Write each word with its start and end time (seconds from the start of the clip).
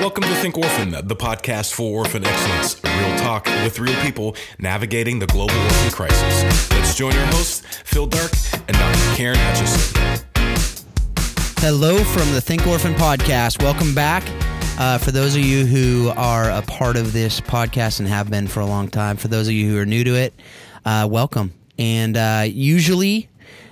Welcome 0.00 0.22
to 0.22 0.34
Think 0.36 0.56
Orphan, 0.56 0.90
the 0.90 1.16
podcast 1.16 1.72
for 1.72 1.98
orphan 1.98 2.24
excellence. 2.24 2.80
Real 2.84 3.18
talk 3.18 3.46
with 3.46 3.80
real 3.80 4.00
people 4.00 4.36
navigating 4.60 5.18
the 5.18 5.26
global 5.26 5.56
orphan 5.56 5.90
crisis. 5.90 6.70
Let's 6.70 6.94
join 6.94 7.16
our 7.16 7.26
hosts, 7.32 7.66
Phil 7.82 8.06
Darke 8.06 8.30
and 8.68 8.76
Dr. 8.76 9.16
Karen 9.16 9.36
Hutchison. 9.40 10.24
Hello 11.58 11.98
from 11.98 12.32
the 12.32 12.40
Think 12.40 12.64
Orphan 12.68 12.94
podcast. 12.94 13.60
Welcome 13.60 13.92
back. 13.92 14.22
Uh, 14.78 14.98
for 14.98 15.10
those 15.10 15.34
of 15.34 15.42
you 15.44 15.66
who 15.66 16.10
are 16.10 16.48
a 16.48 16.62
part 16.62 16.96
of 16.96 17.12
this 17.12 17.40
podcast 17.40 17.98
and 17.98 18.08
have 18.08 18.30
been 18.30 18.46
for 18.46 18.60
a 18.60 18.66
long 18.66 18.86
time, 18.86 19.16
for 19.16 19.26
those 19.26 19.48
of 19.48 19.54
you 19.54 19.68
who 19.68 19.80
are 19.80 19.86
new 19.86 20.04
to 20.04 20.14
it, 20.14 20.32
uh, 20.84 21.08
welcome. 21.10 21.52
And 21.76 22.16
uh, 22.16 22.44
usually, 22.46 23.28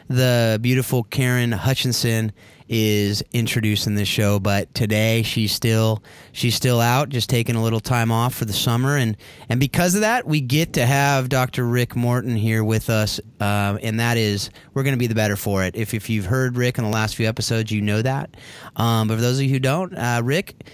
the 0.09 0.59
beautiful 0.61 1.05
Karen 1.05 1.53
Hutchinson 1.53 2.33
is 2.69 3.23
introducing 3.33 3.95
this 3.95 4.09
show, 4.09 4.39
but 4.39 4.73
today 4.75 5.23
she's 5.23 5.53
still 5.53 6.03
she's 6.33 6.55
still 6.55 6.81
out, 6.81 7.09
just 7.09 7.31
taking 7.31 7.55
a 7.57 7.63
little 7.63 7.81
time 7.81 8.11
off 8.11 8.35
for 8.35 8.45
the 8.45 8.53
summer, 8.53 8.97
and 8.97 9.17
and 9.49 9.61
because 9.61 9.95
of 9.95 10.01
that, 10.01 10.27
we 10.27 10.41
get 10.41 10.73
to 10.75 10.87
have 10.87 11.29
Dr. 11.29 11.67
Rick 11.67 11.97
Morton 11.97 12.37
here 12.37 12.65
with 12.65 12.91
us, 12.91 13.21
uh, 13.41 13.79
and 13.83 14.01
that 14.01 14.17
is 14.17 14.51
we're 14.75 14.83
going 14.83 14.95
to 14.95 14.99
be 14.99 15.07
the 15.07 15.15
better 15.15 15.37
for 15.37 15.65
it. 15.65 15.77
If 15.77 15.95
if 15.95 16.11
you've 16.11 16.27
heard 16.27 16.57
Rick 16.57 16.79
in 16.79 16.85
the 16.85 16.91
last 16.91 17.17
few 17.17 17.29
episodes, 17.29 17.71
you 17.71 17.81
know 17.81 18.03
that. 18.03 18.37
Um, 18.77 19.09
but 19.09 19.15
for 19.17 19.21
those 19.21 19.39
of 19.39 19.45
you 19.45 19.51
who 19.51 19.61
don't, 19.61 19.97
uh, 19.97 20.21
Rick, 20.25 20.69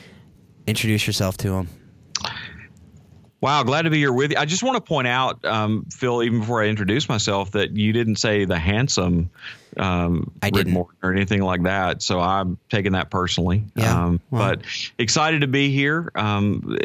introduce 0.66 1.06
yourself 1.06 1.36
to 1.38 1.54
him. 1.54 1.81
Wow, 3.42 3.64
glad 3.64 3.82
to 3.82 3.90
be 3.90 3.98
here 3.98 4.12
with 4.12 4.30
you. 4.30 4.36
I 4.38 4.44
just 4.44 4.62
want 4.62 4.76
to 4.76 4.80
point 4.80 5.08
out, 5.08 5.44
um, 5.44 5.84
Phil, 5.90 6.22
even 6.22 6.38
before 6.40 6.62
I 6.62 6.68
introduce 6.68 7.08
myself, 7.08 7.50
that 7.50 7.76
you 7.76 7.92
didn't 7.92 8.16
say 8.16 8.44
the 8.44 8.56
handsome 8.56 9.30
um, 9.76 10.30
I 10.40 10.50
didn't. 10.50 10.72
Morton 10.72 10.96
or 11.02 11.12
anything 11.12 11.42
like 11.42 11.64
that. 11.64 12.02
So 12.02 12.20
I'm 12.20 12.56
taking 12.70 12.92
that 12.92 13.10
personally. 13.10 13.64
Yeah, 13.74 14.04
Um, 14.04 14.20
well. 14.30 14.50
But 14.50 14.62
excited 14.96 15.40
to 15.40 15.48
be 15.48 15.72
here. 15.72 16.08
Um, 16.14 16.78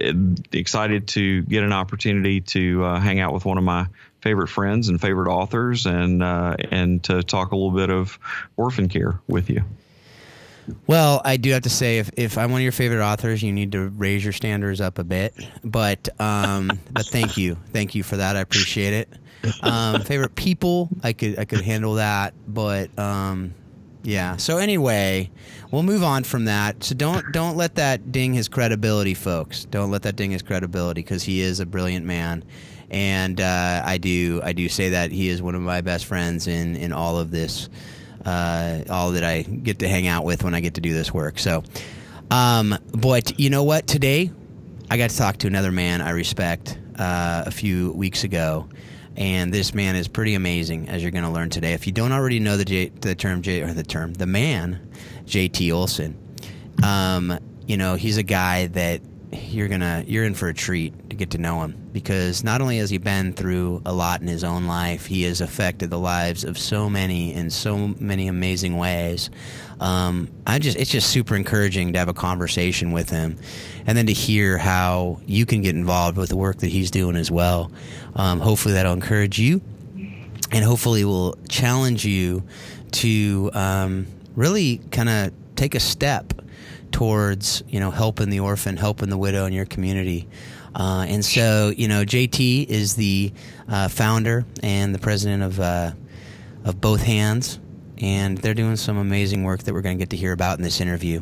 excited 0.52 1.08
to 1.10 1.44
get 1.44 1.64
an 1.64 1.74
opportunity 1.74 2.42
to 2.42 2.84
uh, 2.86 3.00
hang 3.00 3.20
out 3.20 3.34
with 3.34 3.46
one 3.46 3.60
of 3.60 3.64
my 3.64 3.86
favorite 4.22 4.48
friends 4.48 4.90
and 4.90 5.00
favorite 5.00 5.32
authors, 5.32 5.86
and 5.86 6.24
uh, 6.24 6.56
and 6.72 7.04
to 7.04 7.22
talk 7.22 7.52
a 7.52 7.56
little 7.56 7.72
bit 7.72 7.92
of 7.92 8.18
orphan 8.58 8.90
care 8.90 9.20
with 9.28 9.52
you. 9.52 9.62
Well, 10.86 11.22
I 11.24 11.38
do 11.38 11.52
have 11.52 11.64
to 11.64 11.70
say, 11.70 12.00
if, 12.00 12.10
if 12.18 12.38
I'm 12.38 12.52
one 12.52 12.60
of 12.62 12.64
your 12.64 12.72
favorite 12.72 13.04
authors, 13.04 13.42
you 13.42 13.52
need 13.54 13.72
to 13.72 13.90
raise 13.90 14.24
your 14.24 14.34
standards 14.34 14.82
up 14.82 15.00
a 15.00 15.04
bit. 15.04 15.34
But 15.64 16.10
um, 16.20 16.72
but 16.92 17.06
thank 17.06 17.38
you, 17.38 17.58
thank 17.72 17.96
you 17.96 18.04
for 18.04 18.18
that. 18.18 18.36
I 18.36 18.42
appreciate 18.42 18.94
it. 18.94 19.10
Um, 19.62 20.02
favorite 20.02 20.36
people, 20.36 20.90
I 21.04 21.14
could 21.14 21.40
I 21.40 21.46
could 21.46 21.62
handle 21.62 21.96
that, 21.96 22.34
but 22.48 22.98
um, 23.00 23.54
yeah. 24.04 24.38
So 24.38 24.58
anyway, 24.58 25.30
we'll 25.72 25.84
move 25.84 26.04
on 26.04 26.24
from 26.24 26.46
that. 26.46 26.84
So 26.84 26.96
don't 26.96 27.32
don't 27.32 27.56
let 27.56 27.76
that 27.76 28.12
ding 28.12 28.34
his 28.34 28.48
credibility, 28.48 29.14
folks. 29.14 29.66
Don't 29.66 29.92
let 29.92 30.02
that 30.04 30.16
ding 30.16 30.32
his 30.32 30.42
credibility 30.42 31.02
because 31.02 31.24
he 31.24 31.42
is 31.42 31.60
a 31.60 31.66
brilliant 31.66 32.06
man. 32.06 32.44
And 32.90 33.42
uh, 33.42 33.82
I 33.84 33.98
do, 33.98 34.42
I 34.44 34.54
do 34.54 34.70
say 34.70 34.90
that 34.92 35.12
he 35.12 35.28
is 35.28 35.42
one 35.42 35.56
of 35.56 35.62
my 35.62 35.82
best 35.82 36.06
friends 36.06 36.48
in, 36.48 36.78
in 36.78 36.94
all 36.94 37.18
of 37.18 37.32
this 37.32 37.70
uh, 38.28 38.84
all 38.90 39.12
that 39.12 39.24
I 39.24 39.42
get 39.42 39.80
to 39.80 39.88
hang 39.88 40.06
out 40.06 40.26
with 40.26 40.44
when 40.44 40.54
I 40.54 40.60
get 40.60 40.74
to 40.74 40.82
do 40.82 40.94
this 40.94 41.14
work. 41.14 41.40
So, 41.40 41.64
um, 42.30 42.78
but 42.92 43.40
you 43.40 43.50
know 43.50 43.64
what? 43.64 43.88
Today, 43.88 44.30
I 44.92 44.98
got 44.98 45.10
to 45.10 45.18
talk 45.18 45.38
to 45.38 45.48
another 45.48 45.72
man 45.72 46.02
I 46.02 46.10
respect 46.10 46.78
uh, 47.00 47.46
a 47.48 47.52
few 47.52 47.94
weeks 47.94 48.26
ago, 48.26 48.68
and 49.16 49.54
this 49.54 49.74
man 49.74 49.96
is 49.96 50.10
pretty 50.10 50.36
amazing, 50.36 50.90
as 50.90 51.02
you're 51.02 51.12
going 51.12 51.24
to 51.24 51.32
learn 51.32 51.50
today. 51.50 51.72
If 51.72 51.88
you 51.88 51.94
don't 51.94 52.12
already 52.12 52.40
know 52.40 52.58
the 52.58 52.66
J, 52.66 52.90
the 52.90 53.16
term 53.16 53.42
J 53.42 53.62
or 53.62 53.74
the 53.74 53.84
term 53.84 54.14
the 54.14 54.28
man, 54.28 54.92
J.T. 55.26 55.72
Olson, 55.72 56.18
um, 56.84 57.40
you 57.66 57.78
know 57.78 57.96
he's 57.96 58.18
a 58.18 58.24
guy 58.24 58.68
that 58.68 59.02
you're 59.32 59.68
gonna 59.68 60.04
you're 60.08 60.24
in 60.24 60.34
for 60.34 60.48
a 60.48 60.54
treat 60.54 61.10
to 61.10 61.16
get 61.16 61.32
to 61.32 61.38
know 61.38 61.62
him 61.62 61.90
because 61.92 62.44
not 62.44 62.62
only 62.62 62.78
has 62.78 62.90
he 62.90 62.98
been 62.98 63.34
through 63.34 63.82
a 63.86 63.92
lot 63.92 64.22
in 64.22 64.28
his 64.28 64.44
own 64.44 64.68
life, 64.68 65.06
he 65.06 65.24
has 65.24 65.42
affected 65.42 65.90
the 65.90 66.00
lives 66.00 66.44
of 66.44 66.58
so 66.58 66.90
many 66.90 67.34
in 67.34 67.50
so 67.50 67.90
many 68.00 68.28
amazing 68.28 68.78
ways. 68.78 69.30
Um, 69.80 70.30
I 70.46 70.60
just 70.60 70.78
it's 70.78 70.90
just 70.90 71.10
super 71.10 71.36
encouraging 71.36 71.94
to 71.94 72.00
have 72.00 72.08
a 72.08 72.14
conversation 72.14 72.92
with 72.92 73.10
him, 73.10 73.38
and 73.86 73.98
then 73.98 74.08
to 74.08 74.14
hear 74.14 74.58
how 74.58 75.20
you 75.26 75.46
can 75.46 75.62
get 75.62 75.76
involved 75.76 76.18
with 76.18 76.30
the 76.30 76.38
work 76.38 76.58
that 76.58 76.68
he's 76.68 76.90
doing 76.90 77.16
as 77.16 77.30
well. 77.30 77.72
Um, 78.16 78.40
hopefully, 78.40 78.74
that'll 78.76 78.94
encourage 78.94 79.38
you, 79.40 79.62
and 80.52 80.64
hopefully, 80.64 81.04
will 81.04 81.38
challenge 81.50 82.06
you 82.06 82.44
to 82.94 83.52
um, 83.54 84.08
really 84.36 84.78
kind 84.92 85.10
of 85.10 85.34
take 85.56 85.76
a 85.76 85.80
step 85.80 86.34
towards 86.92 87.64
you 87.68 87.80
know 87.80 87.92
helping 87.92 88.30
the 88.30 88.40
orphan, 88.40 88.78
helping 88.78 89.10
the 89.10 89.18
widow 89.18 89.46
in 89.46 89.54
your 89.54 89.66
community. 89.66 90.28
Uh, 90.76 91.06
and 91.10 91.26
so, 91.26 91.74
you 91.76 91.88
know, 91.88 92.04
JT 92.04 92.68
is 92.68 92.96
the 92.96 93.34
uh, 93.68 93.88
founder 93.88 94.46
and 94.62 94.94
the 94.94 95.00
president 95.00 95.42
of 95.42 95.60
uh, 95.60 95.92
of 96.66 96.80
Both 96.80 97.02
Hands, 97.02 97.60
and 97.98 98.38
they're 98.38 98.54
doing 98.54 98.76
some 98.76 98.98
amazing 98.98 99.44
work 99.44 99.64
that 99.64 99.74
we're 99.74 99.82
going 99.82 99.98
to 99.98 100.02
get 100.02 100.12
to 100.12 100.18
hear 100.18 100.34
about 100.34 100.60
in 100.60 100.64
this 100.64 100.80
interview. 100.80 101.22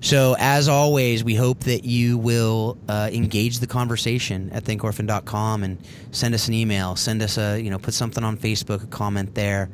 So, 0.00 0.36
as 0.38 0.68
always, 0.68 1.24
we 1.24 1.34
hope 1.34 1.60
that 1.60 1.84
you 1.84 2.18
will 2.18 2.76
uh, 2.88 3.08
engage 3.12 3.58
the 3.58 3.66
conversation 3.66 4.50
at 4.50 4.62
thinkorphan.com 4.64 5.64
and 5.64 5.78
send 6.12 6.34
us 6.34 6.46
an 6.46 6.54
email, 6.54 6.94
send 6.94 7.22
us 7.22 7.38
a, 7.38 7.58
you 7.58 7.70
know, 7.70 7.78
put 7.78 7.94
something 7.94 8.22
on 8.22 8.36
Facebook, 8.36 8.84
a 8.84 8.86
comment 8.86 9.34
there, 9.34 9.70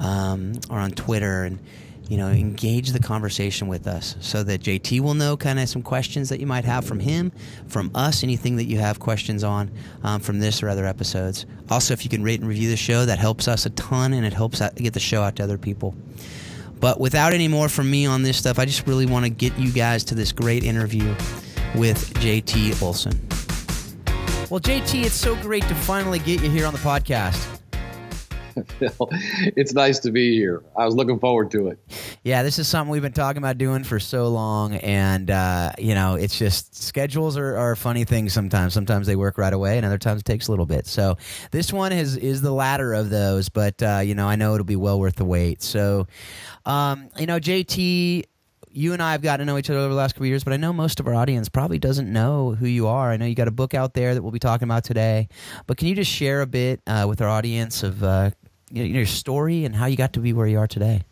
um, 0.00 0.54
or 0.70 0.78
on 0.78 0.90
Twitter, 0.92 1.44
and 1.44 1.58
you 2.08 2.16
know, 2.16 2.28
engage 2.28 2.92
the 2.92 2.98
conversation 2.98 3.66
with 3.66 3.86
us 3.86 4.16
so 4.20 4.42
that 4.42 4.60
JT 4.60 5.00
will 5.00 5.14
know 5.14 5.36
kind 5.36 5.58
of 5.58 5.68
some 5.68 5.82
questions 5.82 6.28
that 6.28 6.40
you 6.40 6.46
might 6.46 6.64
have 6.64 6.84
from 6.84 7.00
him, 7.00 7.32
from 7.66 7.90
us, 7.94 8.22
anything 8.22 8.56
that 8.56 8.64
you 8.64 8.78
have 8.78 9.00
questions 9.00 9.42
on 9.42 9.70
um, 10.02 10.20
from 10.20 10.38
this 10.38 10.62
or 10.62 10.68
other 10.68 10.84
episodes. 10.84 11.46
Also, 11.70 11.94
if 11.94 12.04
you 12.04 12.10
can 12.10 12.22
rate 12.22 12.40
and 12.40 12.48
review 12.48 12.68
the 12.68 12.76
show, 12.76 13.06
that 13.06 13.18
helps 13.18 13.48
us 13.48 13.64
a 13.66 13.70
ton 13.70 14.12
and 14.12 14.26
it 14.26 14.32
helps 14.32 14.60
get 14.76 14.92
the 14.92 15.00
show 15.00 15.22
out 15.22 15.36
to 15.36 15.42
other 15.42 15.58
people. 15.58 15.94
But 16.80 17.00
without 17.00 17.32
any 17.32 17.48
more 17.48 17.68
from 17.68 17.90
me 17.90 18.04
on 18.04 18.22
this 18.22 18.36
stuff, 18.36 18.58
I 18.58 18.66
just 18.66 18.86
really 18.86 19.06
want 19.06 19.24
to 19.24 19.30
get 19.30 19.56
you 19.58 19.72
guys 19.72 20.04
to 20.04 20.14
this 20.14 20.32
great 20.32 20.64
interview 20.64 21.08
with 21.74 22.12
JT 22.14 22.82
Olson. 22.82 23.18
Well, 24.50 24.60
JT, 24.60 25.04
it's 25.04 25.14
so 25.14 25.34
great 25.36 25.62
to 25.64 25.74
finally 25.74 26.18
get 26.18 26.42
you 26.42 26.50
here 26.50 26.66
on 26.66 26.74
the 26.74 26.78
podcast. 26.80 27.54
Phil, 28.78 29.08
it's 29.56 29.72
nice 29.72 29.98
to 30.00 30.10
be 30.10 30.34
here. 30.34 30.62
I 30.76 30.84
was 30.84 30.94
looking 30.94 31.18
forward 31.18 31.50
to 31.52 31.68
it. 31.68 31.78
Yeah, 32.22 32.42
this 32.42 32.58
is 32.58 32.68
something 32.68 32.90
we've 32.90 33.02
been 33.02 33.12
talking 33.12 33.38
about 33.38 33.58
doing 33.58 33.84
for 33.84 33.98
so 33.98 34.28
long, 34.28 34.74
and 34.76 35.30
uh, 35.30 35.72
you 35.78 35.94
know, 35.94 36.14
it's 36.14 36.38
just 36.38 36.74
schedules 36.82 37.36
are, 37.36 37.56
are 37.56 37.76
funny 37.76 38.04
things 38.04 38.32
sometimes. 38.32 38.74
Sometimes 38.74 39.06
they 39.06 39.16
work 39.16 39.38
right 39.38 39.52
away, 39.52 39.76
and 39.76 39.86
other 39.86 39.98
times 39.98 40.20
it 40.20 40.24
takes 40.24 40.48
a 40.48 40.52
little 40.52 40.66
bit. 40.66 40.86
So 40.86 41.16
this 41.50 41.72
one 41.72 41.92
is 41.92 42.16
is 42.16 42.42
the 42.42 42.52
latter 42.52 42.94
of 42.94 43.10
those, 43.10 43.48
but 43.48 43.82
uh, 43.82 44.00
you 44.04 44.14
know, 44.14 44.28
I 44.28 44.36
know 44.36 44.54
it'll 44.54 44.64
be 44.64 44.76
well 44.76 44.98
worth 45.00 45.16
the 45.16 45.24
wait. 45.24 45.62
So, 45.62 46.06
um, 46.64 47.08
you 47.18 47.26
know, 47.26 47.38
JT. 47.40 48.24
You 48.76 48.92
and 48.92 49.00
I 49.00 49.12
have 49.12 49.22
gotten 49.22 49.46
to 49.46 49.52
know 49.52 49.56
each 49.56 49.70
other 49.70 49.78
over 49.78 49.90
the 49.90 49.94
last 49.94 50.14
couple 50.14 50.26
years, 50.26 50.42
but 50.42 50.52
I 50.52 50.56
know 50.56 50.72
most 50.72 50.98
of 50.98 51.06
our 51.06 51.14
audience 51.14 51.48
probably 51.48 51.78
doesn't 51.78 52.12
know 52.12 52.56
who 52.56 52.66
you 52.66 52.88
are. 52.88 53.12
I 53.12 53.16
know 53.16 53.24
you 53.24 53.36
got 53.36 53.46
a 53.46 53.52
book 53.52 53.72
out 53.72 53.94
there 53.94 54.14
that 54.14 54.22
we'll 54.22 54.32
be 54.32 54.40
talking 54.40 54.66
about 54.66 54.82
today, 54.82 55.28
but 55.68 55.76
can 55.76 55.86
you 55.86 55.94
just 55.94 56.10
share 56.10 56.40
a 56.40 56.46
bit 56.46 56.80
uh, 56.88 57.06
with 57.08 57.20
our 57.20 57.28
audience 57.28 57.84
of 57.84 58.02
uh, 58.02 58.32
you 58.72 58.82
know, 58.82 58.88
your 58.88 59.06
story 59.06 59.64
and 59.64 59.76
how 59.76 59.86
you 59.86 59.96
got 59.96 60.12
to 60.14 60.20
be 60.20 60.32
where 60.32 60.48
you 60.48 60.58
are 60.58 60.66
today? 60.66 61.02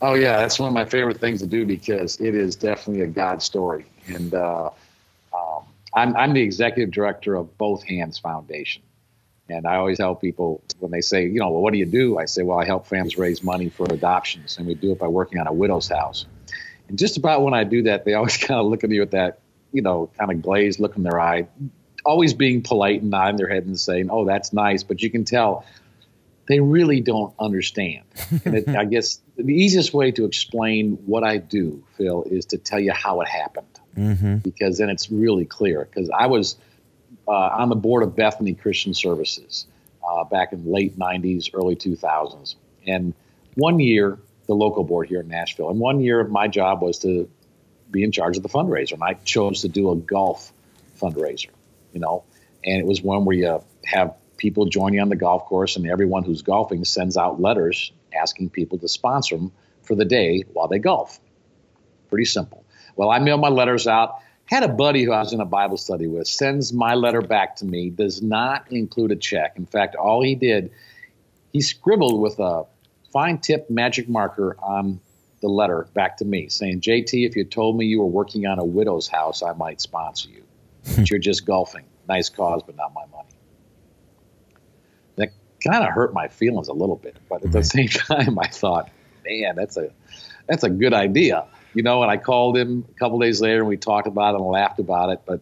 Oh 0.00 0.14
yeah, 0.14 0.36
that's 0.36 0.60
one 0.60 0.68
of 0.68 0.74
my 0.74 0.84
favorite 0.84 1.18
things 1.18 1.40
to 1.40 1.48
do 1.48 1.66
because 1.66 2.20
it 2.20 2.36
is 2.36 2.54
definitely 2.54 3.02
a 3.02 3.08
God 3.08 3.42
story. 3.42 3.84
And 4.06 4.34
uh, 4.34 4.70
um, 5.36 5.64
I'm, 5.94 6.14
I'm 6.14 6.32
the 6.32 6.42
executive 6.42 6.92
director 6.92 7.34
of 7.34 7.58
Both 7.58 7.82
Hands 7.82 8.16
Foundation. 8.16 8.82
And 9.48 9.66
I 9.66 9.76
always 9.76 9.98
help 9.98 10.20
people 10.22 10.62
when 10.78 10.90
they 10.90 11.02
say, 11.02 11.26
you 11.26 11.38
know, 11.38 11.50
well, 11.50 11.60
what 11.60 11.72
do 11.72 11.78
you 11.78 11.86
do? 11.86 12.18
I 12.18 12.24
say, 12.24 12.42
well, 12.42 12.58
I 12.58 12.64
help 12.64 12.86
families 12.86 13.18
raise 13.18 13.42
money 13.42 13.68
for 13.68 13.86
adoptions, 13.92 14.56
and 14.56 14.66
we 14.66 14.74
do 14.74 14.92
it 14.92 14.98
by 14.98 15.08
working 15.08 15.38
on 15.38 15.46
a 15.46 15.52
widow's 15.52 15.88
house. 15.88 16.26
And 16.88 16.98
just 16.98 17.16
about 17.16 17.42
when 17.42 17.52
I 17.54 17.64
do 17.64 17.82
that, 17.84 18.04
they 18.04 18.14
always 18.18 18.36
kind 18.36 18.58
of 18.58 18.66
look 18.66 18.84
at 18.84 18.90
me 18.90 19.00
with 19.00 19.10
that, 19.10 19.40
you 19.72 19.82
know, 19.82 20.10
kind 20.18 20.30
of 20.32 20.40
glazed 20.42 20.80
look 20.80 20.96
in 20.96 21.02
their 21.02 21.20
eye, 21.20 21.46
always 22.06 22.32
being 22.32 22.62
polite 22.62 23.02
and 23.02 23.10
nodding 23.10 23.36
their 23.36 23.48
head 23.48 23.64
and 23.66 23.78
saying, 23.78 24.08
oh, 24.10 24.24
that's 24.24 24.52
nice. 24.52 24.82
But 24.82 25.02
you 25.02 25.10
can 25.10 25.24
tell 25.24 25.64
they 26.46 26.60
really 26.60 27.00
don't 27.00 27.34
understand. 27.38 28.04
And 28.44 28.54
it, 28.56 28.68
I 28.76 28.84
guess 28.84 29.20
the 29.36 29.54
easiest 29.54 29.94
way 29.94 30.10
to 30.12 30.24
explain 30.26 30.92
what 31.06 31.24
I 31.24 31.38
do, 31.38 31.82
Phil, 31.96 32.24
is 32.24 32.46
to 32.46 32.58
tell 32.58 32.80
you 32.80 32.92
how 32.92 33.20
it 33.20 33.28
happened, 33.28 33.66
Mm-hmm. 33.96 34.38
because 34.38 34.78
then 34.78 34.90
it's 34.90 35.08
really 35.10 35.44
clear. 35.44 35.84
Because 35.84 36.10
I 36.10 36.26
was 36.26 36.56
uh, 37.26 37.30
on 37.30 37.68
the 37.68 37.76
board 37.76 38.02
of 38.02 38.16
Bethany 38.16 38.54
Christian 38.54 38.94
Services 38.94 39.66
uh, 40.06 40.24
back 40.24 40.52
in 40.52 40.70
late 40.70 40.98
'90s, 40.98 41.50
early 41.54 41.76
2000s, 41.76 42.54
and 42.86 43.14
one 43.54 43.80
year 43.80 44.18
the 44.46 44.54
local 44.54 44.84
board 44.84 45.08
here 45.08 45.20
in 45.20 45.28
Nashville, 45.28 45.70
and 45.70 45.78
one 45.78 46.00
year 46.00 46.24
my 46.24 46.48
job 46.48 46.82
was 46.82 46.98
to 47.00 47.28
be 47.90 48.02
in 48.02 48.12
charge 48.12 48.36
of 48.36 48.42
the 48.42 48.48
fundraiser, 48.48 48.92
and 48.92 49.02
I 49.02 49.14
chose 49.14 49.62
to 49.62 49.68
do 49.68 49.90
a 49.90 49.96
golf 49.96 50.52
fundraiser, 51.00 51.50
you 51.92 52.00
know, 52.00 52.24
and 52.64 52.80
it 52.80 52.86
was 52.86 53.02
one 53.02 53.24
where 53.24 53.36
you 53.36 53.62
have 53.84 54.14
people 54.36 54.66
join 54.66 54.92
you 54.92 55.00
on 55.00 55.08
the 55.08 55.16
golf 55.16 55.46
course, 55.46 55.76
and 55.76 55.86
everyone 55.86 56.24
who's 56.24 56.42
golfing 56.42 56.84
sends 56.84 57.16
out 57.16 57.40
letters 57.40 57.92
asking 58.14 58.50
people 58.50 58.78
to 58.78 58.88
sponsor 58.88 59.36
them 59.36 59.52
for 59.82 59.94
the 59.94 60.04
day 60.04 60.44
while 60.52 60.68
they 60.68 60.78
golf. 60.78 61.18
Pretty 62.08 62.24
simple. 62.24 62.64
Well, 62.96 63.10
I 63.10 63.18
mailed 63.18 63.40
my 63.40 63.48
letters 63.48 63.86
out. 63.86 64.18
Had 64.46 64.62
a 64.62 64.68
buddy 64.68 65.04
who 65.04 65.12
I 65.12 65.20
was 65.20 65.32
in 65.32 65.40
a 65.40 65.46
Bible 65.46 65.76
study 65.76 66.06
with 66.06 66.28
sends 66.28 66.72
my 66.72 66.94
letter 66.94 67.22
back 67.22 67.56
to 67.56 67.64
me, 67.64 67.90
does 67.90 68.22
not 68.22 68.70
include 68.70 69.10
a 69.10 69.16
check. 69.16 69.56
In 69.56 69.66
fact, 69.66 69.96
all 69.96 70.22
he 70.22 70.34
did, 70.34 70.70
he 71.52 71.60
scribbled 71.60 72.20
with 72.20 72.38
a 72.38 72.64
fine 73.12 73.38
tip 73.38 73.70
magic 73.70 74.08
marker 74.08 74.56
on 74.60 75.00
the 75.40 75.48
letter 75.48 75.88
back 75.94 76.18
to 76.18 76.24
me 76.24 76.48
saying, 76.48 76.80
JT, 76.80 77.26
if 77.26 77.36
you 77.36 77.44
told 77.44 77.76
me 77.76 77.86
you 77.86 78.00
were 78.00 78.06
working 78.06 78.46
on 78.46 78.58
a 78.58 78.64
widow's 78.64 79.08
house, 79.08 79.42
I 79.42 79.52
might 79.52 79.80
sponsor 79.80 80.30
you. 80.30 80.42
Hmm. 80.86 81.00
but 81.00 81.10
you're 81.10 81.18
just 81.18 81.46
golfing. 81.46 81.84
Nice 82.08 82.28
cause, 82.28 82.62
but 82.64 82.76
not 82.76 82.92
my 82.94 83.06
money. 83.06 83.28
That 85.16 85.30
kind 85.66 85.84
of 85.84 85.90
hurt 85.90 86.12
my 86.12 86.28
feelings 86.28 86.68
a 86.68 86.72
little 86.72 86.96
bit, 86.96 87.16
but 87.28 87.44
at 87.44 87.52
the 87.52 87.64
same 87.64 87.88
time, 87.88 88.38
I 88.38 88.48
thought, 88.48 88.90
man, 89.24 89.56
that's 89.56 89.76
a 89.76 89.90
that's 90.46 90.64
a 90.64 90.70
good 90.70 90.92
idea, 90.92 91.46
you 91.74 91.82
know. 91.82 92.02
And 92.02 92.10
I 92.10 92.16
called 92.16 92.56
him 92.56 92.84
a 92.88 92.98
couple 92.98 93.18
days 93.18 93.40
later, 93.40 93.60
and 93.60 93.68
we 93.68 93.76
talked 93.76 94.06
about 94.06 94.34
it 94.34 94.40
and 94.40 94.46
laughed 94.46 94.78
about 94.78 95.10
it. 95.10 95.22
But 95.26 95.40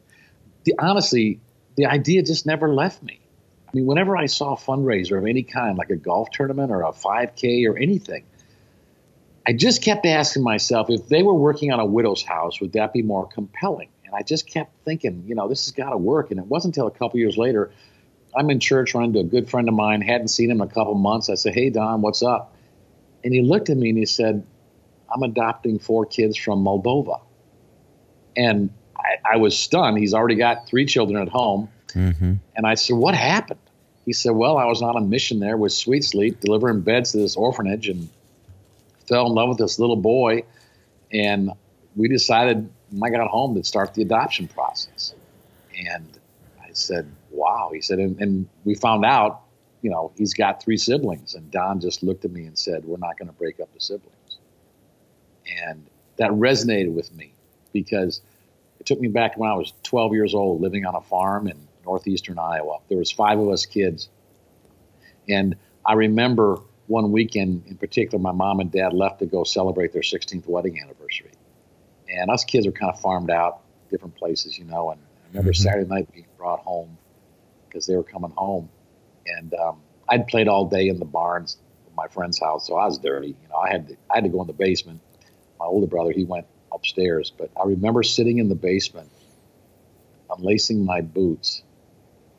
the, 0.64 0.74
honestly, 0.78 1.40
the 1.76 1.86
idea 1.86 2.22
just 2.22 2.46
never 2.46 2.72
left 2.72 3.02
me. 3.02 3.20
I 3.68 3.70
mean, 3.76 3.86
whenever 3.86 4.16
I 4.16 4.26
saw 4.26 4.54
a 4.54 4.56
fundraiser 4.56 5.16
of 5.16 5.26
any 5.26 5.42
kind, 5.44 5.78
like 5.78 5.90
a 5.90 5.96
golf 5.96 6.30
tournament 6.30 6.70
or 6.70 6.82
a 6.82 6.92
5K 6.92 7.68
or 7.68 7.78
anything, 7.78 8.24
I 9.46 9.54
just 9.54 9.82
kept 9.82 10.04
asking 10.06 10.42
myself 10.42 10.88
if 10.90 11.08
they 11.08 11.22
were 11.22 11.34
working 11.34 11.72
on 11.72 11.80
a 11.80 11.86
widow's 11.86 12.22
house, 12.22 12.60
would 12.60 12.72
that 12.74 12.92
be 12.92 13.02
more 13.02 13.26
compelling? 13.26 13.88
And 14.04 14.14
I 14.14 14.22
just 14.22 14.46
kept 14.46 14.84
thinking, 14.84 15.24
you 15.26 15.34
know, 15.34 15.48
this 15.48 15.64
has 15.64 15.72
got 15.72 15.90
to 15.90 15.96
work. 15.96 16.30
And 16.30 16.38
it 16.38 16.46
wasn't 16.46 16.76
until 16.76 16.86
a 16.86 16.90
couple 16.90 17.18
years 17.18 17.38
later, 17.38 17.72
I'm 18.36 18.50
in 18.50 18.60
church 18.60 18.94
running 18.94 19.14
to 19.14 19.20
a 19.20 19.24
good 19.24 19.50
friend 19.50 19.68
of 19.68 19.74
mine, 19.74 20.02
hadn't 20.02 20.28
seen 20.28 20.50
him 20.50 20.60
in 20.60 20.68
a 20.68 20.72
couple 20.72 20.94
months. 20.94 21.30
I 21.30 21.34
said, 21.34 21.54
Hey, 21.54 21.70
Don, 21.70 22.02
what's 22.02 22.22
up? 22.22 22.54
And 23.24 23.32
he 23.32 23.42
looked 23.42 23.70
at 23.70 23.76
me 23.76 23.88
and 23.88 23.98
he 23.98 24.06
said, 24.06 24.46
I'm 25.14 25.22
adopting 25.22 25.78
four 25.78 26.06
kids 26.06 26.36
from 26.36 26.64
Moldova. 26.64 27.20
And 28.36 28.70
I, 28.96 29.34
I 29.34 29.36
was 29.36 29.58
stunned. 29.58 29.98
He's 29.98 30.14
already 30.14 30.36
got 30.36 30.66
three 30.66 30.86
children 30.86 31.20
at 31.20 31.28
home. 31.28 31.68
Mm-hmm. 31.88 32.34
And 32.56 32.66
I 32.66 32.74
said, 32.74 32.96
What 32.96 33.14
happened? 33.14 33.60
He 34.06 34.12
said, 34.12 34.32
Well, 34.32 34.56
I 34.56 34.64
was 34.64 34.82
on 34.82 34.96
a 34.96 35.00
mission 35.00 35.40
there 35.40 35.56
with 35.56 35.72
Sweet 35.72 36.04
Sleep, 36.04 36.40
delivering 36.40 36.80
beds 36.80 37.12
to 37.12 37.18
this 37.18 37.36
orphanage, 37.36 37.88
and 37.88 38.08
fell 39.06 39.26
in 39.26 39.32
love 39.32 39.50
with 39.50 39.58
this 39.58 39.78
little 39.78 39.96
boy. 39.96 40.44
And 41.12 41.50
we 41.94 42.08
decided 42.08 42.68
when 42.90 43.02
I 43.02 43.16
got 43.16 43.28
home 43.28 43.54
to 43.54 43.64
start 43.64 43.94
the 43.94 44.02
adoption 44.02 44.48
process. 44.48 45.14
And 45.86 46.18
I 46.62 46.70
said, 46.72 47.10
Wow. 47.30 47.70
He 47.74 47.80
said, 47.80 47.98
and, 47.98 48.20
and 48.20 48.48
we 48.64 48.74
found 48.74 49.04
out, 49.04 49.42
you 49.82 49.90
know, 49.90 50.12
he's 50.16 50.32
got 50.34 50.62
three 50.62 50.76
siblings. 50.76 51.34
And 51.34 51.50
Don 51.50 51.80
just 51.80 52.02
looked 52.02 52.24
at 52.24 52.30
me 52.32 52.46
and 52.46 52.58
said, 52.58 52.84
We're 52.84 52.98
not 52.98 53.18
going 53.18 53.28
to 53.28 53.34
break 53.34 53.60
up 53.60 53.72
the 53.74 53.80
siblings. 53.80 54.16
And 55.46 55.86
that 56.16 56.30
resonated 56.30 56.92
with 56.92 57.12
me 57.14 57.34
because 57.72 58.20
it 58.80 58.86
took 58.86 59.00
me 59.00 59.08
back 59.08 59.34
to 59.34 59.38
when 59.38 59.50
I 59.50 59.54
was 59.54 59.72
12 59.84 60.12
years 60.12 60.34
old, 60.34 60.60
living 60.60 60.84
on 60.86 60.94
a 60.94 61.00
farm 61.00 61.48
in 61.48 61.56
northeastern 61.84 62.38
Iowa. 62.38 62.78
There 62.88 62.98
was 62.98 63.10
five 63.10 63.38
of 63.38 63.48
us 63.48 63.66
kids, 63.66 64.08
and 65.28 65.56
I 65.84 65.94
remember 65.94 66.58
one 66.86 67.12
weekend 67.12 67.64
in 67.66 67.76
particular, 67.76 68.20
my 68.20 68.32
mom 68.32 68.60
and 68.60 68.70
dad 68.70 68.92
left 68.92 69.20
to 69.20 69.26
go 69.26 69.44
celebrate 69.44 69.92
their 69.92 70.02
16th 70.02 70.46
wedding 70.46 70.80
anniversary, 70.80 71.30
and 72.08 72.30
us 72.30 72.44
kids 72.44 72.66
were 72.66 72.72
kind 72.72 72.92
of 72.92 73.00
farmed 73.00 73.30
out 73.30 73.60
different 73.90 74.16
places, 74.16 74.58
you 74.58 74.64
know. 74.64 74.90
And 74.90 75.00
I 75.00 75.28
remember 75.28 75.52
mm-hmm. 75.52 75.62
Saturday 75.62 75.88
night 75.88 76.12
being 76.12 76.26
brought 76.36 76.60
home 76.60 76.98
because 77.68 77.86
they 77.86 77.96
were 77.96 78.02
coming 78.02 78.32
home, 78.32 78.68
and 79.26 79.54
um, 79.54 79.80
I'd 80.08 80.26
played 80.26 80.48
all 80.48 80.66
day 80.66 80.88
in 80.88 80.98
the 80.98 81.04
barns 81.04 81.56
of 81.86 81.94
my 81.94 82.08
friend's 82.08 82.40
house, 82.40 82.66
so 82.66 82.76
I 82.76 82.86
was 82.86 82.98
dirty. 82.98 83.28
You 83.28 83.48
know, 83.48 83.56
I 83.56 83.70
had 83.70 83.88
to, 83.88 83.96
I 84.10 84.16
had 84.16 84.24
to 84.24 84.30
go 84.30 84.40
in 84.40 84.46
the 84.46 84.52
basement. 84.52 85.00
My 85.62 85.68
older 85.68 85.86
brother, 85.86 86.10
he 86.10 86.24
went 86.24 86.46
upstairs. 86.72 87.30
But 87.30 87.50
I 87.56 87.64
remember 87.64 88.02
sitting 88.02 88.38
in 88.38 88.48
the 88.48 88.56
basement, 88.56 89.08
unlacing 90.36 90.84
my 90.84 91.02
boots, 91.02 91.62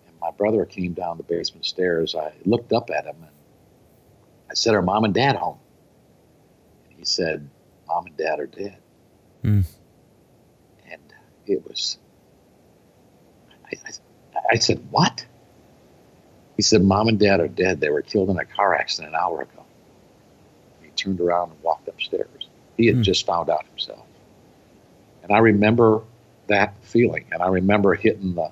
and 0.06 0.20
my 0.20 0.32
brother 0.32 0.66
came 0.66 0.92
down 0.92 1.16
the 1.16 1.24
basement 1.24 1.66
stairs. 1.66 2.16
I 2.16 2.34
looked 2.44 2.74
up 2.74 2.90
at 2.90 3.06
him 3.06 3.16
and 3.22 3.32
I 4.52 4.56
said, 4.56 4.74
Are 4.74 4.82
mom 4.82 5.06
and 5.06 5.14
dad 5.14 5.38
home? 5.38 5.58
And 6.90 7.00
he 7.00 7.06
said, 7.06 7.50
Mom 7.88 8.08
and 8.08 8.18
dad 8.18 8.42
are 8.42 8.46
dead. 8.46 8.78
Mm. 9.42 9.66
And 10.92 11.02
it 11.46 11.66
was, 11.66 11.98
I, 13.72 13.78
I, 13.88 14.40
I 14.52 14.56
said, 14.58 14.86
What? 14.92 15.26
He 16.58 16.62
said, 16.62 16.84
Mom 16.84 17.08
and 17.08 17.18
dad 17.18 17.40
are 17.40 17.48
dead. 17.48 17.80
They 17.80 17.90
were 17.90 18.02
killed 18.02 18.30
in 18.30 18.38
a 18.38 18.44
car 18.44 18.76
accident 18.76 19.16
an 19.16 19.22
hour 19.22 19.44
ago. 19.44 19.64
And 20.76 20.86
he 20.86 20.92
turned 20.92 21.22
around 21.22 21.52
and 21.52 21.64
walked 21.64 21.88
upstairs. 21.88 22.43
He 22.78 22.88
had 22.88 22.98
mm. 22.98 23.04
just 23.04 23.26
found 23.26 23.50
out 23.50 23.66
himself. 23.68 24.06
And 25.22 25.32
I 25.32 25.40
remember 25.40 26.02
that 26.48 26.76
feeling. 26.84 27.26
And 27.32 27.42
I 27.42 27.48
remember 27.48 27.94
hitting 27.96 28.36
the 28.36 28.52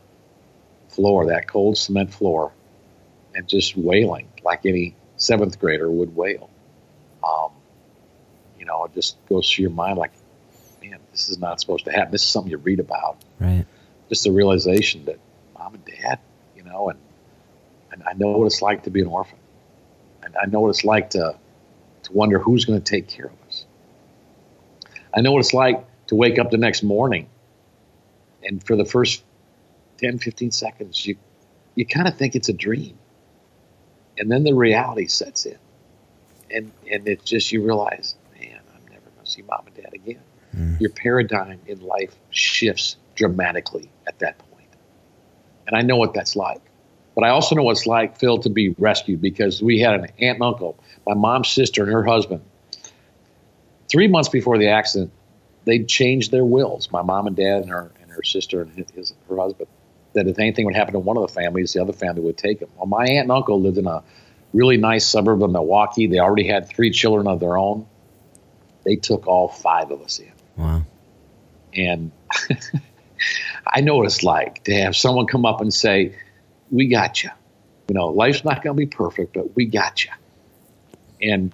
floor, 0.90 1.28
that 1.28 1.48
cold 1.48 1.78
cement 1.78 2.14
floor, 2.14 2.52
and 3.34 3.48
just 3.48 3.76
wailing 3.78 4.28
like 4.44 4.66
any 4.66 4.96
seventh 5.18 5.60
grader 5.60 5.90
would 5.90 6.16
wail. 6.16 6.50
Um, 7.24 7.52
you 8.60 8.66
know, 8.66 8.86
it 8.86 8.94
just 8.94 9.18
goes 9.28 9.52
through 9.52 9.64
your 9.64 9.72
mind 9.72 9.98
like, 9.98 10.12
man, 10.82 11.00
this 11.12 11.30
is 11.30 11.38
not 11.38 11.60
supposed 11.60 11.86
to 11.86 11.92
happen. 11.92 12.12
This 12.12 12.24
is 12.24 12.28
something 12.28 12.52
you 12.52 12.58
read 12.58 12.80
about. 12.80 13.18
Right. 13.40 13.66
Just 14.10 14.24
the 14.24 14.32
realization 14.32 15.06
that 15.06 15.20
mom 15.58 15.76
and 15.76 15.86
dad, 15.86 16.20
you 16.56 16.64
know, 16.64 16.90
and, 16.90 17.00
and 17.92 18.04
I 18.04 18.14
know 18.14 18.32
what 18.32 18.46
it's 18.46 18.62
like 18.62 18.84
to 18.84 18.90
be 18.90 19.02
an 19.02 19.08
orphan. 19.08 19.38
And 20.24 20.36
I 20.42 20.46
know 20.46 20.62
what 20.62 20.70
it's 20.70 20.84
like 20.84 21.12
to, 21.12 21.36
to 22.04 22.14
wonder 22.14 22.40
who's 22.40 22.66
going 22.66 22.82
to 22.82 22.86
take 22.86 23.08
care 23.08 23.28
of. 23.28 23.32
I 25.14 25.22
know 25.22 25.32
what 25.32 25.40
it's 25.40 25.54
like 25.54 25.86
to 26.08 26.16
wake 26.16 26.40
up 26.40 26.52
the 26.52 26.58
next 26.58 26.84
morning 26.84 27.30
and 28.44 28.64
for 28.64 28.76
the 28.76 28.86
first 28.86 29.24
10 29.98 30.20
15 30.20 30.52
seconds 30.52 31.06
you 31.06 31.16
you 31.76 31.86
kind 31.86 32.08
of 32.08 32.18
think 32.18 32.36
it's 32.36 32.50
a 32.50 32.54
dream. 32.54 32.98
And 34.18 34.30
then 34.30 34.44
the 34.44 34.54
reality 34.54 35.08
sets 35.08 35.46
in. 35.46 35.58
And 36.54 36.72
and 36.92 37.08
it's 37.08 37.24
just 37.24 37.52
you 37.52 37.64
realize 37.64 38.16
man 38.38 38.60
i'm 38.76 38.84
never 38.92 39.10
going 39.10 39.26
to 39.26 39.32
see 39.32 39.42
mom 39.44 39.64
and 39.68 39.76
dad 39.76 39.94
again. 39.94 40.22
Mm. 40.56 40.82
your 40.82 40.90
paradigm 40.90 41.62
in 41.66 41.80
life 41.80 42.14
shifts 42.30 42.98
dramatically 43.16 43.90
at 44.06 44.20
that 44.20 44.38
point. 44.38 44.68
And 45.68 45.78
i 45.78 45.82
know 45.82 45.96
what 45.96 46.14
that's 46.14 46.36
like. 46.36 46.62
But 47.16 47.24
i 47.24 47.30
also 47.30 47.56
know 47.56 47.64
what 47.64 47.78
it's 47.78 47.88
like 47.88 48.20
phil 48.20 48.40
to 48.40 48.50
be 48.50 48.76
rescued 48.78 49.22
because 49.22 49.62
we 49.62 49.80
had 49.80 49.96
an 49.96 50.08
aunt 50.20 50.36
and 50.36 50.44
uncle 50.44 50.78
my 51.08 51.14
mom's 51.14 51.50
sister 51.50 51.84
and 51.84 51.94
her 51.94 52.04
husband 52.04 52.42
three 53.92 54.08
months 54.08 54.30
before 54.30 54.58
the 54.58 54.70
accident 54.70 55.12
they'd 55.66 55.88
changed 55.88 56.32
their 56.32 56.46
wills. 56.46 56.92
My 56.92 57.02
mom 57.02 57.28
and 57.28 57.36
dad 57.36 57.62
and 57.62 57.70
her 57.70 57.92
and 58.02 58.12
her 58.12 58.24
sister 58.24 58.62
and 58.62 58.86
his 58.94 59.14
her 59.30 59.38
husband. 59.38 59.68
That 60.14 60.28
if 60.28 60.40
anything 60.40 60.66
would 60.66 60.76
happen 60.76 60.94
to 60.94 61.00
one 61.00 61.16
of 61.16 61.26
the 61.26 61.34
families, 61.34 61.72
the 61.74 61.82
other 61.82 61.94
family 61.94 62.22
would 62.22 62.38
take 62.38 62.60
them. 62.60 62.70
Well, 62.76 62.86
my 62.86 63.06
aunt 63.06 63.24
and 63.24 63.32
uncle 63.32 63.62
lived 63.62 63.78
in 63.78 63.88
a 63.88 64.04
really 64.52 64.76
nice 64.76 65.06
suburb 65.06 65.42
of 65.42 65.50
Milwaukee. 65.50 66.08
They 66.08 66.20
already 66.20 66.48
had 66.48 66.68
three 66.68 66.92
children 66.92 67.28
of 67.28 67.40
their 67.40 67.58
own. 67.58 67.88
They 68.84 68.98
took 68.98 69.28
all 69.28 69.48
five 69.48 69.90
of 69.92 70.02
us 70.02 70.20
in. 70.20 70.32
Wow. 70.58 70.84
And 71.74 72.12
I 73.66 73.82
know 73.82 73.98
what 73.98 74.08
it's 74.08 74.24
like 74.24 74.66
to 74.66 74.74
have 74.74 74.98
someone 74.98 75.28
come 75.28 75.46
up 75.46 75.62
and 75.62 75.74
say, 75.74 76.18
"We 76.70 76.88
got 76.88 77.24
you." 77.24 77.30
You 77.88 77.96
know, 77.96 78.10
life's 78.10 78.44
not 78.44 78.64
going 78.64 78.76
to 78.76 78.78
be 78.78 78.88
perfect, 78.88 79.34
but 79.34 79.56
we 79.56 79.66
got 79.66 80.04
you. 80.04 80.12
And 81.22 81.54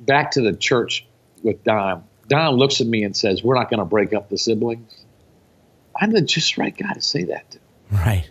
back 0.00 0.32
to 0.32 0.40
the 0.40 0.54
church 0.54 1.07
with 1.42 1.64
Don 1.64 2.04
Don 2.28 2.56
looks 2.56 2.80
at 2.80 2.86
me 2.86 3.02
and 3.02 3.16
says, 3.16 3.42
We're 3.42 3.54
not 3.54 3.70
going 3.70 3.78
to 3.78 3.86
break 3.86 4.12
up 4.12 4.28
the 4.28 4.38
siblings. 4.38 4.94
I'm 5.98 6.12
the 6.12 6.20
just 6.20 6.58
right 6.58 6.76
guy 6.76 6.92
to 6.92 7.00
say 7.00 7.24
that 7.24 7.50
to. 7.52 7.58
Right. 7.90 8.28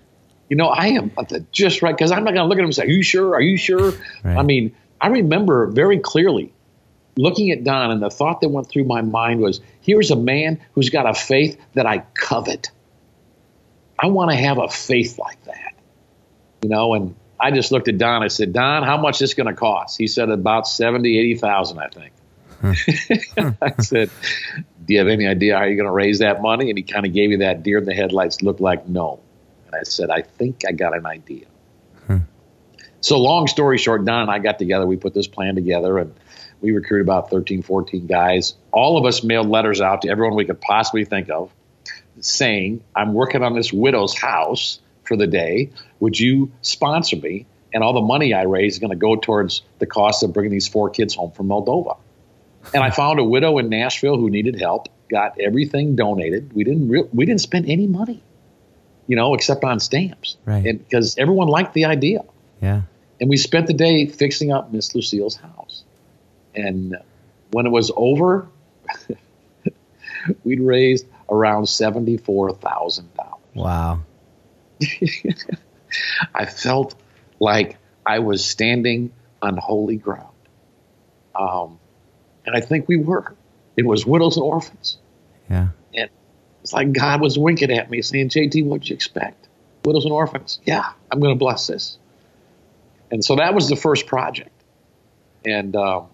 You 0.49 0.55
know, 0.55 0.67
I 0.67 0.87
am 0.87 1.11
the 1.27 1.45
just 1.51 1.81
right 1.81 1.95
because 1.95 2.11
I'm 2.11 2.23
not 2.23 2.33
going 2.33 2.45
to 2.45 2.47
look 2.47 2.57
at 2.57 2.61
him 2.61 2.65
and 2.65 2.75
say, 2.75 2.83
Are 2.83 2.89
you 2.89 3.03
sure? 3.03 3.33
Are 3.33 3.41
you 3.41 3.57
sure? 3.57 3.91
Right. 4.23 4.37
I 4.37 4.43
mean, 4.43 4.75
I 5.01 5.07
remember 5.07 5.67
very 5.67 5.99
clearly 5.99 6.53
looking 7.17 7.49
at 7.51 7.63
Don, 7.63 7.91
and 7.91 8.01
the 8.01 8.11
thought 8.11 8.41
that 8.41 8.49
went 8.49 8.69
through 8.69 8.85
my 8.85 9.01
mind 9.01 9.41
was, 9.41 9.59
Here's 9.81 10.11
a 10.11 10.15
man 10.15 10.61
who's 10.73 10.89
got 10.89 11.09
a 11.09 11.13
faith 11.13 11.59
that 11.73 11.85
I 11.85 11.99
covet. 12.13 12.71
I 13.99 14.07
want 14.07 14.29
to 14.29 14.37
have 14.37 14.59
a 14.59 14.69
faith 14.69 15.17
like 15.17 15.43
that. 15.45 15.73
You 16.61 16.69
know, 16.69 16.93
and 16.93 17.15
I 17.39 17.49
just 17.49 17.71
looked 17.71 17.87
at 17.87 17.97
Don. 17.97 18.21
I 18.21 18.27
said, 18.27 18.53
Don, 18.53 18.83
how 18.83 18.97
much 18.97 19.15
is 19.15 19.19
this 19.29 19.33
going 19.33 19.47
to 19.47 19.53
cost? 19.53 19.97
He 19.97 20.05
said 20.05 20.29
about 20.29 20.67
70, 20.67 21.17
80,000, 21.17 21.79
I 21.79 21.87
think. 21.87 22.13
I 22.63 23.73
said, 23.79 24.09
Do 24.85 24.93
you 24.93 24.99
have 24.99 25.07
any 25.07 25.27
idea 25.27 25.57
how 25.57 25.63
you're 25.65 25.75
going 25.75 25.85
to 25.85 25.91
raise 25.91 26.19
that 26.19 26.41
money? 26.41 26.69
And 26.69 26.77
he 26.77 26.83
kind 26.83 27.05
of 27.05 27.13
gave 27.13 27.29
me 27.29 27.37
that 27.37 27.63
deer 27.63 27.77
in 27.77 27.85
the 27.85 27.93
headlights 27.93 28.41
look 28.41 28.59
like 28.59 28.87
no. 28.87 29.19
And 29.67 29.75
I 29.75 29.83
said, 29.83 30.09
I 30.09 30.21
think 30.21 30.63
I 30.67 30.71
got 30.71 30.95
an 30.95 31.05
idea. 31.05 31.45
Hmm. 32.05 32.17
So, 33.01 33.19
long 33.19 33.47
story 33.47 33.77
short, 33.77 34.05
Don 34.05 34.23
and 34.23 34.31
I 34.31 34.39
got 34.39 34.59
together. 34.59 34.85
We 34.85 34.97
put 34.97 35.13
this 35.13 35.27
plan 35.27 35.55
together 35.55 35.97
and 35.97 36.13
we 36.61 36.71
recruited 36.71 37.05
about 37.05 37.29
13, 37.29 37.61
14 37.61 38.07
guys. 38.07 38.55
All 38.71 38.97
of 38.97 39.05
us 39.05 39.23
mailed 39.23 39.47
letters 39.47 39.81
out 39.81 40.01
to 40.01 40.09
everyone 40.09 40.35
we 40.35 40.45
could 40.45 40.61
possibly 40.61 41.05
think 41.05 41.29
of 41.29 41.51
saying, 42.19 42.83
I'm 42.95 43.13
working 43.13 43.43
on 43.43 43.53
this 43.53 43.71
widow's 43.71 44.17
house 44.17 44.79
for 45.03 45.15
the 45.15 45.27
day. 45.27 45.71
Would 45.99 46.19
you 46.19 46.51
sponsor 46.61 47.17
me? 47.17 47.45
And 47.73 47.83
all 47.83 47.93
the 47.93 48.01
money 48.01 48.33
I 48.33 48.43
raise 48.43 48.73
is 48.73 48.79
going 48.79 48.91
to 48.91 48.97
go 48.97 49.15
towards 49.15 49.61
the 49.79 49.85
cost 49.85 50.23
of 50.23 50.33
bringing 50.33 50.51
these 50.51 50.67
four 50.67 50.89
kids 50.89 51.13
home 51.13 51.31
from 51.31 51.47
Moldova. 51.47 51.97
And 52.73 52.83
I 52.83 52.89
found 52.91 53.19
a 53.19 53.23
widow 53.23 53.57
in 53.57 53.69
Nashville 53.69 54.17
who 54.17 54.29
needed 54.29 54.59
help. 54.59 54.89
got 55.09 55.39
everything 55.39 55.95
donated. 55.95 56.51
We 56.53 56.63
didn't 56.65 56.89
re- 56.89 57.07
we 57.13 57.25
didn't 57.25 57.39
spend 57.41 57.69
any 57.69 57.87
money, 57.87 58.21
you 59.07 59.15
know, 59.15 59.33
except 59.35 59.63
on 59.63 59.79
stamps, 59.79 60.35
Right. 60.45 60.65
And 60.65 60.79
because 60.79 61.17
everyone 61.17 61.47
liked 61.47 61.73
the 61.73 61.85
idea, 61.85 62.23
Yeah. 62.61 62.81
and 63.21 63.29
we 63.29 63.37
spent 63.37 63.67
the 63.67 63.73
day 63.73 64.05
fixing 64.07 64.51
up 64.51 64.71
Miss 64.73 64.93
Lucille's 64.93 65.37
house. 65.37 65.83
And 66.55 66.97
when 67.51 67.65
it 67.65 67.69
was 67.71 67.89
over, 67.95 68.49
we'd 70.43 70.59
raised 70.59 71.05
around 71.29 71.67
seventy 71.69 72.17
four 72.17 72.51
thousand 72.53 73.13
dollars. 73.15 73.33
Wow. 73.55 73.99
I 76.35 76.45
felt 76.45 76.95
like 77.39 77.77
I 78.05 78.19
was 78.19 78.43
standing 78.43 79.11
on 79.41 79.57
holy 79.57 79.95
ground. 79.97 80.35
Um, 81.35 81.79
and 82.47 82.55
I 82.55 82.61
think 82.61 82.87
we 82.87 82.97
were. 82.97 83.35
It 83.75 83.85
was 83.85 84.07
widows 84.07 84.37
and 84.37 84.43
orphans. 84.43 84.97
Yeah. 85.49 85.67
It's 86.67 86.73
like 86.73 86.91
God 86.91 87.21
was 87.21 87.39
winking 87.39 87.71
at 87.71 87.89
me, 87.89 88.01
saying, 88.01 88.27
JT, 88.27 88.65
what'd 88.65 88.89
you 88.89 88.93
expect? 88.93 89.47
Widows 89.85 90.03
and 90.03 90.11
orphans. 90.11 90.59
Yeah, 90.65 90.83
I'm 91.09 91.21
going 91.21 91.33
to 91.33 91.39
bless 91.39 91.67
this. 91.67 91.97
And 93.09 93.23
so 93.23 93.37
that 93.37 93.53
was 93.53 93.69
the 93.69 93.77
first 93.77 94.05
project. 94.05 94.49
And 95.45 95.73
um, 95.77 96.07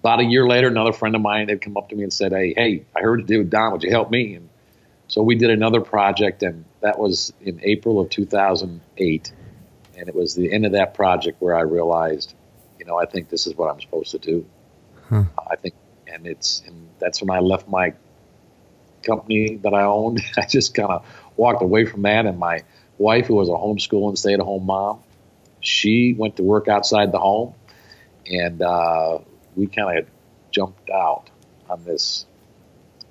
about 0.00 0.20
a 0.20 0.24
year 0.24 0.46
later, 0.46 0.68
another 0.68 0.92
friend 0.92 1.14
of 1.14 1.22
mine 1.22 1.48
had 1.48 1.62
come 1.62 1.78
up 1.78 1.88
to 1.88 1.96
me 1.96 2.02
and 2.02 2.12
said, 2.12 2.32
Hey, 2.32 2.52
hey, 2.54 2.84
I 2.94 3.00
heard 3.00 3.20
you 3.20 3.38
did 3.38 3.48
Don. 3.48 3.72
Would 3.72 3.84
you 3.84 3.90
help 3.90 4.10
me? 4.10 4.34
And 4.34 4.50
so 5.08 5.22
we 5.22 5.34
did 5.34 5.48
another 5.48 5.80
project, 5.80 6.42
and 6.42 6.66
that 6.82 6.98
was 6.98 7.32
in 7.40 7.58
April 7.62 7.98
of 7.98 8.10
2008. 8.10 9.32
And 9.96 10.08
it 10.10 10.14
was 10.14 10.34
the 10.34 10.52
end 10.52 10.66
of 10.66 10.72
that 10.72 10.92
project 10.92 11.40
where 11.40 11.54
I 11.54 11.62
realized, 11.62 12.34
you 12.78 12.84
know, 12.84 12.98
I 12.98 13.06
think 13.06 13.30
this 13.30 13.46
is 13.46 13.54
what 13.54 13.72
I'm 13.72 13.80
supposed 13.80 14.10
to 14.10 14.18
do. 14.18 14.44
Huh. 15.08 15.24
I 15.50 15.56
think, 15.56 15.74
and 16.06 16.26
it's, 16.26 16.62
and 16.66 16.88
that's 16.98 17.20
when 17.20 17.30
I 17.30 17.40
left 17.40 17.68
my 17.68 17.94
company 19.06 19.56
that 19.62 19.72
I 19.72 19.84
owned. 19.84 20.20
I 20.36 20.46
just 20.46 20.74
kind 20.74 20.90
of 20.90 21.06
walked 21.36 21.62
away 21.62 21.86
from 21.86 22.02
that. 22.02 22.26
And 22.26 22.38
my 22.38 22.60
wife, 22.98 23.26
who 23.26 23.36
was 23.36 23.48
a 23.48 23.52
homeschooling, 23.52 24.18
stay 24.18 24.34
at 24.34 24.40
home 24.40 24.66
mom, 24.66 25.02
she 25.60 26.14
went 26.16 26.36
to 26.36 26.42
work 26.42 26.68
outside 26.68 27.12
the 27.12 27.18
home. 27.18 27.54
And 28.26 28.60
uh, 28.60 29.18
we 29.54 29.68
kind 29.68 29.98
of 29.98 30.06
jumped 30.50 30.90
out 30.90 31.30
on 31.70 31.84
this, 31.84 32.26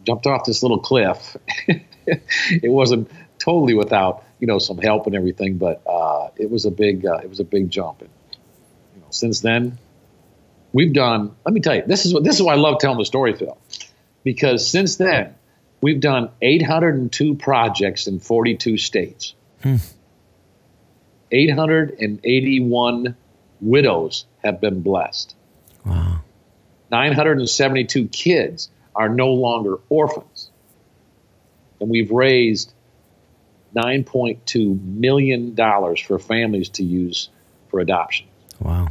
jumped 0.04 0.28
off 0.28 0.46
this 0.46 0.62
little 0.62 0.80
cliff. 0.80 1.38
it 1.68 2.72
wasn't 2.72 3.10
totally 3.40 3.74
without, 3.74 4.24
you 4.40 4.48
know, 4.48 4.60
some 4.60 4.78
help 4.78 5.08
and 5.08 5.16
everything, 5.16 5.58
but 5.58 5.82
uh, 5.88 6.30
it 6.36 6.50
was 6.50 6.66
a 6.66 6.72
big, 6.72 7.06
uh, 7.06 7.20
it 7.24 7.30
was 7.30 7.40
a 7.40 7.44
big 7.46 7.70
jump. 7.70 8.02
And 8.02 8.10
you 8.96 9.02
know, 9.02 9.08
since 9.10 9.40
then, 9.40 9.78
we've 10.75 10.94
done. 10.94 11.34
Let 11.46 11.53
me 11.53 11.62
tell 11.62 11.74
you, 11.74 11.84
this 11.88 12.05
is 12.05 12.13
what 12.13 12.24
this 12.24 12.36
is 12.36 12.44
why 12.44 12.53
I 12.53 12.58
love 12.58 12.79
telling 12.79 13.00
the 13.00 13.05
story, 13.05 13.34
Phil, 13.34 13.58
because 14.24 14.70
since 14.70 14.98
then 14.98 15.34
we've 15.82 16.01
done 16.01 16.29
802 16.41 17.36
projects 17.36 18.05
in 18.05 18.20
42 18.20 18.77
states. 18.77 19.34
Hmm. 19.63 19.77
881 21.32 23.15
widows 23.62 24.25
have 24.44 24.62
been 24.62 24.82
blessed. 24.82 25.36
Wow. 25.86 26.22
972 26.91 28.08
kids 28.10 28.70
are 28.96 29.10
no 29.10 29.29
longer 29.29 29.79
orphans. 29.89 30.51
And 31.79 31.89
we've 31.89 32.12
raised 32.12 32.72
$9.2 33.75 34.82
million 34.82 35.55
for 35.55 36.20
families 36.20 36.70
to 36.70 36.84
use 36.84 37.29
for 37.70 37.79
adoption. 37.79 38.27
Wow. 38.60 38.89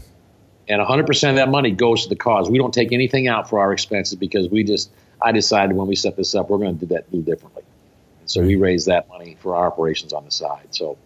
And 0.69 0.81
100% 0.81 1.31
of 1.31 1.37
that 1.37 1.49
money 1.51 1.71
goes 1.71 2.05
to 2.05 2.09
the 2.09 2.17
cause. 2.17 2.49
We 2.49 2.59
don't 2.59 2.73
take 2.73 2.93
anything 2.93 3.29
out 3.29 3.51
for 3.51 3.59
our 3.61 3.73
expenses 3.73 4.17
because 4.17 4.49
we 4.49 4.65
just, 4.65 4.91
I 5.21 5.33
decided 5.33 5.77
when 5.77 5.87
we 5.87 5.97
set 5.97 6.17
this 6.17 6.35
up, 6.35 6.49
we're 6.49 6.59
going 6.59 6.79
to 6.79 6.87
do 6.87 6.95
that 6.95 7.07
little 7.13 7.25
differently. 7.25 7.63
And 8.21 8.31
so 8.31 8.43
we 8.43 8.57
raise 8.57 8.87
that 8.87 9.09
money 9.09 9.37
for 9.41 9.57
our 9.57 9.67
operations 9.67 10.13
on 10.13 10.25
the 10.25 10.31
side. 10.31 10.69
So 10.71 10.97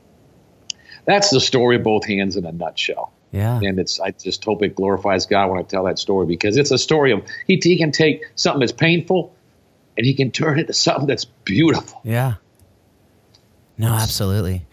that's 1.05 1.31
the 1.31 1.41
story 1.41 1.77
of 1.77 1.83
both 1.83 2.07
hands 2.07 2.37
in 2.37 2.45
a 2.45 2.53
nutshell. 2.53 3.13
Yeah. 3.33 3.61
And 3.63 3.79
it's 3.79 4.01
I 4.01 4.13
just 4.13 4.45
hope 4.45 4.63
it 4.63 4.75
glorifies 4.75 5.27
God 5.27 5.51
when 5.51 5.59
I 5.59 5.63
tell 5.63 5.85
that 5.85 5.99
story 5.99 6.27
because 6.27 6.57
it's 6.57 6.71
a 6.71 6.79
story 6.79 7.13
of 7.13 7.23
he, 7.47 7.61
he 7.63 7.77
can 7.77 7.93
take 7.93 8.25
something 8.37 8.61
that's 8.61 8.73
painful 8.73 9.35
and 9.97 10.07
he 10.07 10.15
can 10.15 10.31
turn 10.31 10.59
it 10.59 10.67
to 10.69 10.73
something 10.73 11.07
that's 11.07 11.25
beautiful. 11.25 12.01
Yeah. 12.05 12.35
No, 13.77 13.89
absolutely. 13.89 14.65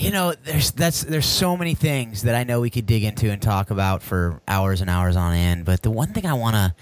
You 0.00 0.10
know, 0.10 0.32
there's 0.32 0.70
that's 0.70 1.04
there's 1.04 1.26
so 1.26 1.58
many 1.58 1.74
things 1.74 2.22
that 2.22 2.34
I 2.34 2.44
know 2.44 2.62
we 2.62 2.70
could 2.70 2.86
dig 2.86 3.04
into 3.04 3.30
and 3.30 3.40
talk 3.40 3.70
about 3.70 4.02
for 4.02 4.40
hours 4.48 4.80
and 4.80 4.88
hours 4.88 5.14
on 5.14 5.34
end. 5.34 5.66
But 5.66 5.82
the 5.82 5.90
one 5.90 6.14
thing 6.14 6.24
I 6.24 6.32
want 6.32 6.54
to 6.54 6.74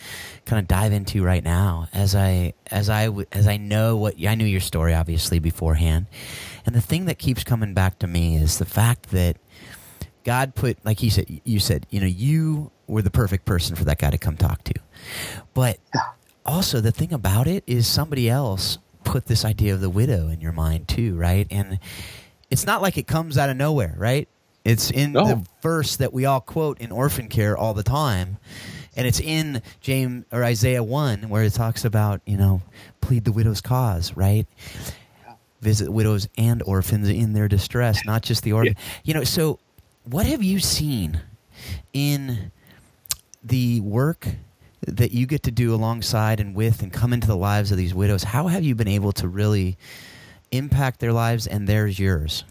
kind 0.44 0.60
of 0.60 0.68
dive 0.68 0.92
into 0.92 1.24
right 1.24 1.42
now, 1.42 1.88
as 1.92 2.14
I 2.14 2.54
as 2.70 2.88
I 2.88 3.08
as 3.32 3.48
I 3.48 3.56
know 3.56 3.96
what 3.96 4.14
I 4.24 4.36
knew 4.36 4.44
your 4.44 4.60
story 4.60 4.94
obviously 4.94 5.40
beforehand, 5.40 6.06
and 6.64 6.76
the 6.76 6.80
thing 6.80 7.06
that 7.06 7.18
keeps 7.18 7.42
coming 7.42 7.74
back 7.74 7.98
to 7.98 8.06
me 8.06 8.36
is 8.36 8.58
the 8.58 8.64
fact 8.64 9.10
that 9.10 9.36
God 10.22 10.54
put, 10.54 10.84
like 10.84 11.00
he 11.00 11.10
said, 11.10 11.40
you 11.42 11.58
said, 11.58 11.86
you 11.90 11.98
know, 11.98 12.06
you 12.06 12.70
were 12.86 13.02
the 13.02 13.10
perfect 13.10 13.46
person 13.46 13.74
for 13.74 13.84
that 13.84 13.98
guy 13.98 14.10
to 14.10 14.18
come 14.18 14.36
talk 14.36 14.62
to, 14.62 14.74
but 15.54 15.80
also 16.46 16.80
the 16.80 16.92
thing 16.92 17.12
about 17.12 17.48
it 17.48 17.64
is 17.66 17.88
somebody 17.88 18.30
else 18.30 18.78
put 19.02 19.26
this 19.26 19.44
idea 19.44 19.74
of 19.74 19.80
the 19.80 19.90
widow 19.90 20.28
in 20.28 20.40
your 20.40 20.52
mind 20.52 20.86
too, 20.86 21.16
right? 21.16 21.46
And 21.50 21.80
it's 22.50 22.66
not 22.66 22.82
like 22.82 22.96
it 22.98 23.06
comes 23.06 23.36
out 23.38 23.50
of 23.50 23.56
nowhere, 23.56 23.94
right? 23.98 24.28
It's 24.64 24.90
in 24.90 25.12
No. 25.12 25.26
the 25.26 25.46
verse 25.62 25.96
that 25.96 26.12
we 26.12 26.24
all 26.26 26.40
quote 26.40 26.78
in 26.78 26.90
orphan 26.92 27.28
care 27.28 27.56
all 27.56 27.74
the 27.74 27.82
time. 27.82 28.38
And 28.96 29.06
it's 29.06 29.20
in 29.20 29.62
James 29.80 30.24
or 30.32 30.42
Isaiah 30.44 30.82
1 30.82 31.28
where 31.28 31.44
it 31.44 31.52
talks 31.52 31.84
about, 31.84 32.20
you 32.26 32.36
know, 32.36 32.62
plead 33.00 33.24
the 33.24 33.32
widow's 33.32 33.60
cause, 33.60 34.16
right? 34.16 34.46
Visit 35.60 35.90
widows 35.90 36.28
and 36.36 36.62
orphans 36.64 37.08
in 37.08 37.32
their 37.32 37.48
distress, 37.48 38.04
not 38.04 38.22
just 38.22 38.42
the 38.42 38.52
orphan. 38.52 38.74
You 39.04 39.14
know, 39.14 39.24
so 39.24 39.58
what 40.04 40.26
have 40.26 40.42
you 40.42 40.58
seen 40.58 41.20
in 41.92 42.50
the 43.42 43.80
work 43.80 44.28
that 44.86 45.12
you 45.12 45.26
get 45.26 45.42
to 45.44 45.50
do 45.50 45.74
alongside 45.74 46.40
and 46.40 46.54
with 46.54 46.82
and 46.82 46.92
come 46.92 47.12
into 47.12 47.26
the 47.26 47.36
lives 47.36 47.70
of 47.70 47.78
these 47.78 47.94
widows? 47.94 48.22
How 48.24 48.48
have 48.48 48.64
you 48.64 48.74
been 48.74 48.88
able 48.88 49.12
to 49.12 49.28
really 49.28 49.76
impact 50.50 51.00
their 51.00 51.12
lives 51.12 51.46
and 51.46 51.66
theirs 51.66 51.98
yours? 51.98 52.44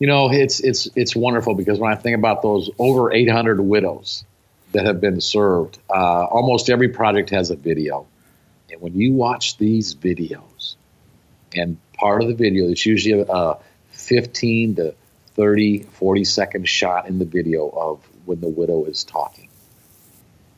You 0.00 0.06
know, 0.06 0.32
it's 0.32 0.60
it's 0.60 0.88
it's 0.96 1.14
wonderful 1.14 1.54
because 1.54 1.78
when 1.78 1.92
I 1.92 1.94
think 1.94 2.16
about 2.16 2.40
those 2.40 2.70
over 2.78 3.12
800 3.12 3.60
widows 3.60 4.24
that 4.72 4.86
have 4.86 5.00
been 5.00 5.20
served, 5.20 5.78
uh, 5.90 6.24
almost 6.24 6.70
every 6.70 6.88
project 6.88 7.30
has 7.30 7.50
a 7.50 7.56
video, 7.56 8.06
and 8.70 8.80
when 8.80 8.94
you 8.94 9.12
watch 9.12 9.58
these 9.58 9.94
videos, 9.94 10.76
and 11.54 11.76
part 11.92 12.22
of 12.22 12.28
the 12.28 12.34
video, 12.34 12.70
it's 12.70 12.86
usually 12.86 13.26
a 13.28 13.58
15 13.90 14.76
to 14.76 14.94
30, 15.34 15.82
40 15.82 16.24
second 16.24 16.66
shot 16.66 17.06
in 17.06 17.18
the 17.18 17.26
video 17.26 17.68
of 17.68 18.00
when 18.24 18.40
the 18.40 18.48
widow 18.48 18.86
is 18.86 19.04
talking, 19.04 19.50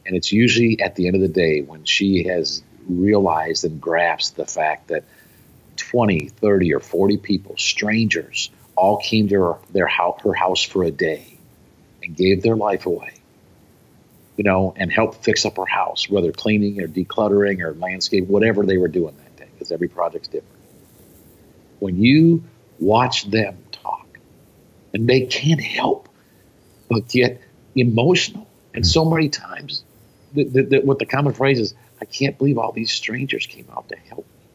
and 0.06 0.14
it's 0.14 0.32
usually 0.32 0.80
at 0.80 0.94
the 0.94 1.08
end 1.08 1.16
of 1.16 1.22
the 1.22 1.26
day 1.26 1.62
when 1.62 1.84
she 1.84 2.28
has 2.28 2.62
realized 2.88 3.64
and 3.64 3.80
grasped 3.80 4.36
the 4.36 4.46
fact 4.46 4.88
that 4.88 5.04
20, 5.76 6.28
30, 6.28 6.74
or 6.74 6.80
40 6.80 7.16
people, 7.18 7.56
strangers, 7.56 8.50
all 8.76 8.98
came 8.98 9.28
to 9.28 9.34
her, 9.40 9.58
their 9.70 9.86
house, 9.86 10.20
her 10.22 10.34
house 10.34 10.62
for 10.62 10.84
a 10.84 10.90
day 10.90 11.38
and 12.02 12.16
gave 12.16 12.42
their 12.42 12.56
life 12.56 12.86
away, 12.86 13.12
you 14.36 14.44
know, 14.44 14.74
and 14.76 14.90
helped 14.92 15.24
fix 15.24 15.44
up 15.44 15.56
her 15.56 15.66
house, 15.66 16.08
whether 16.08 16.32
cleaning 16.32 16.80
or 16.80 16.88
decluttering 16.88 17.60
or 17.60 17.74
landscape, 17.74 18.26
whatever 18.26 18.64
they 18.64 18.78
were 18.78 18.88
doing 18.88 19.16
that 19.16 19.36
day, 19.36 19.48
because 19.52 19.70
every 19.70 19.88
project's 19.88 20.28
different. 20.28 20.48
When 21.78 22.02
you 22.02 22.44
watch 22.78 23.30
them 23.30 23.58
talk, 23.70 24.06
and 24.94 25.08
they 25.08 25.26
can't 25.26 25.60
help 25.60 26.08
but 26.88 27.08
get 27.08 27.40
emotional, 27.74 28.46
and 28.74 28.86
so 28.86 29.04
many 29.04 29.28
times, 29.28 29.84
the, 30.34 30.44
the, 30.44 30.62
the, 30.62 30.78
what 30.80 30.98
the 30.98 31.06
common 31.06 31.34
phrase 31.34 31.58
is, 31.58 31.74
I 32.02 32.04
can't 32.04 32.36
believe 32.36 32.58
all 32.58 32.72
these 32.72 32.92
strangers 32.92 33.46
came 33.46 33.68
out 33.76 33.88
to 33.90 33.96
help 33.96 34.26
me. 34.26 34.46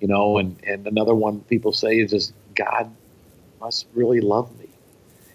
you 0.00 0.08
know 0.08 0.38
and 0.38 0.56
and 0.66 0.86
another 0.88 1.14
one 1.14 1.40
people 1.42 1.72
say 1.72 1.92
is 2.00 2.10
just 2.10 2.32
god 2.56 2.90
must 3.60 3.86
really 3.94 4.20
love 4.20 4.48
me. 4.58 4.68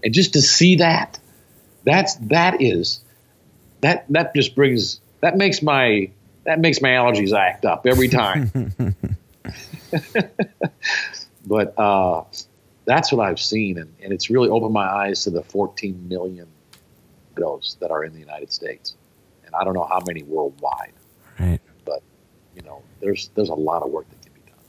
And 0.03 0.13
just 0.13 0.33
to 0.33 0.41
see 0.41 0.75
that 0.77 1.19
that's 1.85 2.15
that 2.35 2.61
is 2.61 3.01
that 3.81 4.05
that 4.09 4.35
just 4.35 4.55
brings 4.55 4.99
that 5.21 5.37
makes 5.37 5.61
my 5.61 6.11
that 6.43 6.59
makes 6.59 6.81
my 6.81 6.89
allergies 6.89 7.33
act 7.33 7.65
up 7.65 7.87
every 7.87 8.09
time. 8.09 8.51
But 11.45 11.73
uh 11.79 12.23
that's 12.85 13.11
what 13.11 13.25
i've 13.25 13.39
seen 13.39 13.77
and, 13.77 13.93
and 14.01 14.11
it's 14.11 14.29
really 14.29 14.49
opened 14.49 14.73
my 14.73 14.87
eyes 14.87 15.23
to 15.23 15.29
the 15.29 15.43
14 15.43 16.07
million 16.09 16.47
widows 17.35 17.77
that 17.79 17.91
are 17.91 18.03
in 18.03 18.13
the 18.13 18.19
united 18.19 18.51
states 18.51 18.95
and 19.49 19.55
i 19.59 19.63
don't 19.63 19.73
know 19.73 19.87
how 19.89 19.99
many 20.07 20.21
worldwide 20.23 20.93
Right. 21.39 21.59
but 21.85 22.01
you 22.55 22.61
know 22.61 22.81
there's 23.01 23.29
there's 23.35 23.49
a 23.49 23.55
lot 23.69 23.81
of 23.83 23.89
work 23.91 24.07
that 24.09 24.21
can 24.21 24.33
be 24.33 24.41
done 24.51 24.59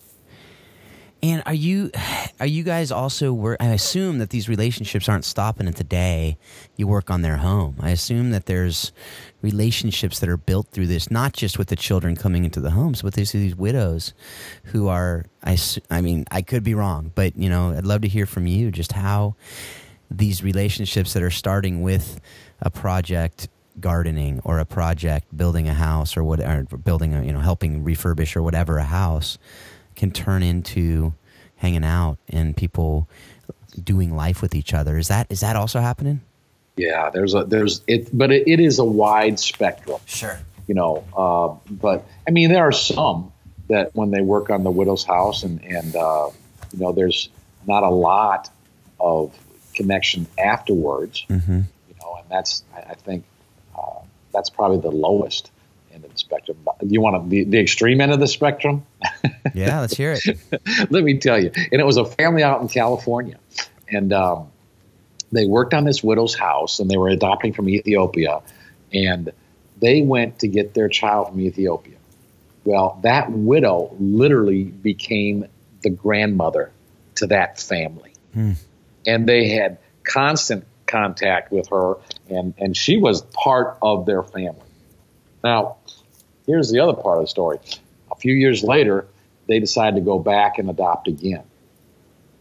And 1.23 1.43
are 1.47 1.55
you 1.55 1.91
are 2.41 2.47
you 2.47 2.63
guys 2.63 2.91
also 2.91 3.33
work? 3.35 3.59
I 3.61 3.67
assume 3.67 4.17
that 4.21 4.31
these 4.31 4.49
relationships 4.49 5.07
aren't 5.11 5.27
stopping 5.27 5.69
at 5.69 5.77
the 5.77 5.85
day 5.85 6.39
you 6.77 6.87
work 6.89 7.11
on 7.11 7.21
their 7.21 7.37
home. 7.37 7.75
I 7.81 7.91
assume 7.91 8.31
that 8.31 8.47
there's 8.47 8.93
relationships 9.43 10.21
that 10.21 10.29
are 10.31 10.39
built 10.39 10.69
through 10.73 10.87
this, 10.87 11.11
not 11.11 11.35
just 11.35 11.59
with 11.59 11.69
the 11.69 11.77
children 11.77 12.17
coming 12.17 12.45
into 12.47 12.61
the 12.61 12.71
homes, 12.71 13.03
but 13.03 13.13
these 13.15 13.33
these 13.33 13.55
widows 13.57 14.15
who 14.73 14.89
are. 14.89 15.27
I 15.45 15.59
I 15.91 16.01
mean, 16.01 16.25
I 16.31 16.41
could 16.43 16.63
be 16.65 16.75
wrong, 16.75 17.13
but 17.15 17.37
you 17.37 17.51
know, 17.51 17.77
I'd 17.77 17.85
love 17.85 18.01
to 18.03 18.09
hear 18.09 18.25
from 18.27 18.47
you 18.47 18.71
just 18.71 18.93
how 18.93 19.35
these 20.11 20.43
relationships 20.43 21.13
that 21.13 21.23
are 21.23 21.31
starting 21.45 21.83
with 21.83 22.21
a 22.63 22.71
project 22.71 23.49
gardening 23.79 24.41
or 24.45 24.59
a 24.59 24.65
project 24.65 25.37
building 25.37 25.69
a 25.69 25.75
house 25.75 26.17
or 26.17 26.25
what 26.25 26.41
or 26.41 26.65
building 26.65 27.15
a 27.15 27.25
you 27.25 27.33
know 27.33 27.41
helping 27.41 27.85
refurbish 27.85 28.35
or 28.37 28.43
whatever 28.43 28.79
a 28.79 28.85
house 28.85 29.39
can 29.97 30.11
turn 30.11 30.43
into 30.43 31.13
hanging 31.57 31.85
out 31.85 32.19
and 32.29 32.57
people 32.57 33.09
doing 33.83 34.15
life 34.17 34.43
with 34.43 34.55
each 34.55 34.75
other. 34.75 34.99
Is 34.99 35.09
that 35.09 35.27
is 35.31 35.41
that 35.41 35.57
also 35.57 35.81
happening? 35.81 36.21
Yeah, 36.77 37.11
there's 37.11 37.35
a 37.35 37.45
there's 37.45 37.83
it, 37.87 38.09
but 38.17 38.33
it, 38.33 38.49
it 38.49 38.61
is 38.61 38.79
a 38.79 38.85
wide 38.85 39.39
spectrum. 39.39 40.01
Sure. 40.07 40.39
You 40.67 40.75
know, 40.75 41.05
uh, 41.17 41.71
but 41.71 42.07
I 42.27 42.31
mean, 42.31 42.51
there 42.51 42.65
are 42.65 42.73
some 42.73 43.33
that 43.69 43.95
when 43.95 44.11
they 44.11 44.21
work 44.21 44.51
on 44.51 44.65
the 44.65 44.71
widow's 44.71 45.05
house 45.05 45.43
and 45.43 45.63
and 45.65 45.95
uh, 45.95 46.31
you 46.73 46.79
know, 46.79 46.93
there's 46.93 47.29
not 47.67 47.83
a 47.83 47.91
lot 47.91 48.51
of 48.99 49.37
connection 49.75 50.27
afterwards. 50.39 51.25
Mm-hmm. 51.29 51.61
You 51.89 51.95
know, 52.01 52.17
and 52.21 52.29
that's 52.31 52.65
I, 52.75 52.91
I 52.91 52.95
think 52.95 53.25
that's 54.33 54.51
probably 54.51 54.79
the 54.79 54.91
lowest 54.91 55.51
end 55.93 56.05
of 56.05 56.13
the 56.13 56.19
spectrum. 56.19 56.59
You 56.83 57.01
want 57.01 57.23
to, 57.23 57.29
the, 57.29 57.45
the 57.45 57.59
extreme 57.59 58.01
end 58.01 58.13
of 58.13 58.21
the 58.21 58.29
spectrum? 58.29 58.87
Yeah, 59.55 59.81
let's 59.81 59.97
hear 59.97 60.13
it. 60.13 60.39
Let 60.91 61.03
me 61.03 61.19
tell 61.19 61.43
you. 61.43 61.51
And 61.55 61.81
it 61.81 61.85
was 61.85 61.97
a 61.97 62.05
family 62.05 62.43
out 62.43 62.61
in 62.61 62.69
California. 62.69 63.39
And 63.89 64.13
um, 64.13 64.49
they 65.33 65.47
worked 65.47 65.73
on 65.73 65.85
this 65.85 66.05
widow's 66.05 66.35
house 66.35 66.79
and 66.79 66.91
they 66.91 66.97
were 66.97 67.09
adopting 67.09 67.55
from 67.55 67.69
Ethiopia. 67.69 68.43
And 68.93 69.33
they 69.81 70.03
went 70.03 70.41
to 70.41 70.49
get 70.49 70.75
their 70.75 70.89
child 70.89 71.29
from 71.29 71.41
Ethiopia. 71.41 71.97
Well, 72.65 73.01
that 73.03 73.33
widow 73.33 73.97
literally 73.99 74.65
became 74.65 75.47
the 75.83 75.91
grandmother 75.91 76.71
to 77.17 77.27
that 77.29 77.59
family. 77.59 78.13
Hmm. 78.35 78.53
And 79.07 79.27
they 79.27 79.49
had 79.49 79.79
constant 80.05 80.65
contact 80.91 81.53
with 81.53 81.69
her, 81.69 81.95
and, 82.29 82.55
and 82.59 82.77
she 82.77 82.97
was 82.97 83.23
part 83.23 83.79
of 83.81 84.07
their 84.07 84.23
family. 84.23 84.67
Now, 85.43 85.77
here's 86.47 86.71
the 86.71 86.81
other 86.81 86.95
part 86.95 87.19
of 87.19 87.25
the 87.25 87.29
story. 87.29 87.59
A 88.11 88.17
few 88.17 88.35
years 88.35 88.63
later, 88.63 89.07
they 89.47 89.59
decided 89.59 89.97
to 89.97 90.03
go 90.03 90.19
back 90.19 90.59
and 90.59 90.69
adopt 90.69 91.09
again. 91.09 91.45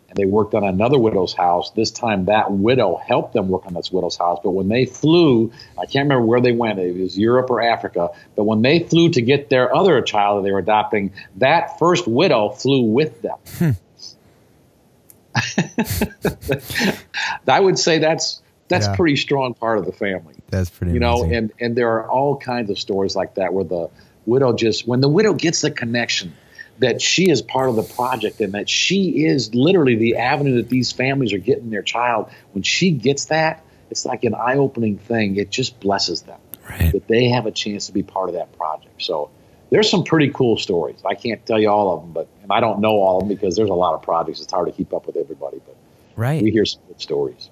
And 0.09 0.17
they 0.17 0.25
worked 0.25 0.55
on 0.55 0.63
another 0.63 0.97
widow's 0.97 1.33
house. 1.33 1.69
This 1.71 1.91
time, 1.91 2.25
that 2.25 2.51
widow 2.51 2.95
helped 2.95 3.33
them 3.33 3.47
work 3.47 3.67
on 3.67 3.75
this 3.75 3.91
widow's 3.91 4.17
house. 4.17 4.39
But 4.43 4.51
when 4.51 4.67
they 4.67 4.85
flew, 4.85 5.51
I 5.77 5.85
can't 5.85 6.05
remember 6.05 6.25
where 6.25 6.41
they 6.41 6.51
went, 6.51 6.79
it 6.79 6.97
was 6.99 7.17
Europe 7.17 7.51
or 7.51 7.61
Africa. 7.61 8.09
But 8.35 8.45
when 8.45 8.63
they 8.63 8.79
flew 8.79 9.09
to 9.11 9.21
get 9.21 9.51
their 9.51 9.73
other 9.75 10.01
child 10.01 10.39
that 10.39 10.47
they 10.47 10.51
were 10.51 10.59
adopting, 10.59 11.13
that 11.35 11.77
first 11.77 12.07
widow 12.07 12.49
flew 12.49 12.81
with 12.81 13.21
them. 13.21 13.37
Hmm. 13.59 13.71
I 17.47 17.59
would 17.59 17.77
say 17.79 17.99
that's 17.99 18.41
that's 18.67 18.87
yeah. 18.87 18.95
pretty 18.95 19.15
strong 19.15 19.53
part 19.53 19.77
of 19.77 19.85
the 19.85 19.91
family. 19.91 20.35
That's 20.49 20.69
pretty, 20.69 20.93
you 20.93 20.99
know, 20.99 21.23
and 21.23 21.51
and 21.59 21.75
there 21.75 21.91
are 21.91 22.09
all 22.09 22.37
kinds 22.37 22.69
of 22.69 22.79
stories 22.79 23.15
like 23.15 23.35
that 23.35 23.53
where 23.53 23.63
the 23.63 23.89
widow 24.25 24.53
just 24.53 24.87
when 24.87 25.01
the 25.01 25.09
widow 25.09 25.33
gets 25.33 25.61
the 25.61 25.71
connection 25.71 26.33
that 26.79 27.01
she 27.01 27.29
is 27.29 27.41
part 27.41 27.69
of 27.69 27.75
the 27.75 27.83
project 27.83 28.39
and 28.39 28.53
that 28.53 28.69
she 28.69 29.25
is 29.25 29.53
literally 29.53 29.95
the 29.95 30.15
avenue 30.15 30.55
that 30.55 30.69
these 30.69 30.91
families 30.91 31.33
are 31.33 31.37
getting 31.37 31.69
their 31.69 31.81
child. 31.81 32.29
When 32.53 32.63
she 32.63 32.91
gets 32.91 33.25
that, 33.25 33.63
it's 33.91 34.05
like 34.05 34.23
an 34.23 34.33
eye-opening 34.33 34.97
thing. 34.97 35.35
It 35.35 35.49
just 35.49 35.79
blesses 35.81 36.21
them 36.21 36.39
right. 36.69 36.91
that 36.93 37.07
they 37.07 37.27
have 37.29 37.45
a 37.45 37.51
chance 37.51 37.87
to 37.87 37.91
be 37.91 38.01
part 38.03 38.29
of 38.29 38.35
that 38.35 38.55
project. 38.57 39.01
So 39.01 39.29
there's 39.71 39.89
some 39.89 40.03
pretty 40.03 40.29
cool 40.29 40.57
stories. 40.57 40.99
I 41.05 41.15
can't 41.15 41.45
tell 41.45 41.59
you 41.59 41.69
all 41.69 41.95
of 41.95 42.01
them, 42.01 42.13
but 42.13 42.27
I 42.51 42.59
don't 42.59 42.79
know 42.79 42.91
all 42.91 43.21
of 43.21 43.27
them 43.27 43.35
because 43.35 43.55
there's 43.55 43.69
a 43.69 43.73
lot 43.73 43.93
of 43.93 44.01
projects. 44.01 44.41
It's 44.41 44.51
hard 44.51 44.67
to 44.67 44.73
keep 44.73 44.93
up 44.93 45.05
with 45.07 45.17
everybody, 45.17 45.59
but 45.65 45.75
right. 46.15 46.41
we 46.41 46.51
hear 46.51 46.65
some 46.65 46.81
good 46.87 47.01
stories. 47.01 47.49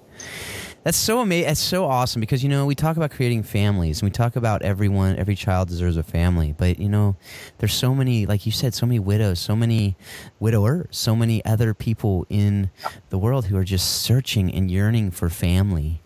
That's 0.84 0.96
so 0.96 1.20
amazing. 1.20 1.48
That's 1.48 1.60
so 1.60 1.84
awesome 1.84 2.20
because 2.20 2.42
you 2.42 2.48
know 2.48 2.64
we 2.64 2.74
talk 2.74 2.96
about 2.96 3.10
creating 3.10 3.42
families 3.42 4.00
and 4.00 4.06
we 4.06 4.12
talk 4.12 4.36
about 4.36 4.62
everyone, 4.62 5.16
every 5.16 5.34
child 5.34 5.68
deserves 5.68 5.96
a 5.96 6.02
family. 6.02 6.54
But 6.56 6.78
you 6.78 6.88
know, 6.88 7.16
there's 7.58 7.74
so 7.74 7.94
many, 7.94 8.26
like 8.26 8.46
you 8.46 8.52
said, 8.52 8.74
so 8.74 8.86
many 8.86 8.98
widows, 8.98 9.38
so 9.40 9.54
many 9.54 9.96
widowers, 10.40 10.86
so 10.96 11.14
many 11.14 11.44
other 11.44 11.74
people 11.74 12.26
in 12.30 12.70
the 13.10 13.18
world 13.18 13.46
who 13.46 13.56
are 13.56 13.64
just 13.64 14.02
searching 14.02 14.52
and 14.54 14.70
yearning 14.70 15.10
for 15.10 15.28
family 15.28 16.00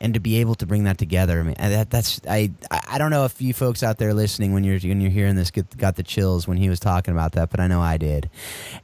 and 0.00 0.14
to 0.14 0.20
be 0.20 0.36
able 0.36 0.54
to 0.54 0.66
bring 0.66 0.84
that 0.84 0.96
together, 0.96 1.40
I 1.40 1.42
mean, 1.42 1.56
that, 1.58 1.90
that's 1.90 2.20
I 2.26 2.50
I 2.70 2.96
don't 2.96 3.10
know 3.10 3.26
if 3.26 3.40
you 3.42 3.52
folks 3.52 3.82
out 3.82 3.98
there 3.98 4.14
listening 4.14 4.52
when 4.54 4.64
you're 4.64 4.78
when 4.80 5.00
you're 5.00 5.10
hearing 5.10 5.36
this 5.36 5.50
get, 5.50 5.76
got 5.76 5.96
the 5.96 6.02
chills 6.02 6.48
when 6.48 6.56
he 6.56 6.70
was 6.70 6.80
talking 6.80 7.12
about 7.12 7.32
that, 7.32 7.50
but 7.50 7.60
I 7.60 7.66
know 7.66 7.80
I 7.80 7.98
did, 7.98 8.30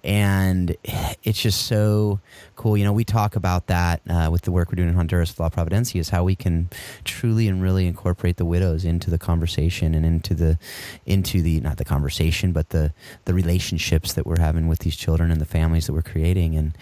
and 0.05 0.77
it's 1.23 1.41
just 1.41 1.67
so 1.67 2.21
cool. 2.55 2.77
You 2.77 2.85
know, 2.85 2.93
we 2.93 3.05
talk 3.05 3.35
about 3.35 3.69
that 3.69 4.03
uh, 4.09 4.29
with 4.31 4.43
the 4.43 4.53
work 4.53 4.71
we're 4.71 4.77
doing 4.77 4.91
in 4.91 4.95
Honduras 4.95 5.39
La 5.41 5.49
Providencia 5.49 6.01
is 6.01 6.11
how 6.11 6.23
we 6.23 6.37
can 6.37 6.69
truly 7.05 7.49
and 7.49 7.63
really 7.63 7.87
incorporate 7.87 8.37
the 8.37 8.45
widows 8.45 8.85
into 8.85 9.11
the 9.11 9.19
conversation 9.19 9.95
and 9.95 10.05
into 10.05 10.35
the 10.35 10.59
into 11.07 11.41
the 11.41 11.61
not 11.61 11.79
the 11.79 11.85
conversation, 11.85 12.53
but 12.53 12.71
the 12.71 12.93
the 13.25 13.33
relationships 13.33 14.13
that 14.13 14.27
we're 14.27 14.41
having 14.41 14.69
with 14.69 14.81
these 14.81 14.97
children 14.97 15.31
and 15.31 15.41
the 15.41 15.47
families 15.47 15.87
that 15.87 15.95
we're 15.95 16.03
creating. 16.03 16.57
And 16.57 16.77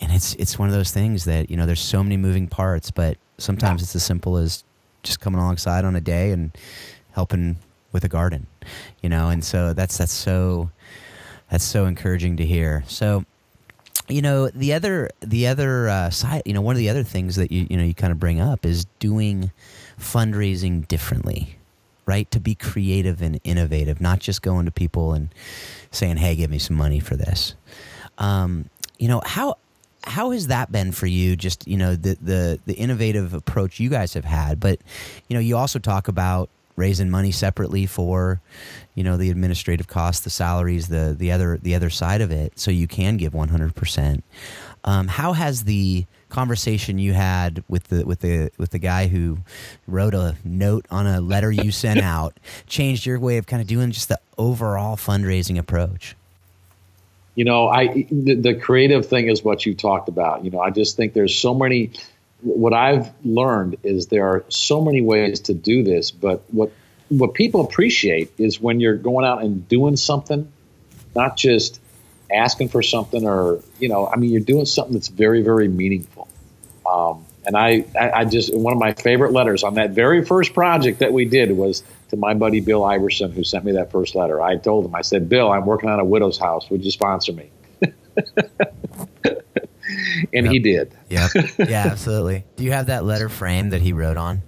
and 0.00 0.12
it's 0.12 0.34
it's 0.34 0.58
one 0.58 0.68
of 0.68 0.74
those 0.74 0.90
things 0.90 1.24
that 1.24 1.50
you 1.50 1.56
know 1.56 1.66
there's 1.66 1.80
so 1.80 2.02
many 2.02 2.16
moving 2.16 2.48
parts 2.48 2.90
but 2.90 3.16
sometimes 3.38 3.82
it's 3.82 3.96
as 3.96 4.04
simple 4.04 4.36
as 4.36 4.64
just 5.02 5.20
coming 5.20 5.40
alongside 5.40 5.84
on 5.84 5.96
a 5.96 6.00
day 6.00 6.30
and 6.30 6.50
helping 7.12 7.56
with 7.92 8.04
a 8.04 8.08
garden, 8.08 8.46
you 9.02 9.08
know. 9.08 9.28
And 9.28 9.44
so 9.44 9.72
that's 9.72 9.98
that's 9.98 10.12
so 10.12 10.70
that's 11.50 11.64
so 11.64 11.86
encouraging 11.86 12.36
to 12.38 12.44
hear. 12.44 12.84
So, 12.86 13.24
you 14.08 14.22
know, 14.22 14.48
the 14.48 14.74
other 14.74 15.10
the 15.20 15.46
other 15.46 15.88
uh, 15.88 16.10
side, 16.10 16.42
you 16.44 16.52
know, 16.52 16.60
one 16.60 16.74
of 16.74 16.78
the 16.78 16.90
other 16.90 17.04
things 17.04 17.36
that 17.36 17.52
you 17.52 17.66
you 17.70 17.76
know 17.76 17.84
you 17.84 17.94
kind 17.94 18.12
of 18.12 18.18
bring 18.18 18.40
up 18.40 18.66
is 18.66 18.86
doing 18.98 19.52
fundraising 19.98 20.86
differently, 20.88 21.56
right? 22.06 22.30
To 22.32 22.40
be 22.40 22.54
creative 22.54 23.22
and 23.22 23.40
innovative, 23.44 24.00
not 24.00 24.18
just 24.18 24.42
going 24.42 24.66
to 24.66 24.72
people 24.72 25.12
and 25.12 25.28
saying, 25.90 26.16
"Hey, 26.18 26.34
give 26.34 26.50
me 26.50 26.58
some 26.58 26.76
money 26.76 27.00
for 27.00 27.16
this." 27.16 27.54
Um, 28.18 28.70
you 28.98 29.08
know 29.08 29.22
how 29.24 29.58
how 30.06 30.30
has 30.30 30.48
that 30.48 30.70
been 30.70 30.92
for 30.92 31.06
you? 31.06 31.36
Just 31.36 31.66
you 31.66 31.76
know 31.76 31.96
the 31.96 32.16
the 32.20 32.60
the 32.66 32.74
innovative 32.74 33.34
approach 33.34 33.80
you 33.80 33.88
guys 33.88 34.14
have 34.14 34.24
had, 34.24 34.60
but 34.60 34.80
you 35.28 35.34
know 35.34 35.40
you 35.40 35.56
also 35.56 35.78
talk 35.78 36.08
about 36.08 36.50
raising 36.76 37.08
money 37.08 37.30
separately 37.30 37.86
for 37.86 38.40
you 38.94 39.04
know 39.04 39.16
the 39.16 39.30
administrative 39.30 39.88
costs, 39.88 40.24
the 40.24 40.30
salaries, 40.30 40.88
the 40.88 41.14
the 41.18 41.32
other 41.32 41.58
the 41.58 41.74
other 41.74 41.90
side 41.90 42.20
of 42.20 42.30
it, 42.30 42.58
so 42.58 42.70
you 42.70 42.86
can 42.86 43.16
give 43.16 43.34
one 43.34 43.48
hundred 43.48 43.74
percent. 43.74 44.24
Um, 44.84 45.08
how 45.08 45.32
has 45.32 45.64
the 45.64 46.04
conversation 46.28 46.98
you 46.98 47.12
had 47.12 47.62
with 47.68 47.84
the 47.84 48.04
with 48.04 48.20
the 48.20 48.50
with 48.58 48.70
the 48.70 48.78
guy 48.78 49.06
who 49.06 49.38
wrote 49.86 50.14
a 50.14 50.36
note 50.44 50.84
on 50.90 51.06
a 51.06 51.20
letter 51.20 51.50
you 51.50 51.70
sent 51.70 52.00
out 52.02 52.38
changed 52.66 53.06
your 53.06 53.18
way 53.18 53.38
of 53.38 53.46
kind 53.46 53.62
of 53.62 53.68
doing 53.68 53.90
just 53.90 54.08
the 54.08 54.20
overall 54.36 54.96
fundraising 54.96 55.58
approach? 55.58 56.16
You 57.34 57.44
know, 57.44 57.68
I 57.68 58.06
the, 58.10 58.34
the, 58.34 58.54
creative 58.54 59.06
thing 59.06 59.28
is 59.28 59.42
what 59.42 59.66
you 59.66 59.74
talked 59.74 60.08
about. 60.08 60.44
You 60.44 60.50
know, 60.50 60.60
I 60.60 60.70
just 60.70 60.96
think 60.96 61.14
there's 61.14 61.34
so 61.36 61.54
many. 61.54 61.92
What 62.42 62.74
I've 62.74 63.10
learned 63.24 63.78
is 63.82 64.06
there 64.08 64.26
are 64.28 64.44
so 64.48 64.80
many 64.82 65.00
ways 65.00 65.40
to 65.40 65.54
do 65.54 65.82
this, 65.82 66.10
but 66.10 66.44
what 66.50 66.70
what 67.08 67.34
people 67.34 67.62
appreciate 67.62 68.32
is 68.38 68.60
when 68.60 68.80
you're 68.80 68.96
going 68.96 69.24
out 69.24 69.42
and 69.42 69.68
doing 69.68 69.96
something, 69.96 70.52
not 71.14 71.36
just 71.36 71.80
asking 72.32 72.68
for 72.68 72.82
something 72.82 73.26
or 73.26 73.60
you 73.78 73.88
know, 73.88 74.06
I 74.06 74.16
mean, 74.16 74.30
you're 74.30 74.40
doing 74.40 74.66
something 74.66 74.94
that's 74.94 75.08
very 75.08 75.42
very 75.42 75.68
meaningful. 75.68 76.28
Um, 76.86 77.24
and 77.46 77.56
I, 77.56 77.84
I, 77.98 78.10
I 78.10 78.24
just 78.24 78.54
one 78.54 78.72
of 78.72 78.78
my 78.78 78.92
favorite 78.92 79.32
letters 79.32 79.64
on 79.64 79.74
that 79.74 79.90
very 79.90 80.24
first 80.24 80.54
project 80.54 81.00
that 81.00 81.12
we 81.12 81.24
did 81.24 81.52
was 81.52 81.82
to 82.14 82.20
my 82.20 82.34
buddy 82.34 82.60
Bill 82.60 82.84
Iverson, 82.84 83.32
who 83.32 83.44
sent 83.44 83.64
me 83.64 83.72
that 83.72 83.90
first 83.90 84.14
letter. 84.14 84.40
I 84.40 84.56
told 84.56 84.86
him, 84.86 84.94
I 84.94 85.02
said, 85.02 85.28
Bill, 85.28 85.50
I'm 85.50 85.66
working 85.66 85.90
on 85.90 86.00
a 86.00 86.04
widow's 86.04 86.38
house. 86.38 86.70
Would 86.70 86.84
you 86.84 86.90
sponsor 86.90 87.32
me? 87.32 87.50
and 90.32 90.46
yep. 90.46 90.52
he 90.52 90.58
did. 90.58 90.94
Yeah, 91.08 91.28
yeah, 91.58 91.86
absolutely. 91.90 92.44
Do 92.56 92.64
you 92.64 92.72
have 92.72 92.86
that 92.86 93.04
letter 93.04 93.28
frame 93.28 93.70
that 93.70 93.82
he 93.82 93.92
wrote 93.92 94.16
on? 94.16 94.42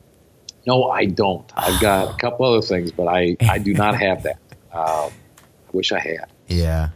No, 0.67 0.91
I 0.91 1.05
don't. 1.07 1.51
I've 1.57 1.81
got 1.81 2.15
a 2.15 2.17
couple 2.21 2.47
other 2.47 2.63
things, 2.63 2.93
but 2.93 3.09
I, 3.09 3.37
I 3.49 3.59
do 3.59 3.75
not 3.75 3.97
have 3.97 4.23
that. 4.25 4.39
Um, 4.73 5.11
I 5.11 5.71
wish 5.73 5.91
I 5.91 5.99
had. 5.99 6.27
Yeah. 6.49 6.91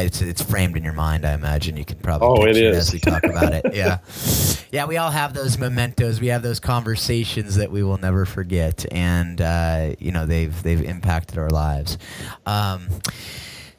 It's 0.00 0.20
it's 0.22 0.42
framed 0.42 0.76
in 0.76 0.82
your 0.84 0.92
mind. 0.92 1.24
I 1.24 1.32
imagine 1.32 1.76
you 1.76 1.84
can 1.84 1.98
probably. 1.98 2.28
Oh, 2.28 2.44
it 2.44 2.56
is 2.56 2.58
it 2.58 2.74
as 2.74 2.92
we 2.92 2.98
talk 2.98 3.24
about 3.24 3.52
it. 3.52 3.66
Yeah, 3.74 3.98
yeah. 4.70 4.84
We 4.86 4.96
all 4.96 5.10
have 5.10 5.34
those 5.34 5.58
mementos. 5.58 6.20
We 6.20 6.26
have 6.28 6.42
those 6.42 6.60
conversations 6.60 7.56
that 7.56 7.70
we 7.70 7.82
will 7.82 7.98
never 7.98 8.24
forget, 8.26 8.84
and 8.92 9.40
uh, 9.40 9.94
you 9.98 10.12
know 10.12 10.26
they've 10.26 10.62
they've 10.62 10.82
impacted 10.82 11.38
our 11.38 11.50
lives. 11.50 11.98
Um, 12.46 12.88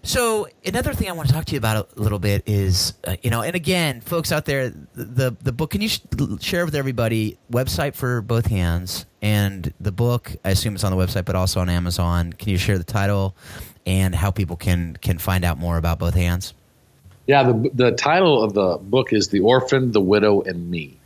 So 0.06 0.47
another 0.65 0.93
thing 0.93 1.08
I 1.08 1.13
want 1.13 1.30
to 1.30 1.34
talk 1.34 1.45
to 1.45 1.54
you 1.54 1.58
about 1.58 1.88
a 1.95 2.02
little 2.02 2.19
bit 2.19 2.43
is, 2.45 2.91
uh, 3.08 3.15
you 3.21 3.30
know, 3.30 3.41
and 3.41 3.56
again, 3.56 4.02
folks 4.02 4.34
out 4.34 4.43
there, 4.43 4.69
the 4.95 5.34
the 5.41 5.54
book. 5.54 5.71
Can 5.71 5.80
you 5.82 5.88
sh- 5.88 6.02
share 6.41 6.65
with 6.65 6.76
everybody 6.76 7.38
website 7.49 7.95
for 7.95 8.21
both 8.21 8.47
hands 8.47 9.06
and 9.21 9.73
the 9.80 9.93
book? 9.93 10.36
I 10.43 10.49
assume 10.49 10.76
it's 10.76 10.84
on 10.84 10.91
the 10.91 10.97
website, 10.97 11.23
but 11.23 11.36
also 11.38 11.62
on 11.62 11.69
Amazon. 11.69 12.34
Can 12.34 12.49
you 12.49 12.58
share 12.58 12.78
the 12.78 12.84
title 12.84 13.38
and 13.85 14.15
how 14.15 14.31
people 14.31 14.55
can 14.55 14.97
can 15.01 15.17
find 15.17 15.43
out 15.45 15.57
more 15.57 15.77
about 15.77 15.99
both 15.99 16.13
hands? 16.13 16.53
Yeah, 17.27 17.43
the 17.43 17.69
the 17.73 17.91
title 17.91 18.41
of 18.43 18.53
the 18.53 18.77
book 18.81 19.11
is 19.13 19.27
"The 19.29 19.41
Orphan, 19.41 19.91
the 19.91 20.01
Widow, 20.01 20.41
and 20.41 20.69
Me." 20.69 20.97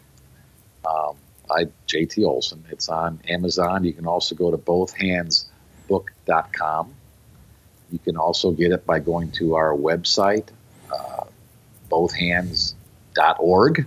Um, 0.86 1.16
by 1.48 1.68
J.T. 1.86 2.24
Olson. 2.24 2.64
It's 2.70 2.90
on 2.90 3.20
Amazon. 3.28 3.84
You 3.84 3.94
can 3.94 4.08
also 4.08 4.34
go 4.36 4.52
to 4.52 4.58
bothhandsbook.com 4.58 6.94
you 7.92 8.00
can 8.00 8.18
also 8.18 8.52
get 8.52 8.72
it 8.72 8.86
by 8.86 9.00
going 9.00 9.32
to 9.34 9.56
our 9.56 9.74
website, 9.74 10.48
uh, 10.92 11.24
bothhands.org. 11.90 13.86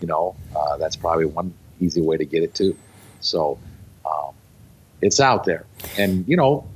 You 0.00 0.06
know, 0.06 0.36
uh, 0.54 0.76
that's 0.76 0.96
probably 0.96 1.26
one 1.26 1.54
easy 1.80 2.00
way 2.00 2.16
to 2.16 2.24
get 2.24 2.42
it 2.42 2.54
to. 2.56 2.76
So 3.20 3.58
um, 4.04 4.34
it's 5.00 5.20
out 5.20 5.44
there, 5.44 5.64
and 5.96 6.26
you 6.28 6.36
know, 6.36 6.66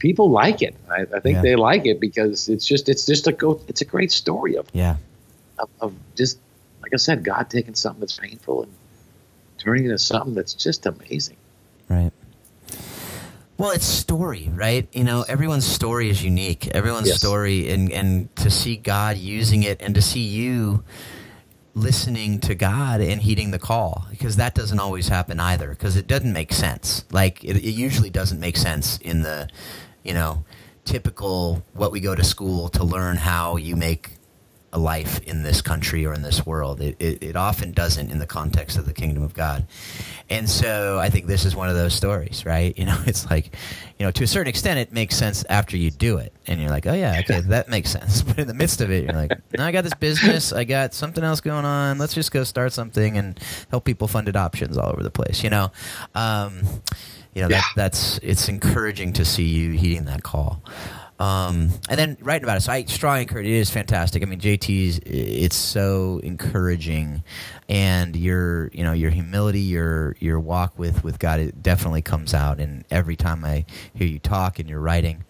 people 0.00 0.30
like 0.30 0.62
it. 0.62 0.74
I, 0.90 1.02
I 1.02 1.20
think 1.20 1.36
yeah. 1.36 1.42
they 1.42 1.56
like 1.56 1.86
it 1.86 2.00
because 2.00 2.48
it's 2.48 2.66
just 2.66 2.88
it's 2.88 3.06
just 3.06 3.28
a 3.28 3.32
go. 3.32 3.60
It's 3.68 3.80
a 3.80 3.84
great 3.84 4.10
story 4.10 4.56
of 4.56 4.66
yeah 4.72 4.96
of, 5.60 5.68
of 5.80 5.94
just 6.16 6.38
like 6.82 6.92
I 6.92 6.96
said, 6.96 7.22
God 7.22 7.48
taking 7.50 7.74
something 7.74 8.00
that's 8.00 8.18
painful 8.18 8.64
and 8.64 8.72
turning 9.58 9.84
it 9.84 9.86
into 9.88 9.98
something 9.98 10.34
that's 10.34 10.54
just 10.54 10.86
amazing. 10.86 11.36
Right. 11.88 12.12
Well, 13.58 13.72
it's 13.72 13.84
story, 13.84 14.50
right? 14.54 14.88
You 14.92 15.04
know, 15.04 15.22
everyone's 15.28 15.66
story 15.66 16.08
is 16.08 16.24
unique. 16.24 16.68
Everyone's 16.68 17.08
yes. 17.08 17.18
story, 17.18 17.70
and 17.70 17.92
and 17.92 18.34
to 18.36 18.50
see 18.50 18.76
God 18.76 19.18
using 19.18 19.62
it, 19.62 19.82
and 19.82 19.94
to 19.94 20.00
see 20.00 20.20
you 20.20 20.82
listening 21.74 22.40
to 22.40 22.54
God 22.54 23.00
and 23.00 23.20
heeding 23.20 23.50
the 23.50 23.58
call, 23.58 24.06
because 24.10 24.36
that 24.36 24.54
doesn't 24.54 24.80
always 24.80 25.08
happen 25.08 25.38
either. 25.38 25.68
Because 25.68 25.96
it 25.96 26.06
doesn't 26.06 26.32
make 26.32 26.54
sense. 26.54 27.04
Like 27.12 27.44
it, 27.44 27.56
it 27.56 27.72
usually 27.72 28.08
doesn't 28.08 28.40
make 28.40 28.56
sense 28.56 28.96
in 28.98 29.22
the, 29.22 29.48
you 30.02 30.14
know, 30.14 30.44
typical 30.84 31.62
what 31.72 31.92
we 31.92 32.00
go 32.00 32.14
to 32.14 32.24
school 32.24 32.68
to 32.70 32.84
learn 32.84 33.16
how 33.16 33.56
you 33.56 33.76
make 33.76 34.10
a 34.72 34.78
life 34.78 35.20
in 35.24 35.42
this 35.42 35.60
country 35.60 36.06
or 36.06 36.14
in 36.14 36.22
this 36.22 36.46
world. 36.46 36.80
It, 36.80 36.96
it, 37.00 37.22
it, 37.22 37.36
often 37.36 37.72
doesn't 37.72 38.10
in 38.10 38.18
the 38.18 38.26
context 38.26 38.78
of 38.78 38.86
the 38.86 38.92
kingdom 38.92 39.22
of 39.24 39.34
God. 39.34 39.66
And 40.28 40.48
so 40.48 40.98
I 40.98 41.10
think 41.10 41.26
this 41.26 41.44
is 41.44 41.56
one 41.56 41.68
of 41.68 41.74
those 41.74 41.94
stories, 41.94 42.46
right? 42.46 42.76
You 42.80 42.86
know, 42.86 42.98
it's 43.06 43.28
like, 43.28 43.54
you 43.98 44.06
know, 44.06 44.10
to 44.12 44.24
a 44.24 44.26
certain 44.26 44.48
extent, 44.48 44.78
it 44.78 44.90
makes 44.90 45.14
sense 45.14 45.44
after 45.50 45.76
you 45.76 45.90
do 45.90 46.16
it. 46.16 46.32
And 46.46 46.58
you're 46.60 46.70
like, 46.70 46.86
oh, 46.86 46.94
yeah, 46.94 47.20
okay, 47.20 47.40
that 47.40 47.68
makes 47.68 47.90
sense. 47.90 48.22
But 48.30 48.38
in 48.38 48.48
the 48.48 48.54
midst 48.54 48.80
of 48.80 48.90
it, 48.90 49.04
you're 49.04 49.12
like, 49.12 49.32
no, 49.58 49.66
I 49.66 49.72
got 49.72 49.84
this 49.84 49.94
business. 49.94 50.52
I 50.52 50.64
got 50.64 50.94
something 50.94 51.22
else 51.22 51.42
going 51.42 51.66
on. 51.66 51.98
Let's 51.98 52.14
just 52.14 52.32
go 52.32 52.44
start 52.44 52.72
something 52.72 53.18
and 53.18 53.38
help 53.70 53.84
people 53.84 54.08
fund 54.08 54.28
adoptions 54.28 54.78
all 54.78 54.88
over 54.88 55.02
the 55.02 55.10
place, 55.10 55.44
you 55.44 55.50
know? 55.50 55.72
Um, 56.14 56.62
you 57.34 57.42
know, 57.42 57.48
yeah. 57.48 57.60
that, 57.60 57.72
that's, 57.76 58.18
it's 58.18 58.48
encouraging 58.48 59.12
to 59.14 59.24
see 59.24 59.44
you 59.44 59.72
heeding 59.72 60.04
that 60.06 60.22
call. 60.22 60.62
Um, 61.20 61.68
and 61.90 61.98
then 61.98 62.16
writing 62.22 62.44
about 62.44 62.56
it. 62.56 62.62
So 62.62 62.72
I 62.72 62.84
strongly 62.84 63.22
encourage. 63.22 63.46
It 63.46 63.52
is 63.52 63.68
fantastic. 63.68 64.22
I 64.22 64.26
mean, 64.26 64.40
JT's. 64.40 65.00
It's 65.04 65.54
so 65.54 66.18
encouraging, 66.24 67.22
and 67.68 68.16
your 68.16 68.68
you 68.68 68.82
know 68.82 68.92
your 68.92 69.10
humility, 69.10 69.60
your 69.60 70.16
your 70.18 70.40
walk 70.40 70.78
with 70.78 71.04
with 71.04 71.18
God, 71.18 71.38
it 71.38 71.62
definitely 71.62 72.00
comes 72.00 72.32
out. 72.32 72.58
And 72.58 72.86
every 72.90 73.16
time 73.16 73.44
I 73.44 73.66
hear 73.92 74.06
you 74.06 74.18
talk 74.18 74.58
and 74.58 74.66
you're 74.66 74.80
writing, 74.80 75.22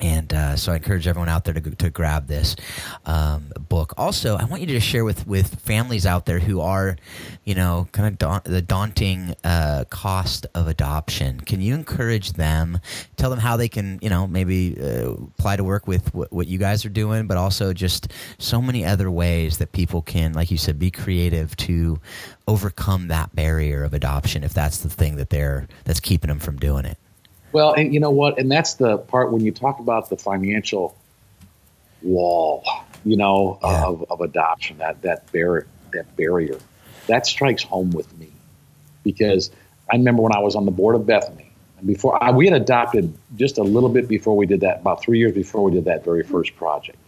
and 0.00 0.32
uh, 0.34 0.56
so 0.56 0.72
I 0.72 0.76
encourage 0.76 1.06
everyone 1.06 1.28
out 1.28 1.44
there 1.44 1.54
to, 1.54 1.60
to 1.60 1.90
grab 1.90 2.26
this 2.26 2.56
um, 3.06 3.52
book. 3.68 3.94
Also, 3.96 4.36
I 4.36 4.44
want 4.44 4.60
you 4.60 4.66
to 4.68 4.80
share 4.80 5.04
with, 5.04 5.26
with 5.26 5.60
families 5.60 6.04
out 6.04 6.26
there 6.26 6.40
who 6.40 6.60
are, 6.60 6.96
you 7.44 7.54
know, 7.54 7.88
kind 7.92 8.20
of 8.20 8.44
the 8.44 8.60
daunting 8.60 9.34
uh, 9.44 9.84
cost 9.90 10.46
of 10.54 10.66
adoption. 10.66 11.40
Can 11.40 11.60
you 11.60 11.74
encourage 11.74 12.32
them? 12.32 12.80
Tell 13.16 13.30
them 13.30 13.38
how 13.38 13.56
they 13.56 13.68
can, 13.68 13.98
you 14.02 14.10
know, 14.10 14.26
maybe 14.26 14.76
uh, 14.80 15.12
apply 15.12 15.56
to 15.56 15.64
work 15.64 15.86
with 15.86 16.12
what, 16.12 16.32
what 16.32 16.48
you 16.48 16.58
guys 16.58 16.84
are 16.84 16.90
doing, 16.90 17.26
but 17.26 17.36
also 17.36 17.72
just 17.72 18.12
so 18.38 18.60
many 18.60 18.84
other 18.84 19.10
ways 19.10 19.58
that 19.58 19.72
people 19.72 20.02
can, 20.02 20.32
like 20.32 20.50
you 20.50 20.58
said, 20.58 20.78
be 20.78 20.90
creative 20.90 21.56
to 21.56 22.00
overcome 22.48 23.08
that 23.08 23.34
barrier 23.34 23.84
of 23.84 23.94
adoption 23.94 24.44
if 24.44 24.52
that's 24.52 24.78
the 24.78 24.90
thing 24.90 25.16
that 25.16 25.30
they're 25.30 25.66
that's 25.84 26.00
keeping 26.00 26.28
them 26.28 26.40
from 26.40 26.56
doing 26.56 26.84
it. 26.84 26.98
Well, 27.54 27.72
and 27.72 27.94
you 27.94 28.00
know 28.00 28.10
what? 28.10 28.36
And 28.36 28.50
that's 28.50 28.74
the 28.74 28.98
part 28.98 29.30
when 29.30 29.44
you 29.44 29.52
talk 29.52 29.78
about 29.78 30.10
the 30.10 30.16
financial 30.16 30.96
wall, 32.02 32.64
you 33.04 33.16
know, 33.16 33.60
yeah. 33.62 33.84
of, 33.84 34.04
of 34.10 34.20
adoption, 34.20 34.78
that 34.78 35.00
that 35.02 35.30
barrier, 35.30 35.68
that 35.92 36.16
barrier, 36.16 36.58
that 37.06 37.26
strikes 37.26 37.62
home 37.62 37.92
with 37.92 38.12
me 38.18 38.32
because 39.04 39.52
I 39.92 39.94
remember 39.94 40.22
when 40.22 40.34
I 40.34 40.40
was 40.40 40.56
on 40.56 40.64
the 40.64 40.72
board 40.72 40.96
of 40.96 41.06
Bethany, 41.06 41.48
and 41.78 41.86
before 41.86 42.20
I, 42.20 42.32
we 42.32 42.48
had 42.48 42.60
adopted 42.60 43.16
just 43.36 43.56
a 43.56 43.62
little 43.62 43.88
bit 43.88 44.08
before 44.08 44.36
we 44.36 44.46
did 44.46 44.60
that, 44.62 44.80
about 44.80 45.00
three 45.00 45.20
years 45.20 45.32
before 45.32 45.62
we 45.62 45.70
did 45.70 45.84
that 45.84 46.04
very 46.04 46.24
first 46.24 46.56
project, 46.56 46.98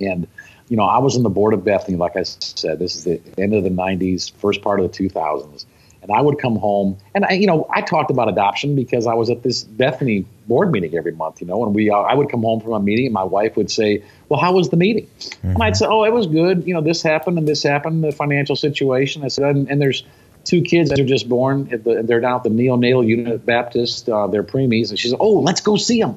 and 0.00 0.26
you 0.70 0.78
know, 0.78 0.84
I 0.84 0.96
was 0.98 1.18
on 1.18 1.22
the 1.22 1.28
board 1.28 1.52
of 1.52 1.62
Bethany, 1.64 1.98
like 1.98 2.16
I 2.16 2.22
said, 2.22 2.78
this 2.78 2.96
is 2.96 3.04
the 3.04 3.20
end 3.36 3.54
of 3.54 3.62
the 3.62 3.70
90s, 3.70 4.32
first 4.32 4.62
part 4.62 4.80
of 4.80 4.90
the 4.90 5.08
2000s. 5.08 5.66
And 6.08 6.16
I 6.16 6.22
would 6.22 6.38
come 6.38 6.56
home, 6.56 6.96
and 7.14 7.26
I, 7.26 7.32
you 7.32 7.46
know, 7.46 7.66
I 7.68 7.82
talked 7.82 8.10
about 8.10 8.30
adoption 8.30 8.74
because 8.74 9.06
I 9.06 9.12
was 9.12 9.28
at 9.28 9.42
this 9.42 9.64
Bethany 9.64 10.24
board 10.46 10.72
meeting 10.72 10.96
every 10.96 11.12
month, 11.12 11.42
you 11.42 11.46
know, 11.46 11.62
and 11.66 11.74
we, 11.74 11.90
uh, 11.90 11.96
I 11.96 12.14
would 12.14 12.30
come 12.30 12.40
home 12.40 12.60
from 12.60 12.72
a 12.72 12.80
meeting, 12.80 13.04
and 13.04 13.12
my 13.12 13.24
wife 13.24 13.58
would 13.58 13.70
say, 13.70 14.02
"Well, 14.30 14.40
how 14.40 14.52
was 14.52 14.70
the 14.70 14.78
meeting?" 14.78 15.06
Mm-hmm. 15.18 15.48
And 15.50 15.62
I'd 15.62 15.76
say, 15.76 15.84
"Oh, 15.86 16.04
it 16.04 16.12
was 16.14 16.26
good. 16.26 16.66
You 16.66 16.72
know, 16.72 16.80
this 16.80 17.02
happened 17.02 17.36
and 17.36 17.46
this 17.46 17.62
happened, 17.62 18.02
the 18.02 18.10
financial 18.10 18.56
situation." 18.56 19.22
I 19.22 19.28
said, 19.28 19.54
"And, 19.54 19.68
and 19.70 19.82
there's 19.82 20.02
two 20.44 20.62
kids 20.62 20.88
that 20.88 20.98
are 20.98 21.04
just 21.04 21.28
born. 21.28 21.68
At 21.72 21.84
the, 21.84 22.02
they're 22.02 22.20
down 22.20 22.36
at 22.36 22.42
the 22.42 22.48
neonatal 22.48 23.06
unit 23.06 23.28
at 23.34 23.44
Baptist. 23.44 24.08
Uh, 24.08 24.28
they're 24.28 24.42
preemies." 24.42 24.88
And 24.88 24.98
she 24.98 25.08
said, 25.08 25.18
"Oh, 25.20 25.40
let's 25.40 25.60
go 25.60 25.76
see 25.76 26.00
them." 26.00 26.16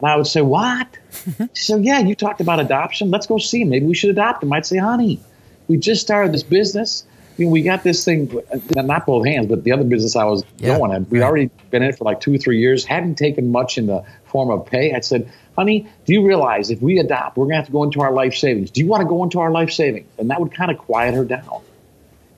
And 0.00 0.10
I 0.10 0.16
would 0.16 0.26
say, 0.26 0.42
"What?" 0.42 0.98
she 1.54 1.64
said, 1.64 1.86
"Yeah, 1.86 2.00
you 2.00 2.14
talked 2.14 2.42
about 2.42 2.60
adoption. 2.60 3.10
Let's 3.10 3.26
go 3.26 3.38
see 3.38 3.60
them. 3.60 3.70
Maybe 3.70 3.86
we 3.86 3.94
should 3.94 4.10
adopt 4.10 4.42
them." 4.42 4.52
I'd 4.52 4.66
say, 4.66 4.76
"Honey, 4.76 5.20
we 5.68 5.78
just 5.78 6.02
started 6.02 6.34
this 6.34 6.42
business." 6.42 7.04
You 7.40 7.46
know, 7.46 7.52
we 7.52 7.62
got 7.62 7.82
this 7.82 8.04
thing, 8.04 8.30
uh, 8.52 8.82
not 8.82 9.06
both 9.06 9.26
hands, 9.26 9.46
but 9.46 9.64
the 9.64 9.72
other 9.72 9.84
business 9.84 10.14
I 10.14 10.24
was 10.24 10.44
yeah, 10.58 10.76
going 10.76 10.92
at, 10.92 11.08
we 11.08 11.22
already 11.22 11.50
been 11.70 11.82
in 11.82 11.88
it 11.88 11.98
for 11.98 12.04
like 12.04 12.20
two 12.20 12.34
or 12.34 12.38
three 12.38 12.60
years, 12.60 12.84
hadn't 12.84 13.16
taken 13.16 13.50
much 13.50 13.78
in 13.78 13.86
the 13.86 14.04
form 14.26 14.50
of 14.50 14.66
pay. 14.66 14.94
I 14.94 15.00
said, 15.00 15.32
honey, 15.56 15.88
do 16.04 16.12
you 16.12 16.26
realize 16.26 16.70
if 16.70 16.80
we 16.80 16.98
adopt, 16.98 17.36
we're 17.36 17.46
going 17.46 17.54
to 17.54 17.56
have 17.56 17.66
to 17.66 17.72
go 17.72 17.82
into 17.82 18.02
our 18.02 18.12
life 18.12 18.34
savings. 18.34 18.70
Do 18.70 18.80
you 18.80 18.86
want 18.86 19.02
to 19.02 19.08
go 19.08 19.24
into 19.24 19.40
our 19.40 19.50
life 19.50 19.70
savings? 19.72 20.08
And 20.18 20.30
that 20.30 20.40
would 20.40 20.54
kind 20.54 20.70
of 20.70 20.78
quiet 20.78 21.14
her 21.14 21.24
down. 21.24 21.62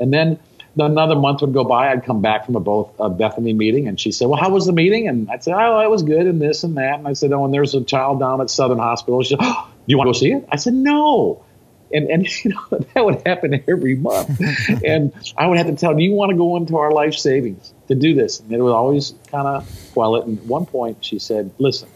And 0.00 0.12
then 0.12 0.38
another 0.78 1.16
month 1.16 1.40
would 1.42 1.52
go 1.52 1.64
by. 1.64 1.90
I'd 1.90 2.04
come 2.04 2.22
back 2.22 2.46
from 2.46 2.56
a 2.56 2.60
both 2.60 2.90
a 2.98 3.10
Bethany 3.10 3.52
meeting, 3.52 3.88
and 3.88 4.00
she 4.00 4.12
said, 4.12 4.28
"Well, 4.28 4.40
how 4.40 4.50
was 4.50 4.66
the 4.66 4.72
meeting?" 4.72 5.08
And 5.08 5.30
I'd 5.30 5.44
say, 5.44 5.52
"Oh, 5.54 5.80
it 5.80 5.90
was 5.90 6.02
good, 6.02 6.26
and 6.26 6.40
this 6.40 6.64
and 6.64 6.76
that." 6.76 6.98
And 6.98 7.06
I 7.06 7.12
said, 7.12 7.32
"Oh, 7.32 7.44
and 7.44 7.52
there's 7.52 7.74
a 7.74 7.82
child 7.82 8.20
down 8.20 8.40
at 8.40 8.50
Southern 8.50 8.78
Hospital." 8.78 9.22
She 9.22 9.30
said, 9.30 9.38
"Oh, 9.40 9.68
do 9.86 9.92
you 9.92 9.98
want 9.98 10.08
to 10.08 10.12
go 10.12 10.18
see 10.18 10.32
it?" 10.32 10.48
I 10.50 10.56
said, 10.56 10.74
"No." 10.74 11.44
And 11.92 12.10
and 12.10 12.44
you 12.44 12.50
know 12.50 12.78
that 12.94 13.04
would 13.04 13.22
happen 13.26 13.62
every 13.68 13.96
month, 13.96 14.40
and 14.84 15.12
I 15.36 15.46
would 15.46 15.58
have 15.58 15.66
to 15.66 15.76
tell, 15.76 15.94
do 15.94 16.02
you 16.02 16.12
want 16.12 16.30
to 16.30 16.36
go 16.36 16.56
into 16.56 16.76
our 16.76 16.90
life 16.90 17.14
savings 17.14 17.72
to 17.88 17.94
do 17.94 18.14
this? 18.14 18.40
And 18.40 18.52
it 18.52 18.60
would 18.60 18.72
always 18.72 19.14
kind 19.28 19.46
of 19.46 19.68
it. 19.94 20.24
And 20.24 20.38
at 20.38 20.44
one 20.44 20.66
point, 20.66 21.04
she 21.04 21.18
said, 21.18 21.52
"Listen, 21.58 21.88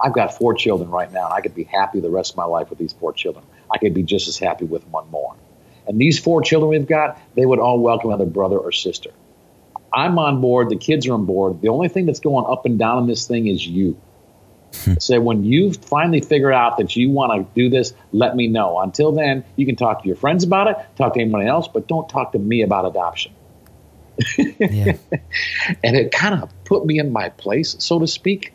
I've 0.00 0.12
got 0.12 0.36
four 0.36 0.54
children 0.54 0.90
right 0.90 1.10
now, 1.12 1.24
and 1.26 1.34
I 1.34 1.40
could 1.40 1.54
be 1.54 1.64
happy 1.64 2.00
the 2.00 2.10
rest 2.10 2.32
of 2.32 2.36
my 2.36 2.44
life 2.44 2.70
with 2.70 2.78
these 2.78 2.92
four 2.92 3.12
children. 3.12 3.44
I 3.72 3.78
could 3.78 3.94
be 3.94 4.02
just 4.02 4.28
as 4.28 4.38
happy 4.38 4.64
with 4.64 4.86
one 4.88 5.10
more. 5.10 5.34
And 5.86 5.98
these 5.98 6.18
four 6.18 6.42
children 6.42 6.70
we've 6.70 6.86
got, 6.86 7.20
they 7.34 7.44
would 7.44 7.58
all 7.58 7.78
welcome 7.78 8.10
another 8.10 8.26
brother 8.26 8.58
or 8.58 8.72
sister. 8.72 9.10
I'm 9.92 10.18
on 10.18 10.40
board. 10.40 10.70
The 10.70 10.76
kids 10.76 11.06
are 11.06 11.14
on 11.14 11.24
board. 11.24 11.60
The 11.60 11.68
only 11.68 11.88
thing 11.88 12.06
that's 12.06 12.20
going 12.20 12.46
up 12.46 12.66
and 12.66 12.78
down 12.78 13.02
in 13.02 13.06
this 13.06 13.26
thing 13.26 13.46
is 13.46 13.66
you." 13.66 13.96
Hmm. 14.82 14.94
Say 14.98 15.18
when 15.18 15.44
you 15.44 15.72
finally 15.72 16.20
figure 16.20 16.52
out 16.52 16.78
that 16.78 16.96
you 16.96 17.10
want 17.10 17.32
to 17.32 17.54
do 17.54 17.70
this, 17.70 17.94
let 18.12 18.34
me 18.34 18.48
know. 18.48 18.80
Until 18.80 19.12
then, 19.12 19.44
you 19.56 19.66
can 19.66 19.76
talk 19.76 20.02
to 20.02 20.08
your 20.08 20.16
friends 20.16 20.44
about 20.44 20.68
it, 20.68 20.76
talk 20.96 21.14
to 21.14 21.20
anyone 21.20 21.46
else, 21.46 21.68
but 21.68 21.86
don't 21.86 22.08
talk 22.08 22.32
to 22.32 22.38
me 22.38 22.62
about 22.62 22.84
adoption. 22.86 23.32
yeah. 24.38 24.96
And 25.82 25.96
it 25.96 26.12
kind 26.12 26.42
of 26.42 26.50
put 26.64 26.84
me 26.84 26.98
in 26.98 27.12
my 27.12 27.30
place, 27.30 27.76
so 27.78 27.98
to 27.98 28.06
speak. 28.06 28.52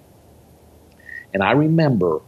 And 1.33 1.43
I 1.43 1.51
remember, 1.51 2.19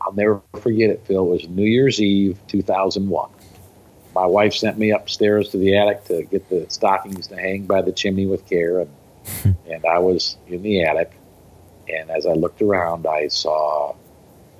I'll 0.00 0.12
never 0.12 0.42
forget 0.60 0.90
it, 0.90 1.06
Phil, 1.06 1.24
it 1.24 1.28
was 1.28 1.48
New 1.48 1.64
Year's 1.64 2.00
Eve 2.00 2.38
2001. 2.48 3.30
My 4.14 4.26
wife 4.26 4.54
sent 4.54 4.78
me 4.78 4.92
upstairs 4.92 5.50
to 5.50 5.58
the 5.58 5.76
attic 5.76 6.04
to 6.06 6.22
get 6.22 6.48
the 6.48 6.66
stockings 6.68 7.26
to 7.28 7.36
hang 7.36 7.66
by 7.66 7.82
the 7.82 7.92
chimney 7.92 8.26
with 8.26 8.48
care. 8.48 8.80
And, 8.80 8.90
hmm. 9.26 9.50
and 9.70 9.84
I 9.84 9.98
was 9.98 10.36
in 10.46 10.62
the 10.62 10.84
attic 10.84 11.12
and 11.88 12.10
as 12.10 12.26
I 12.26 12.32
looked 12.32 12.62
around, 12.62 13.06
I 13.06 13.28
saw 13.28 13.94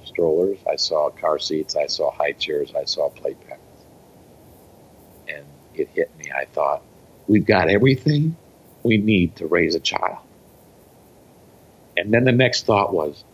strollers, 0.04 0.58
I 0.70 0.76
saw 0.76 1.10
car 1.10 1.38
seats, 1.38 1.76
I 1.76 1.86
saw 1.86 2.10
high 2.10 2.32
chairs, 2.32 2.72
I 2.74 2.84
saw 2.84 3.10
playpens. 3.10 3.58
And 5.28 5.44
it 5.74 5.88
hit 5.88 6.16
me. 6.18 6.30
I 6.30 6.44
thought, 6.46 6.82
we've 7.26 7.46
got 7.46 7.68
everything 7.68 8.36
we 8.82 8.98
need 8.98 9.36
to 9.36 9.46
raise 9.46 9.74
a 9.74 9.80
child. 9.80 10.18
And 11.96 12.12
then 12.12 12.24
the 12.24 12.32
next 12.32 12.66
thought 12.66 12.92
was, 12.92 13.24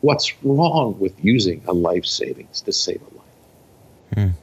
what's 0.00 0.32
wrong 0.42 0.98
with 0.98 1.12
using 1.24 1.62
a 1.66 1.72
life 1.72 2.04
savings 2.04 2.60
to 2.62 2.72
save 2.72 3.00
a 3.00 3.16
life? 3.16 4.14
Hmm. 4.14 4.38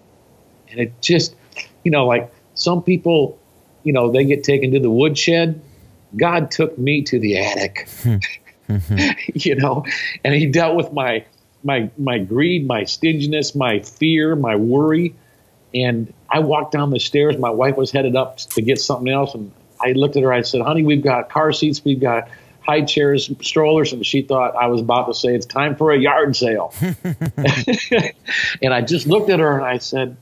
And 0.72 0.80
it 0.80 1.02
just, 1.02 1.36
you 1.84 1.92
know, 1.92 2.06
like 2.06 2.34
some 2.56 2.82
people, 2.82 3.38
you 3.84 3.94
know, 3.94 4.12
they 4.12 4.26
get 4.26 4.44
taken 4.44 4.72
to 4.72 4.80
the 4.80 4.90
woodshed. 4.90 5.62
God 6.16 6.52
took 6.52 6.78
me 6.78 7.04
to 7.04 7.20
the 7.20 7.38
attic, 7.38 7.88
hmm. 8.02 8.18
mm-hmm. 8.68 9.30
you 9.34 9.56
know, 9.56 9.86
and 10.24 10.34
He 10.34 10.48
dealt 10.48 10.76
with 10.76 10.94
my 10.94 11.26
my 11.64 11.90
my 11.98 12.20
greed, 12.20 12.68
my 12.68 12.84
stinginess, 12.86 13.56
my 13.56 13.80
fear, 13.80 14.36
my 14.36 14.56
worry. 14.56 15.16
And 15.74 16.14
I 16.30 16.40
walked 16.40 16.72
down 16.72 16.92
the 16.92 17.00
stairs. 17.00 17.38
My 17.38 17.50
wife 17.50 17.76
was 17.76 17.92
headed 17.92 18.16
up 18.16 18.38
to 18.38 18.62
get 18.62 18.80
something 18.80 19.12
else, 19.12 19.34
and 19.34 19.52
I 19.82 19.92
looked 19.92 20.16
at 20.16 20.24
her. 20.24 20.32
I 20.32 20.42
said, 20.42 20.62
"Honey, 20.62 20.84
we've 20.84 21.04
got 21.04 21.30
car 21.30 21.52
seats, 21.52 21.84
we've 21.84 22.00
got 22.00 22.30
high 22.66 22.82
chairs, 22.82 23.30
strollers, 23.42 23.94
and 23.94 24.06
she 24.06 24.22
thought 24.22 24.56
I 24.56 24.68
was 24.68 24.82
about 24.82 25.06
to 25.06 25.14
say 25.14 25.36
it's 25.36 25.46
time 25.46 25.76
for 25.76 25.92
a 25.92 26.00
yard 26.00 26.36
sale. 26.36 26.74
and 26.82 28.74
I 28.74 28.82
just 28.82 29.06
looked 29.08 29.30
at 29.30 29.40
her 29.40 29.58
and 29.58 29.66
I 29.66 29.78
said, 29.78 30.18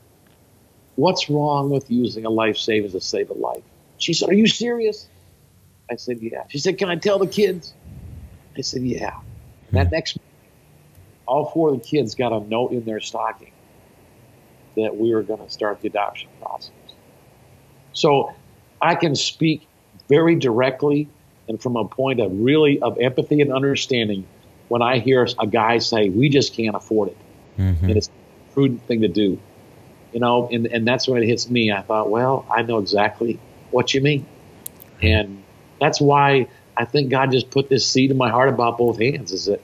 "What's 0.96 1.30
wrong 1.30 1.70
with 1.70 1.90
using 1.90 2.26
a 2.26 2.30
life 2.30 2.58
savings 2.58 2.94
to 2.94 3.02
save 3.02 3.30
a 3.30 3.34
life?" 3.34 3.64
She 3.98 4.14
said, 4.14 4.30
"Are 4.30 4.34
you 4.34 4.48
serious?" 4.48 5.08
I 5.90 5.96
said, 5.96 6.20
"Yeah." 6.22 6.44
She 6.50 6.60
said, 6.60 6.78
"Can 6.78 6.90
I 6.90 6.96
tell 6.96 7.20
the 7.20 7.28
kids?" 7.28 7.74
I 8.58 8.62
said, 8.62 8.84
"Yeah." 8.84 9.20
And 9.68 9.78
that 9.78 9.92
next, 9.92 10.18
all 11.26 11.46
four 11.46 11.70
of 11.70 11.82
the 11.82 11.86
kids 11.86 12.16
got 12.16 12.32
a 12.32 12.40
note 12.48 12.72
in 12.72 12.86
their 12.86 13.00
stocking 13.00 13.52
that 14.76 14.96
we 14.98 15.14
were 15.14 15.24
going 15.24 15.44
to 15.44 15.50
start 15.50 15.82
the 15.82 15.88
adoption 15.88 16.30
process. 16.42 16.72
So 17.94 18.34
I 18.82 18.96
can 18.96 19.16
speak 19.16 19.68
very 20.10 20.36
directly 20.36 21.08
and 21.48 21.62
from 21.62 21.76
a 21.76 21.86
point 21.86 22.20
of 22.20 22.32
really 22.32 22.82
of 22.82 22.98
empathy 23.00 23.42
and 23.42 23.52
understanding 23.52 24.26
when 24.70 24.82
I 24.82 25.00
hear 25.00 25.28
a 25.40 25.48
guy 25.48 25.78
say, 25.78 26.10
"We 26.10 26.30
just 26.30 26.54
can't 26.54 26.76
afford 26.76 27.10
it," 27.10 27.18
mm-hmm. 27.58 27.86
and 27.86 27.98
it's 27.98 28.08
a 28.08 28.54
prudent 28.54 28.82
thing 28.88 29.02
to 29.02 29.08
do, 29.08 29.40
you 30.14 30.20
know, 30.20 30.50
and 30.52 30.68
and 30.68 30.88
that's 30.88 31.08
when 31.08 31.22
it 31.22 31.28
hits 31.28 31.50
me. 31.50 31.72
I 31.72 31.82
thought, 31.82 32.10
well, 32.10 32.46
I 32.50 32.62
know 32.62 32.80
exactly 32.80 33.40
what 33.72 33.94
you 33.94 34.02
mean, 34.02 34.26
and 35.02 35.44
that's 35.80 36.00
why 36.00 36.48
I 36.76 36.86
think 36.86 37.10
God 37.10 37.32
just 37.32 37.52
put 37.52 37.70
this 37.70 37.88
seed 37.88 38.12
in 38.12 38.18
my 38.18 38.30
heart 38.30 38.50
about 38.50 38.78
both 38.78 39.00
hands. 39.00 39.32
Is 39.32 39.46
that 39.46 39.62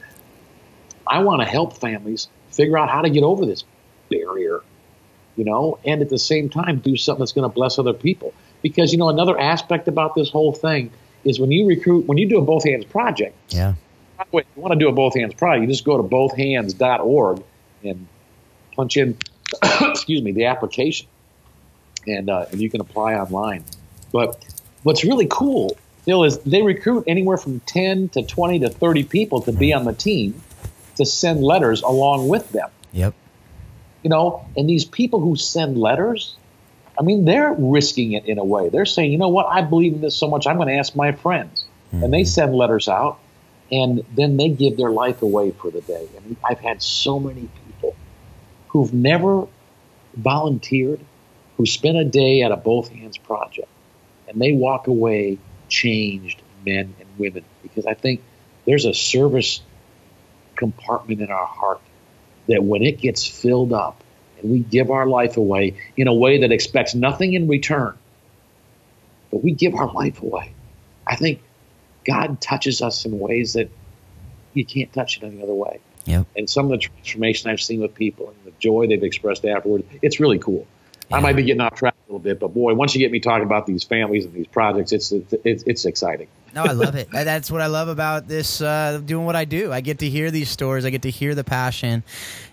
I 1.08 1.20
want 1.20 1.42
to 1.42 1.48
help 1.48 1.78
families 1.78 2.28
figure 2.52 2.78
out 2.78 2.90
how 2.90 3.02
to 3.02 3.10
get 3.10 3.24
over 3.24 3.46
this 3.46 3.64
barrier, 4.10 4.62
you 5.36 5.46
know, 5.46 5.80
and 5.86 6.02
at 6.02 6.10
the 6.10 6.20
same 6.20 6.50
time 6.50 6.80
do 6.80 6.96
something 6.96 7.20
that's 7.20 7.32
going 7.32 7.50
to 7.50 7.54
bless 7.54 7.80
other 7.80 7.94
people. 7.94 8.34
Because 8.62 8.92
you 8.92 8.98
know, 8.98 9.10
another 9.10 9.40
aspect 9.40 9.88
about 9.88 10.16
this 10.16 10.30
whole 10.30 10.54
thing 10.54 10.92
is 11.24 11.40
when 11.40 11.52
you 11.52 11.68
recruit, 11.68 12.06
when 12.08 12.18
you 12.18 12.28
do 12.28 12.38
a 12.38 12.42
both 12.42 12.64
hands 12.66 12.86
project. 12.86 13.36
Yeah. 13.50 13.76
If 14.20 14.28
you 14.34 14.62
want 14.62 14.74
to 14.74 14.80
do 14.80 14.90
a 14.90 14.92
both 14.92 15.16
hands 15.16 15.34
project, 15.34 15.62
you 15.62 15.68
just 15.68 15.86
go 15.86 15.98
to 15.98 16.04
bothhands.org 16.04 17.44
and 17.84 18.08
punch 18.76 18.98
in, 18.98 19.18
excuse 19.82 20.22
me, 20.22 20.34
the 20.34 20.46
application, 20.46 21.08
and 22.06 22.30
uh, 22.30 22.46
and 22.52 22.62
you 22.62 22.70
can 22.70 22.82
apply 22.82 23.16
online. 23.16 23.64
But 24.12 24.44
what's 24.84 25.06
really 25.06 25.28
cool, 25.30 25.78
Is 26.10 26.40
they 26.40 26.62
recruit 26.62 27.06
anywhere 27.08 27.38
from 27.38 27.60
ten 27.62 28.10
to 28.10 28.24
twenty 28.24 28.60
to 28.60 28.70
thirty 28.70 29.04
people 29.04 29.42
to 29.42 29.52
be 29.52 29.74
on 29.74 29.86
the 29.86 29.94
team 29.94 30.42
to 30.98 31.06
send 31.06 31.44
letters 31.44 31.82
along 31.82 32.28
with 32.28 32.52
them. 32.52 32.70
Yep. 32.92 33.14
You 34.04 34.10
know, 34.10 34.46
and 34.58 34.70
these 34.70 34.86
people 34.86 35.20
who 35.20 35.36
send 35.36 35.78
letters, 35.78 36.36
I 36.98 37.04
mean, 37.04 37.26
they're 37.26 37.54
risking 37.58 38.14
it 38.14 38.26
in 38.26 38.38
a 38.38 38.44
way. 38.44 38.70
They're 38.70 38.86
saying, 38.86 39.12
you 39.12 39.18
know 39.18 39.30
what, 39.30 39.46
I 39.46 39.62
believe 39.62 39.94
in 39.94 40.02
this 40.02 40.16
so 40.16 40.30
much, 40.30 40.48
I'm 40.48 40.58
going 40.58 40.68
to 40.70 40.76
ask 40.76 40.96
my 40.96 41.12
friends. 41.12 41.66
Mm-hmm. 41.94 42.04
And 42.04 42.14
they 42.14 42.22
mm-hmm. 42.22 42.28
send 42.28 42.56
letters 42.56 42.88
out, 42.88 43.20
and 43.72 44.04
then 44.16 44.38
they 44.38 44.50
give 44.50 44.78
their 44.78 44.92
life 44.92 45.22
away 45.22 45.52
for 45.52 45.72
the 45.72 45.82
day. 45.82 46.08
I 46.18 46.20
mean, 46.22 46.38
I've 46.44 46.60
had 46.60 46.82
so 46.82 47.20
many 47.20 47.50
people 47.68 47.96
who've 48.70 48.94
never 48.94 49.48
volunteered, 50.16 51.00
who 51.58 51.66
spent 51.66 51.98
a 51.98 52.06
day 52.06 52.42
at 52.42 52.52
a 52.52 52.58
Both 52.58 52.90
Hands 52.90 53.18
project, 53.18 53.70
and 54.28 54.42
they 54.42 54.52
walk 54.54 54.88
away 54.88 55.38
changed 55.70 56.42
men 56.66 56.94
and 57.00 57.08
women 57.18 57.44
because 57.64 57.86
I 57.86 57.94
think 57.94 58.22
there's 58.66 58.86
a 58.86 58.94
service 58.94 59.62
compartment 60.56 61.22
in 61.22 61.30
our 61.30 61.46
heart 61.46 61.80
that 62.48 62.64
when 62.64 62.84
it 62.84 63.00
gets 63.00 63.26
filled 63.26 63.72
up, 63.72 64.04
and 64.42 64.52
we 64.52 64.60
give 64.60 64.90
our 64.92 65.06
life 65.06 65.38
away 65.38 65.76
in 65.98 66.08
a 66.08 66.14
way 66.14 66.42
that 66.42 66.52
expects 66.52 66.96
nothing 66.96 67.34
in 67.34 67.48
return. 67.48 67.98
But 69.32 69.44
we 69.44 69.52
give 69.52 69.76
our 69.76 69.92
life 69.92 70.22
away. 70.22 70.54
I 71.06 71.16
think 71.16 71.42
God 72.06 72.42
touches 72.42 72.82
us 72.82 73.06
in 73.06 73.20
ways 73.20 73.54
that 73.54 73.70
you 74.54 74.66
can't 74.66 74.92
touch 74.92 75.18
it 75.18 75.24
any 75.24 75.44
other 75.44 75.54
way. 75.54 75.80
Yep. 76.06 76.26
And 76.36 76.50
some 76.50 76.66
of 76.66 76.72
the 76.72 76.78
transformation 76.78 77.52
I've 77.52 77.62
seen 77.62 77.82
with 77.82 77.94
people 77.94 78.30
and 78.30 78.38
the 78.46 78.58
joy 78.60 78.88
they've 78.88 79.04
expressed 79.04 79.46
afterward, 79.46 79.84
it's 80.02 80.20
really 80.20 80.40
cool. 80.40 80.66
Yeah. 81.10 81.18
I 81.18 81.20
might 81.22 81.36
be 81.36 81.44
getting 81.44 81.62
off 81.62 81.76
track 81.76 81.96
a 81.96 82.12
little 82.12 82.20
bit, 82.20 82.40
but 82.40 82.54
boy, 82.54 82.74
once 82.74 82.94
you 82.94 83.00
get 83.00 83.12
me 83.12 83.20
talking 83.20 83.46
about 83.46 83.66
these 83.66 83.84
families 83.84 84.26
and 84.26 84.34
these 84.34 84.48
projects, 84.48 84.92
it's 84.92 85.12
it's, 85.12 85.64
it's 85.64 85.86
exciting. 85.86 86.28
no, 86.54 86.64
I 86.64 86.72
love 86.72 86.96
it. 86.96 87.10
That's 87.12 87.50
what 87.50 87.62
I 87.62 87.68
love 87.68 87.88
about 87.88 88.28
this 88.28 88.62
uh, 88.62 89.02
doing 89.04 89.26
what 89.26 89.36
I 89.36 89.46
do. 89.46 89.72
I 89.72 89.82
get 89.82 90.00
to 90.00 90.10
hear 90.10 90.32
these 90.32 90.50
stories, 90.50 90.86
I 90.86 90.90
get 90.90 91.02
to 91.04 91.10
hear 91.10 91.36
the 91.36 91.44
passion, 91.44 92.04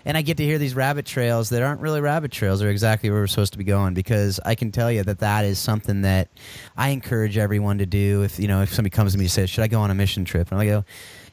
and 0.05 0.17
I 0.17 0.21
get 0.21 0.37
to 0.37 0.43
hear 0.43 0.57
these 0.57 0.75
rabbit 0.75 1.05
trails 1.05 1.49
that 1.49 1.61
aren't 1.61 1.81
really 1.81 2.01
rabbit 2.01 2.31
trails. 2.31 2.59
They're 2.59 2.69
exactly 2.69 3.09
where 3.09 3.19
we're 3.19 3.27
supposed 3.27 3.53
to 3.53 3.59
be 3.59 3.63
going. 3.63 3.93
Because 3.93 4.39
I 4.45 4.55
can 4.55 4.71
tell 4.71 4.91
you 4.91 5.03
that 5.03 5.19
that 5.19 5.45
is 5.45 5.59
something 5.59 6.01
that 6.01 6.29
I 6.75 6.89
encourage 6.89 7.37
everyone 7.37 7.77
to 7.77 7.85
do. 7.85 8.23
If 8.23 8.39
you 8.39 8.47
know, 8.47 8.61
if 8.61 8.73
somebody 8.73 8.91
comes 8.91 9.11
to 9.13 9.17
me 9.17 9.25
and 9.25 9.31
says, 9.31 9.49
"Should 9.49 9.63
I 9.63 9.67
go 9.67 9.81
on 9.81 9.91
a 9.91 9.95
mission 9.95 10.25
trip?" 10.25 10.51
and 10.51 10.59
I 10.59 10.65
go, 10.65 10.83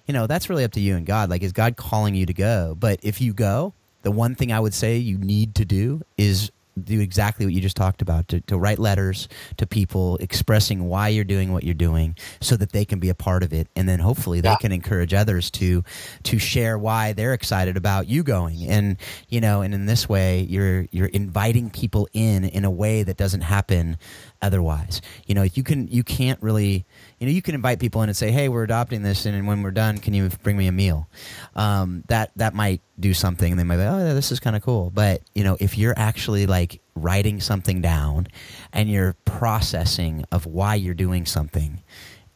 you 0.07 0.13
know, 0.13 0.27
that's 0.27 0.51
really 0.51 0.65
up 0.65 0.73
to 0.73 0.81
you 0.81 0.97
and 0.97 1.07
God. 1.07 1.31
Like, 1.31 1.43
is 1.43 1.53
God 1.53 1.77
calling 1.77 2.15
you 2.15 2.27
to 2.27 2.35
go? 2.35 2.77
But 2.79 3.01
if 3.03 3.21
you 3.21 3.33
go, 3.33 3.73
the 4.03 4.11
one 4.11 4.35
thing 4.35 4.53
I 4.53 4.61
would 4.61 4.75
say 4.75 4.99
you 4.99 5.19
need 5.19 5.55
to 5.57 5.65
do 5.65 6.03
is 6.19 6.51
do 6.83 7.01
exactly 7.01 7.47
what 7.47 7.55
you 7.55 7.61
just 7.61 7.77
talked 7.77 8.03
about 8.03 8.29
to, 8.29 8.41
to 8.43 8.59
write 8.59 8.79
letters 8.79 9.29
to 9.57 9.67
people 9.67 10.17
expressing 10.19 10.89
why 10.89 11.09
you're 11.09 11.25
doing 11.25 11.53
what 11.53 11.65
you're 11.65 11.75
doing 11.75 12.17
so 12.41 12.57
that 12.57 12.73
they 12.73 12.85
can 12.85 12.99
be 12.99 13.09
a 13.09 13.15
part 13.15 13.43
of 13.43 13.53
it. 13.53 13.69
And 13.77 13.89
then 13.89 14.01
hopefully 14.01 14.41
they 14.41 14.49
yeah. 14.49 14.57
can 14.57 14.73
encourage 14.73 15.15
others 15.15 15.51
to 15.53 15.85
to 16.25 16.39
share 16.39 16.77
why 16.79 17.13
they're 17.13 17.35
excited 17.35 17.77
about 17.77 18.09
you 18.09 18.23
going. 18.23 18.69
And 18.69 18.97
you 19.29 19.41
know 19.41 19.63
and 19.63 19.75
in 19.75 19.87
this 19.87 20.09
way 20.09 20.41
you're 20.41 20.87
you're 20.91 21.07
inviting 21.07 21.71
people 21.71 22.09
in 22.13 22.45
in 22.45 22.65
a 22.65 22.71
way 22.71 23.03
that 23.03 23.17
doesn't 23.17 23.43
happen 23.43 23.97
otherwise. 24.43 25.01
You 25.27 25.35
know 25.35 25.43
you 25.43 25.63
can 25.63 25.89
you 25.89 26.03
can't 26.03 26.43
really 26.43 26.85
you 27.25 27.31
know 27.31 27.35
you 27.35 27.43
can 27.43 27.55
invite 27.55 27.81
people 27.81 28.03
in 28.03 28.11
and 28.11 28.17
say 28.17 28.31
hey 28.31 28.51
we're 28.51 28.65
adopting 28.65 29.03
this 29.03 29.25
and 29.25 29.47
when 29.47 29.63
we're 29.63 29.71
done 29.71 29.97
can 29.97 30.13
you 30.13 30.29
bring 30.43 30.57
me 30.59 30.67
a 30.67 30.73
meal? 30.73 31.09
Um, 31.57 32.05
that 32.09 32.33
that 32.37 32.55
might 32.55 32.83
do 33.01 33.15
something 33.15 33.51
and 33.53 33.59
they 33.59 33.65
might 33.65 33.79
be 33.79 33.83
oh 33.83 33.99
yeah, 34.09 34.13
this 34.13 34.31
is 34.31 34.41
kind 34.41 34.55
of 34.55 34.63
cool. 34.63 34.91
But 34.91 35.23
you 35.35 35.43
know 35.43 35.57
if 35.59 35.79
you're 35.79 35.99
actually 35.99 36.47
like 36.47 36.83
writing 36.95 37.41
something 37.41 37.81
down 37.81 38.29
and 38.73 38.91
you're 38.91 39.15
processing 39.25 40.25
of 40.31 40.45
why 40.45 40.75
you're 40.75 40.95
doing 40.95 41.25
something 41.25 41.83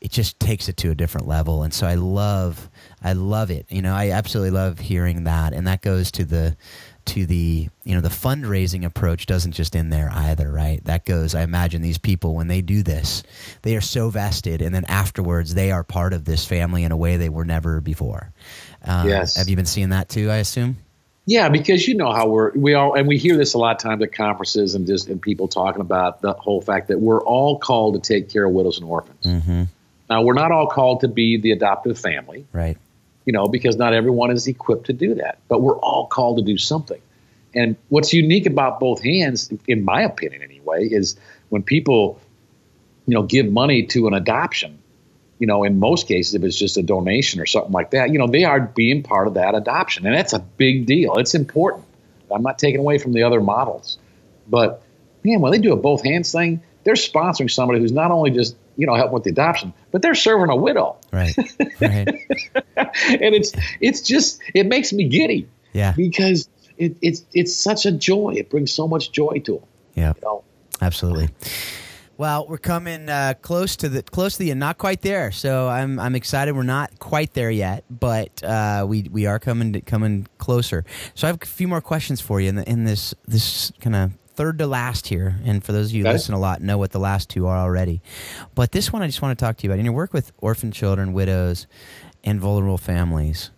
it 0.00 0.10
just 0.12 0.38
takes 0.38 0.68
it 0.68 0.76
to 0.76 0.90
a 0.90 0.94
different 0.94 1.26
level 1.26 1.62
and 1.62 1.74
so 1.74 1.86
i 1.86 1.94
love 1.94 2.70
i 3.02 3.12
love 3.12 3.50
it. 3.50 3.66
You 3.68 3.82
know 3.82 3.94
i 3.94 4.10
absolutely 4.10 4.50
love 4.50 4.78
hearing 4.78 5.24
that 5.24 5.52
and 5.52 5.66
that 5.66 5.82
goes 5.82 6.10
to 6.12 6.24
the 6.24 6.56
to 7.08 7.24
the 7.26 7.68
you 7.84 7.94
know 7.94 8.00
the 8.00 8.08
fundraising 8.08 8.84
approach 8.84 9.26
doesn't 9.26 9.52
just 9.52 9.74
end 9.74 9.92
there 9.92 10.10
either 10.12 10.50
right? 10.50 10.84
That 10.84 11.04
goes 11.04 11.34
i 11.34 11.42
imagine 11.42 11.82
these 11.82 11.98
people 11.98 12.34
when 12.34 12.48
they 12.48 12.60
do 12.60 12.82
this 12.82 13.22
they 13.62 13.76
are 13.76 13.80
so 13.80 14.10
vested 14.10 14.62
and 14.62 14.74
then 14.74 14.84
afterwards 14.84 15.54
they 15.54 15.70
are 15.70 15.82
part 15.82 16.12
of 16.12 16.24
this 16.24 16.44
family 16.44 16.84
in 16.84 16.92
a 16.92 16.96
way 16.96 17.16
they 17.16 17.28
were 17.28 17.44
never 17.44 17.80
before. 17.80 18.32
Um, 18.84 19.08
yes. 19.08 19.36
have 19.36 19.48
you 19.48 19.56
been 19.56 19.66
seeing 19.66 19.90
that 19.90 20.08
too 20.08 20.30
i 20.30 20.36
assume? 20.36 20.76
Yeah 21.26 21.48
because 21.48 21.86
you 21.88 21.96
know 21.96 22.12
how 22.12 22.28
we're 22.28 22.52
we 22.52 22.74
all 22.74 22.94
and 22.94 23.08
we 23.08 23.18
hear 23.18 23.36
this 23.36 23.54
a 23.54 23.58
lot 23.58 23.76
of 23.76 23.82
times 23.82 24.02
at 24.02 24.12
conferences 24.12 24.74
and 24.74 24.86
just 24.86 25.08
and 25.08 25.20
people 25.20 25.48
talking 25.48 25.80
about 25.80 26.20
the 26.20 26.34
whole 26.34 26.60
fact 26.60 26.88
that 26.88 27.00
we're 27.00 27.22
all 27.22 27.58
called 27.58 28.02
to 28.02 28.12
take 28.12 28.30
care 28.30 28.44
of 28.44 28.52
widows 28.52 28.78
and 28.78 28.88
orphans. 28.88 29.24
Mm-hmm. 29.24 29.64
now 30.10 30.22
we're 30.22 30.34
not 30.34 30.52
all 30.52 30.66
called 30.66 31.00
to 31.00 31.08
be 31.08 31.38
the 31.38 31.52
adoptive 31.52 31.98
family. 31.98 32.46
Right 32.52 32.78
you 33.28 33.32
know, 33.32 33.46
because 33.46 33.76
not 33.76 33.92
everyone 33.92 34.30
is 34.30 34.46
equipped 34.46 34.86
to 34.86 34.94
do 34.94 35.16
that. 35.16 35.38
But 35.48 35.60
we're 35.60 35.78
all 35.78 36.06
called 36.06 36.38
to 36.38 36.42
do 36.42 36.56
something. 36.56 36.98
And 37.54 37.76
what's 37.90 38.14
unique 38.14 38.46
about 38.46 38.80
both 38.80 39.02
hands, 39.02 39.52
in 39.66 39.84
my 39.84 40.00
opinion 40.00 40.42
anyway, 40.42 40.88
is 40.88 41.14
when 41.50 41.62
people, 41.62 42.18
you 43.04 43.12
know, 43.12 43.24
give 43.24 43.44
money 43.52 43.82
to 43.88 44.06
an 44.06 44.14
adoption, 44.14 44.78
you 45.38 45.46
know, 45.46 45.64
in 45.64 45.78
most 45.78 46.08
cases, 46.08 46.36
if 46.36 46.42
it's 46.42 46.58
just 46.58 46.78
a 46.78 46.82
donation 46.82 47.38
or 47.38 47.44
something 47.44 47.70
like 47.70 47.90
that, 47.90 48.08
you 48.08 48.18
know, 48.18 48.28
they 48.28 48.44
are 48.44 48.60
being 48.60 49.02
part 49.02 49.28
of 49.28 49.34
that 49.34 49.54
adoption. 49.54 50.06
And 50.06 50.16
that's 50.16 50.32
a 50.32 50.38
big 50.38 50.86
deal. 50.86 51.18
It's 51.18 51.34
important. 51.34 51.84
I'm 52.34 52.42
not 52.42 52.58
taking 52.58 52.80
away 52.80 52.96
from 52.96 53.12
the 53.12 53.24
other 53.24 53.42
models. 53.42 53.98
But 54.48 54.82
man, 55.22 55.42
when 55.42 55.52
they 55.52 55.58
do 55.58 55.74
a 55.74 55.76
both 55.76 56.02
hands 56.02 56.32
thing, 56.32 56.62
they're 56.84 56.94
sponsoring 56.94 57.50
somebody 57.50 57.80
who's 57.80 57.92
not 57.92 58.10
only 58.10 58.30
just 58.30 58.56
you 58.78 58.86
know 58.86 58.94
helping 58.94 59.12
with 59.12 59.24
the 59.24 59.30
adoption, 59.30 59.74
but 59.90 60.00
they're 60.00 60.14
serving 60.14 60.48
a 60.48 60.56
widow. 60.56 60.96
Right. 61.12 61.36
right. 61.80 62.08
and 62.76 63.34
it's 63.34 63.52
it's 63.80 64.00
just 64.00 64.40
it 64.54 64.66
makes 64.66 64.92
me 64.92 65.08
giddy. 65.08 65.48
Yeah. 65.74 65.92
Because 65.94 66.48
it, 66.78 66.96
it's 67.02 67.24
it's 67.34 67.54
such 67.54 67.84
a 67.84 67.92
joy. 67.92 68.34
It 68.36 68.48
brings 68.48 68.72
so 68.72 68.88
much 68.88 69.12
joy 69.12 69.40
to 69.44 69.54
them. 69.54 69.68
Yeah. 69.94 70.12
You 70.14 70.20
know? 70.22 70.44
Absolutely. 70.80 71.28
Well, 72.16 72.46
we're 72.48 72.58
coming 72.58 73.08
uh, 73.08 73.34
close 73.42 73.76
to 73.76 73.88
the 73.88 74.02
close 74.02 74.34
to 74.34 74.38
the 74.40 74.52
end, 74.52 74.60
not 74.60 74.78
quite 74.78 75.02
there. 75.02 75.32
So 75.32 75.68
I'm 75.68 75.98
I'm 75.98 76.14
excited. 76.14 76.54
We're 76.54 76.62
not 76.62 76.98
quite 77.00 77.34
there 77.34 77.50
yet, 77.50 77.84
but 77.90 78.42
uh, 78.44 78.86
we 78.88 79.08
we 79.10 79.26
are 79.26 79.40
coming 79.40 79.72
to, 79.72 79.80
coming 79.80 80.28
closer. 80.38 80.84
So 81.14 81.26
I 81.26 81.30
have 81.30 81.42
a 81.42 81.46
few 81.46 81.68
more 81.68 81.80
questions 81.80 82.20
for 82.20 82.40
you 82.40 82.48
in, 82.48 82.56
the, 82.56 82.68
in 82.68 82.84
this 82.84 83.12
this 83.26 83.72
kind 83.80 83.96
of 83.96 84.12
third 84.38 84.58
to 84.58 84.66
last 84.68 85.08
here. 85.08 85.34
And 85.44 85.62
for 85.64 85.72
those 85.72 85.86
of 85.88 85.92
you 85.96 86.02
who 86.04 86.08
Okay. 86.08 86.14
listen 86.14 86.32
a 86.32 86.38
lot, 86.38 86.62
know 86.62 86.78
what 86.78 86.92
the 86.92 87.00
last 87.00 87.28
two 87.28 87.46
are 87.48 87.58
already. 87.58 88.00
But 88.54 88.70
this 88.72 88.92
one 88.92 89.02
I 89.02 89.06
just 89.06 89.20
want 89.20 89.36
to 89.36 89.44
talk 89.44 89.56
to 89.58 89.64
you 89.64 89.70
about. 89.70 89.80
In 89.80 89.84
your 89.84 89.94
work 89.94 90.12
with 90.14 90.30
orphan 90.38 90.70
children, 90.70 91.12
widows, 91.12 91.66
and 92.22 92.40
vulnerable 92.40 92.78
families, 92.78 93.50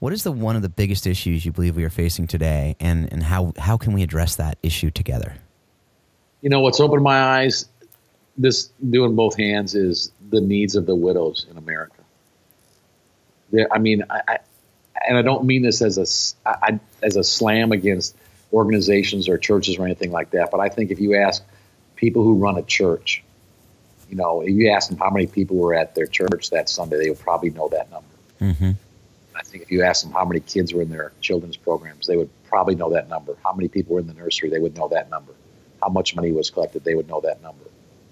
what 0.00 0.12
is 0.12 0.24
the 0.24 0.32
one 0.32 0.56
of 0.56 0.62
the 0.62 0.68
biggest 0.68 1.06
issues 1.06 1.46
you 1.46 1.52
believe 1.52 1.76
we 1.76 1.84
are 1.84 1.90
facing 1.90 2.26
today, 2.26 2.74
and 2.80 3.10
and 3.12 3.22
how 3.22 3.52
how 3.58 3.76
can 3.76 3.92
we 3.92 4.02
address 4.02 4.34
that 4.36 4.58
issue 4.62 4.90
together? 4.90 5.34
You 6.42 6.50
know 6.50 6.60
what's 6.60 6.80
opened 6.80 7.02
my 7.04 7.22
eyes. 7.38 7.66
This 8.36 8.70
doing 8.90 9.14
both 9.14 9.36
hands 9.36 9.76
is 9.76 10.10
the 10.30 10.40
needs 10.40 10.74
of 10.74 10.84
the 10.86 10.94
widows 10.96 11.46
in 11.48 11.56
America. 11.56 12.02
I 13.70 13.78
mean, 13.78 14.02
I, 14.10 14.20
I, 14.26 14.38
and 15.08 15.16
I 15.16 15.22
don't 15.22 15.44
mean 15.44 15.62
this 15.62 15.80
as 15.80 15.96
a 16.44 16.48
I- 16.48 16.80
as 17.02 17.16
a 17.16 17.22
slam 17.22 17.70
against 17.72 18.16
organizations 18.54 19.28
or 19.28 19.36
churches 19.36 19.78
or 19.78 19.84
anything 19.84 20.12
like 20.12 20.30
that. 20.30 20.50
But 20.50 20.60
I 20.60 20.68
think 20.68 20.90
if 20.90 21.00
you 21.00 21.16
ask 21.16 21.42
people 21.96 22.22
who 22.22 22.34
run 22.34 22.56
a 22.56 22.62
church, 22.62 23.22
you 24.08 24.16
know, 24.16 24.42
if 24.42 24.50
you 24.50 24.70
ask 24.70 24.88
them 24.88 24.98
how 24.98 25.10
many 25.10 25.26
people 25.26 25.56
were 25.56 25.74
at 25.74 25.94
their 25.94 26.06
church 26.06 26.50
that 26.50 26.68
Sunday, 26.68 26.98
they 26.98 27.10
would 27.10 27.18
probably 27.18 27.50
know 27.50 27.68
that 27.68 27.90
number. 27.90 28.08
Mm-hmm. 28.40 28.70
I 29.36 29.42
think 29.42 29.64
if 29.64 29.72
you 29.72 29.82
ask 29.82 30.04
them 30.04 30.12
how 30.12 30.24
many 30.24 30.40
kids 30.40 30.72
were 30.72 30.82
in 30.82 30.90
their 30.90 31.12
children's 31.20 31.56
programs, 31.56 32.06
they 32.06 32.16
would 32.16 32.30
probably 32.44 32.76
know 32.76 32.90
that 32.90 33.08
number. 33.08 33.36
How 33.42 33.52
many 33.52 33.68
people 33.68 33.94
were 33.94 34.00
in 34.00 34.06
the 34.06 34.14
nursery, 34.14 34.50
they 34.50 34.60
would 34.60 34.76
know 34.76 34.88
that 34.88 35.10
number. 35.10 35.32
How 35.82 35.88
much 35.88 36.14
money 36.14 36.30
was 36.30 36.50
collected, 36.50 36.84
they 36.84 36.94
would 36.94 37.08
know 37.08 37.20
that 37.22 37.42
number. 37.42 37.64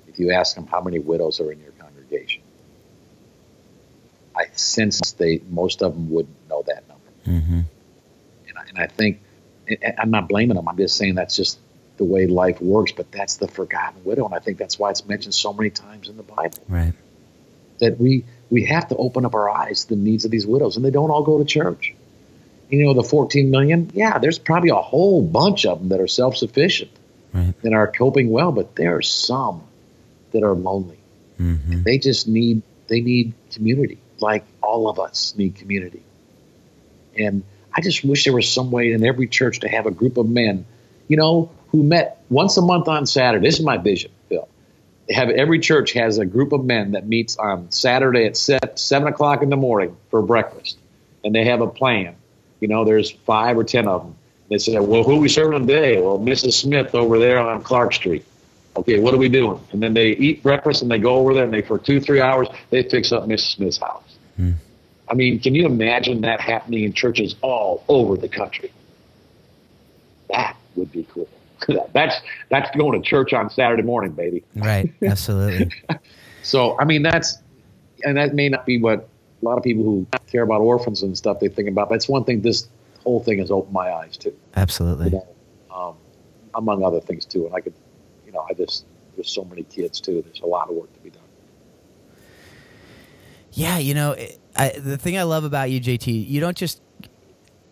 If 0.09 0.19
you 0.19 0.33
ask 0.33 0.57
them 0.57 0.67
how 0.67 0.81
many 0.81 0.99
widows 0.99 1.41
are 1.41 1.53
in 1.53 1.61
your 1.61 1.73
congregation, 1.73 2.43
I 4.35 4.47
sense 4.53 5.13
they 5.13 5.41
most 5.49 5.83
of 5.83 5.95
them 5.95 6.11
wouldn't 6.11 6.37
know 6.49 6.65
that 6.67 6.89
number. 6.89 7.39
Mm-hmm. 7.39 7.61
And 8.49 8.59
I, 8.59 8.63
and 8.69 8.79
I 8.79 8.87
think 8.89 9.21
I'm 9.99 10.11
not 10.11 10.29
blaming 10.29 10.57
them. 10.57 10.69
I'm 10.69 10.77
just 10.77 10.97
saying 10.97 11.15
that's 11.15 11.37
just 11.37 11.59
the 11.97 12.05
way 12.05 12.27
life 12.27 12.61
works. 12.61 12.93
But 12.93 13.13
that's 13.13 13.37
the 13.37 13.49
forgotten 13.49 14.03
widow, 14.05 14.25
and 14.27 14.35
I 14.35 14.39
think 14.39 14.59
that's 14.59 14.79
why 14.79 14.91
it's 14.91 15.07
mentioned 15.07 15.35
so 15.35 15.53
many 15.53 15.71
times 15.71 16.09
in 16.09 16.17
the 16.17 16.23
Bible 16.23 16.59
Right. 16.69 16.93
that 17.79 17.99
we 17.99 18.25
we 18.51 18.65
have 18.67 18.89
to 18.89 18.97
open 18.97 19.25
up 19.25 19.35
our 19.35 19.49
eyes 19.49 19.85
to 19.85 19.95
the 19.95 20.01
needs 20.01 20.25
of 20.25 20.31
these 20.31 20.47
widows, 20.47 20.77
and 20.77 20.85
they 20.85 20.91
don't 20.91 21.11
all 21.11 21.23
go 21.23 21.39
to 21.39 21.45
church. 21.45 21.95
You 22.69 22.85
know, 22.85 22.95
the 22.95 23.03
14 23.03 23.51
million, 23.51 23.91
yeah, 23.95 24.19
there's 24.19 24.39
probably 24.39 24.71
a 24.71 24.75
whole 24.77 25.23
bunch 25.23 25.67
of 25.67 25.79
them 25.79 25.89
that 25.91 26.01
are 26.01 26.07
self 26.09 26.37
sufficient 26.37 26.91
Right. 27.33 27.55
and 27.63 27.75
are 27.75 27.87
coping 27.91 28.31
well, 28.31 28.53
but 28.53 28.77
there 28.77 28.97
are 28.97 29.03
some 29.03 29.63
that 30.33 30.43
are 30.43 30.55
lonely. 30.55 30.99
Mm-hmm. 31.41 31.83
They 31.83 31.99
just 31.99 32.29
need 32.29 32.63
they 32.89 33.01
need 33.01 33.33
community, 33.53 33.99
like 34.21 34.45
all 34.63 34.89
of 34.89 34.99
us 34.99 35.35
need 35.37 35.55
community. 35.57 36.03
And 37.17 37.43
I 37.75 37.81
just 37.81 38.05
wish 38.05 38.25
there 38.25 38.35
was 38.35 38.49
some 38.49 38.71
way 38.71 38.93
in 38.93 39.05
every 39.05 39.27
church 39.27 39.61
to 39.61 39.69
have 39.69 39.87
a 39.87 39.91
group 39.91 40.17
of 40.17 40.29
men, 40.29 40.65
you 41.09 41.17
know, 41.17 41.51
who 41.71 41.83
met 41.83 42.23
once 42.29 42.57
a 42.57 42.63
month 42.63 42.89
on 42.89 43.07
Saturday. 43.07 43.47
This 43.47 43.59
is 43.59 43.65
my 43.65 43.79
vision, 43.79 44.11
Phil. 44.29 44.49
Have 45.11 45.31
every 45.31 45.59
church 45.59 45.93
has 45.93 46.19
a 46.19 46.27
group 46.27 46.53
of 46.53 46.65
men 46.65 46.93
that 46.93 47.07
meets 47.07 47.37
on 47.37 47.71
Saturday 47.71 48.27
at 48.27 48.37
se- 48.37 48.59
seven 48.77 49.09
o'clock 49.09 49.43
in 49.43 49.51
the 49.51 49.57
morning 49.57 49.97
for 50.11 50.23
breakfast, 50.23 50.79
and 51.25 51.35
they 51.35 51.45
have 51.47 51.61
a 51.61 51.67
plan. 51.67 52.15
You 52.61 52.69
know, 52.69 52.85
there's 52.85 53.11
five 53.11 53.59
or 53.59 53.65
ten 53.65 53.89
of 53.89 54.03
them. 54.03 54.17
They 54.49 54.59
say, 54.59 54.79
"Well, 54.79 55.03
who 55.03 55.17
we 55.17 55.29
serving 55.29 55.67
today?" 55.67 56.01
Well, 56.01 56.19
Mrs. 56.19 56.53
Smith 56.53 56.95
over 56.95 57.19
there 57.19 57.39
on 57.39 57.63
Clark 57.63 57.95
Street. 57.95 58.25
Okay, 58.77 59.01
what 59.01 59.13
are 59.13 59.19
we 59.19 59.29
doing? 59.29 59.61
And 59.73 59.83
then 59.83 59.93
they 59.93 60.11
eat 60.11 60.43
breakfast 60.43 60.83
and 60.83 60.91
they 60.91 60.99
go 60.99 61.17
over 61.17 61.35
there 61.35 61.45
and 61.45 61.53
they 61.53 61.63
for 61.63 61.79
two 61.79 62.01
three 62.01 62.21
hours 62.21 62.49
they 62.71 62.83
fix 62.83 63.13
up 63.13 63.25
Mrs. 63.25 63.57
Smith's 63.57 63.79
house. 63.79 64.17
Hmm. 64.37 64.53
I 65.09 65.15
mean, 65.15 65.41
can 65.41 65.55
you 65.55 65.67
imagine 65.67 66.21
that 66.23 66.41
happening 66.41 66.85
in 66.85 66.93
churches 66.93 67.35
all 67.43 67.85
over 67.89 68.17
the 68.17 68.29
country? 68.29 68.73
That 70.31 70.57
would 70.77 70.91
be 70.93 71.07
cool. 71.13 71.29
that's 71.93 72.17
that's 72.49 72.75
going 72.77 73.01
to 73.01 73.09
church 73.09 73.33
on 73.33 73.51
Saturday 73.51 73.83
morning, 73.83 74.13
baby. 74.13 74.43
Right. 74.57 74.93
Absolutely. 75.03 75.71
So 76.43 76.77
I 76.81 76.85
mean, 76.85 77.03
that's 77.03 77.39
and 78.03 78.17
that 78.17 78.35
may 78.35 78.49
not 78.49 78.67
be 78.67 78.81
what 78.81 79.09
a 79.41 79.45
lot 79.45 79.59
of 79.59 79.63
people 79.63 79.85
who 79.85 80.07
care 80.27 80.43
about 80.43 80.61
orphans 80.61 81.03
and 81.03 81.17
stuff 81.17 81.39
they 81.41 81.49
think 81.49 81.69
about. 81.69 81.89
But 81.89 81.97
it's 81.97 82.09
one 82.09 82.25
thing. 82.25 82.41
This 82.41 82.69
whole 83.05 83.23
thing 83.23 83.39
has 83.39 83.51
opened 83.51 83.73
my 83.73 83.93
eyes 83.93 84.17
to, 84.19 84.31
you 84.31 84.39
Absolutely. 84.57 85.11
know, 85.11 85.27
um, 85.73 85.95
among 86.55 86.83
other 86.85 87.01
things 87.01 87.25
too. 87.25 87.47
And 87.47 87.55
I 87.55 87.61
could, 87.61 87.75
you 88.27 88.33
know, 88.33 88.45
I 88.51 88.55
just 88.55 88.87
there's 89.15 89.31
so 89.31 89.45
many 89.45 89.63
kids 89.63 90.01
too. 90.01 90.23
There's 90.23 90.41
a 90.41 90.47
lot 90.47 90.69
of 90.69 90.75
work 90.75 90.93
to 90.95 90.99
be 91.01 91.11
done. 91.11 91.23
Yeah, 93.53 93.79
you 93.79 93.95
know, 93.95 94.13
it- 94.13 94.41
I, 94.57 94.71
the 94.71 94.99
thing 94.99 95.17
I 95.19 95.23
love 95.23 95.45
about 95.45 95.71
you, 95.71 95.81
JT, 95.81 96.29
you 96.29 96.41
don't 96.41 96.57
just 96.57 96.81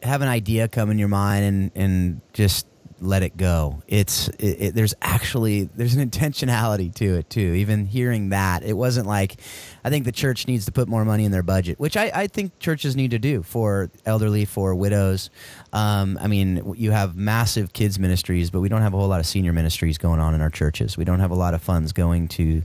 have 0.02 0.22
an 0.22 0.28
idea 0.28 0.66
come 0.68 0.90
in 0.90 0.98
your 0.98 1.08
mind 1.08 1.44
and 1.44 1.70
and 1.74 2.20
just 2.32 2.66
let 3.00 3.22
it 3.22 3.36
go. 3.36 3.82
It's 3.88 4.28
it, 4.28 4.44
it, 4.60 4.74
there's 4.74 4.94
actually 5.00 5.64
there's 5.64 5.94
an 5.94 6.08
intentionality 6.08 6.94
to 6.96 7.18
it 7.18 7.30
too. 7.30 7.54
Even 7.54 7.86
hearing 7.86 8.30
that, 8.30 8.62
it 8.62 8.74
wasn't 8.74 9.06
like 9.06 9.36
I 9.82 9.90
think 9.90 10.04
the 10.04 10.12
church 10.12 10.46
needs 10.46 10.66
to 10.66 10.72
put 10.72 10.88
more 10.88 11.04
money 11.04 11.24
in 11.24 11.32
their 11.32 11.42
budget, 11.42 11.80
which 11.80 11.96
I, 11.96 12.10
I 12.14 12.26
think 12.26 12.58
churches 12.58 12.96
need 12.96 13.12
to 13.12 13.18
do 13.18 13.42
for 13.42 13.90
elderly, 14.04 14.44
for 14.44 14.74
widows. 14.74 15.30
Um, 15.72 16.18
I 16.20 16.26
mean, 16.26 16.74
you 16.76 16.90
have 16.90 17.16
massive 17.16 17.72
kids 17.72 17.98
ministries, 17.98 18.50
but 18.50 18.60
we 18.60 18.68
don't 18.68 18.82
have 18.82 18.94
a 18.94 18.98
whole 18.98 19.08
lot 19.08 19.20
of 19.20 19.26
senior 19.26 19.52
ministries 19.52 19.98
going 19.98 20.20
on 20.20 20.34
in 20.34 20.40
our 20.40 20.50
churches. 20.50 20.96
We 20.96 21.04
don't 21.04 21.20
have 21.20 21.30
a 21.30 21.36
lot 21.36 21.54
of 21.54 21.62
funds 21.62 21.92
going 21.92 22.28
to. 22.28 22.62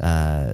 Uh, 0.00 0.52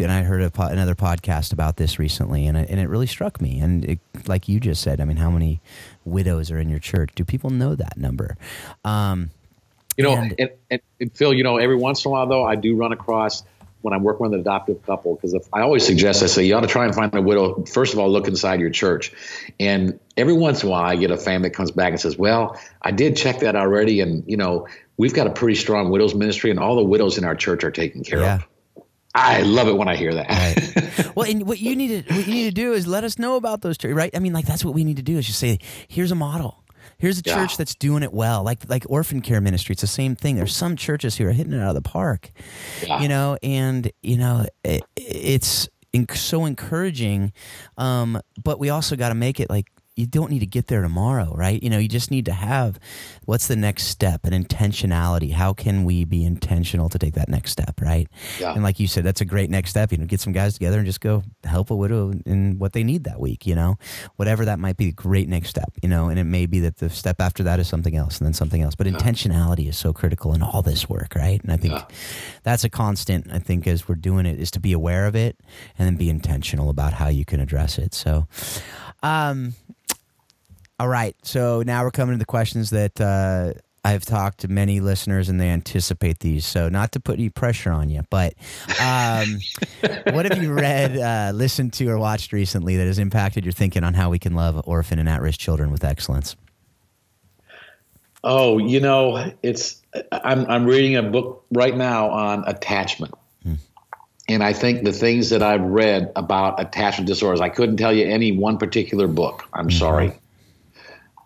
and 0.00 0.10
I 0.12 0.22
heard 0.22 0.42
a 0.42 0.50
po- 0.50 0.66
another 0.66 0.94
podcast 0.94 1.52
about 1.52 1.76
this 1.76 1.98
recently, 1.98 2.46
and 2.46 2.56
it, 2.56 2.68
and 2.70 2.78
it 2.80 2.88
really 2.88 3.06
struck 3.06 3.40
me. 3.40 3.60
And 3.60 3.84
it, 3.84 3.98
like 4.26 4.48
you 4.48 4.60
just 4.60 4.82
said, 4.82 5.00
I 5.00 5.04
mean, 5.04 5.16
how 5.16 5.30
many 5.30 5.60
widows 6.04 6.50
are 6.50 6.58
in 6.58 6.68
your 6.68 6.78
church? 6.78 7.10
Do 7.14 7.24
people 7.24 7.50
know 7.50 7.74
that 7.74 7.96
number? 7.96 8.36
Um, 8.84 9.30
You 9.96 10.04
know, 10.04 10.16
And- 10.16 10.34
and, 10.38 10.50
and, 10.70 10.80
and 11.00 11.12
Phil, 11.16 11.32
you 11.32 11.42
know, 11.42 11.56
every 11.56 11.76
once 11.76 12.04
in 12.04 12.10
a 12.10 12.12
while 12.12 12.26
though, 12.26 12.44
I 12.44 12.54
do 12.56 12.76
run 12.76 12.92
across 12.92 13.42
when 13.82 13.94
I'm 13.94 14.02
working 14.02 14.24
with 14.24 14.34
an 14.34 14.40
adoptive 14.40 14.84
couple 14.84 15.14
because 15.14 15.34
I 15.52 15.60
always 15.62 15.86
suggest 15.86 16.22
I 16.22 16.26
say 16.26 16.44
you 16.44 16.54
ought 16.56 16.60
to 16.62 16.66
try 16.66 16.84
and 16.84 16.94
find 16.94 17.14
a 17.14 17.22
widow. 17.22 17.64
First 17.64 17.92
of 17.94 17.98
all, 18.00 18.10
look 18.10 18.26
inside 18.28 18.58
your 18.60 18.70
church, 18.70 19.12
and 19.60 19.98
every 20.16 20.32
once 20.34 20.62
in 20.62 20.68
a 20.68 20.72
while 20.72 20.82
I 20.84 20.96
get 20.96 21.10
a 21.12 21.16
family 21.16 21.48
that 21.50 21.54
comes 21.54 21.70
back 21.70 21.92
and 21.92 22.00
says, 22.00 22.18
"Well, 22.18 22.58
I 22.82 22.90
did 22.90 23.16
check 23.16 23.38
that 23.40 23.54
already, 23.54 24.00
and 24.00 24.24
you 24.26 24.36
know, 24.36 24.66
we've 24.96 25.14
got 25.14 25.28
a 25.28 25.30
pretty 25.30 25.54
strong 25.54 25.90
widows 25.90 26.14
ministry, 26.16 26.50
and 26.50 26.58
all 26.58 26.74
the 26.76 26.82
widows 26.84 27.16
in 27.16 27.24
our 27.24 27.36
church 27.36 27.62
are 27.64 27.70
taken 27.70 28.02
care 28.02 28.20
Yeah. 28.20 28.34
of." 28.36 28.46
I 29.16 29.42
love 29.42 29.68
it 29.68 29.76
when 29.76 29.88
I 29.88 29.96
hear 29.96 30.14
that. 30.14 30.28
Right. 30.28 31.10
well, 31.16 31.28
and 31.28 31.46
what 31.46 31.58
you 31.58 31.74
need 31.74 32.06
to 32.06 32.14
what 32.14 32.26
you 32.26 32.34
need 32.34 32.44
to 32.44 32.50
do 32.50 32.72
is 32.74 32.86
let 32.86 33.02
us 33.04 33.18
know 33.18 33.36
about 33.36 33.62
those 33.62 33.78
churches, 33.78 33.96
right? 33.96 34.14
I 34.14 34.18
mean, 34.18 34.32
like 34.32 34.46
that's 34.46 34.64
what 34.64 34.74
we 34.74 34.84
need 34.84 34.96
to 34.98 35.02
do 35.02 35.18
is 35.18 35.26
just 35.26 35.38
say, 35.38 35.58
here's 35.88 36.10
a 36.12 36.14
model. 36.14 36.62
Here's 36.98 37.18
a 37.18 37.22
Yeah. 37.24 37.34
church 37.34 37.56
that's 37.56 37.74
doing 37.74 38.02
it 38.02 38.12
well, 38.12 38.42
like 38.42 38.68
like 38.68 38.84
orphan 38.88 39.20
care 39.20 39.40
ministry. 39.40 39.72
It's 39.72 39.80
the 39.82 39.86
same 39.86 40.16
thing. 40.16 40.36
There's 40.36 40.54
some 40.54 40.76
churches 40.76 41.16
who 41.16 41.26
are 41.26 41.32
hitting 41.32 41.52
it 41.52 41.60
out 41.60 41.70
of 41.70 41.74
the 41.74 41.88
park, 41.88 42.30
Yeah. 42.86 43.00
you 43.00 43.08
know, 43.08 43.36
and 43.42 43.90
you 44.02 44.16
know 44.18 44.46
it, 44.64 44.82
it's 44.96 45.68
so 46.14 46.44
encouraging. 46.44 47.32
Um, 47.78 48.20
but 48.42 48.58
we 48.58 48.68
also 48.70 48.96
got 48.96 49.08
to 49.10 49.14
make 49.14 49.40
it 49.40 49.48
like 49.50 49.66
you 49.96 50.06
don't 50.06 50.30
need 50.30 50.40
to 50.40 50.46
get 50.46 50.66
there 50.66 50.82
tomorrow, 50.82 51.32
right? 51.34 51.62
You 51.62 51.70
know, 51.70 51.78
you 51.78 51.88
just 51.88 52.10
need 52.10 52.26
to 52.26 52.32
have 52.32 52.78
what's 53.24 53.46
the 53.48 53.56
next 53.56 53.84
step, 53.84 54.24
an 54.26 54.32
intentionality. 54.44 55.32
How 55.32 55.54
can 55.54 55.84
we 55.84 56.04
be 56.04 56.22
intentional 56.22 56.90
to 56.90 56.98
take 56.98 57.14
that 57.14 57.30
next 57.30 57.52
step, 57.52 57.80
right? 57.80 58.06
Yeah. 58.38 58.52
And 58.52 58.62
like 58.62 58.78
you 58.78 58.86
said, 58.88 59.04
that's 59.04 59.22
a 59.22 59.24
great 59.24 59.48
next 59.48 59.70
step. 59.70 59.92
You 59.92 59.98
know, 59.98 60.04
get 60.04 60.20
some 60.20 60.34
guys 60.34 60.52
together 60.52 60.76
and 60.76 60.86
just 60.86 61.00
go 61.00 61.22
help 61.44 61.70
a 61.70 61.74
widow 61.76 62.12
in 62.26 62.58
what 62.58 62.74
they 62.74 62.84
need 62.84 63.04
that 63.04 63.18
week. 63.18 63.46
You 63.46 63.54
know, 63.54 63.78
whatever 64.16 64.44
that 64.44 64.58
might 64.58 64.76
be, 64.76 64.88
a 64.88 64.92
great 64.92 65.30
next 65.30 65.48
step. 65.48 65.72
You 65.82 65.88
know, 65.88 66.10
and 66.10 66.18
it 66.18 66.24
may 66.24 66.44
be 66.44 66.60
that 66.60 66.76
the 66.76 66.90
step 66.90 67.18
after 67.18 67.42
that 67.44 67.58
is 67.58 67.66
something 67.66 67.96
else, 67.96 68.18
and 68.18 68.26
then 68.26 68.34
something 68.34 68.60
else. 68.60 68.74
But 68.74 68.86
intentionality 68.88 69.66
is 69.66 69.78
so 69.78 69.94
critical 69.94 70.34
in 70.34 70.42
all 70.42 70.60
this 70.60 70.90
work, 70.90 71.14
right? 71.14 71.42
And 71.42 71.50
I 71.50 71.56
think 71.56 71.72
Yeah. 71.72 71.84
that's 72.42 72.64
a 72.64 72.68
constant. 72.68 73.32
I 73.32 73.38
think 73.38 73.66
as 73.66 73.88
we're 73.88 73.94
doing 73.94 74.26
it, 74.26 74.38
is 74.38 74.50
to 74.50 74.60
be 74.60 74.72
aware 74.74 75.06
of 75.06 75.16
it 75.16 75.40
and 75.78 75.86
then 75.86 75.96
be 75.96 76.10
intentional 76.10 76.68
about 76.68 76.92
how 76.92 77.08
you 77.08 77.24
can 77.24 77.40
address 77.40 77.78
it. 77.78 77.94
So, 77.94 78.26
um, 79.02 79.54
all 80.78 80.88
right. 80.88 81.16
So 81.22 81.62
now 81.62 81.84
we're 81.84 81.90
coming 81.90 82.14
to 82.14 82.18
the 82.18 82.24
questions 82.24 82.70
that 82.70 83.00
uh, 83.00 83.52
I've 83.84 84.04
talked 84.04 84.40
to 84.40 84.48
many 84.48 84.80
listeners 84.80 85.28
and 85.28 85.40
they 85.40 85.48
anticipate 85.48 86.18
these. 86.18 86.44
So 86.44 86.68
not 86.68 86.92
to 86.92 87.00
put 87.00 87.18
any 87.18 87.30
pressure 87.30 87.70
on 87.70 87.88
you, 87.88 88.02
but 88.10 88.34
um, 88.80 89.38
what 90.12 90.30
have 90.30 90.42
you 90.42 90.52
read, 90.52 90.98
uh, 90.98 91.32
listened 91.34 91.72
to, 91.74 91.88
or 91.88 91.98
watched 91.98 92.32
recently 92.32 92.76
that 92.76 92.86
has 92.86 92.98
impacted 92.98 93.44
your 93.44 93.52
thinking 93.52 93.84
on 93.84 93.94
how 93.94 94.10
we 94.10 94.18
can 94.18 94.34
love 94.34 94.60
orphan 94.66 94.98
and 94.98 95.08
at-risk 95.08 95.40
children 95.40 95.70
with 95.70 95.84
excellence? 95.84 96.36
Oh, 98.24 98.58
you 98.58 98.80
know, 98.80 99.32
it's 99.42 99.80
I'm 100.10 100.46
I'm 100.46 100.66
reading 100.66 100.96
a 100.96 101.02
book 101.02 101.44
right 101.52 101.76
now 101.76 102.10
on 102.10 102.42
attachment. 102.48 103.14
And 104.28 104.42
I 104.42 104.52
think 104.52 104.82
the 104.82 104.92
things 104.92 105.30
that 105.30 105.42
I've 105.42 105.62
read 105.62 106.10
about 106.16 106.60
attachment 106.60 107.06
disorders, 107.06 107.40
I 107.40 107.48
couldn't 107.48 107.76
tell 107.76 107.92
you 107.92 108.04
any 108.06 108.32
one 108.32 108.58
particular 108.58 109.06
book. 109.06 109.48
I'm 109.52 109.70
sorry. 109.70 110.18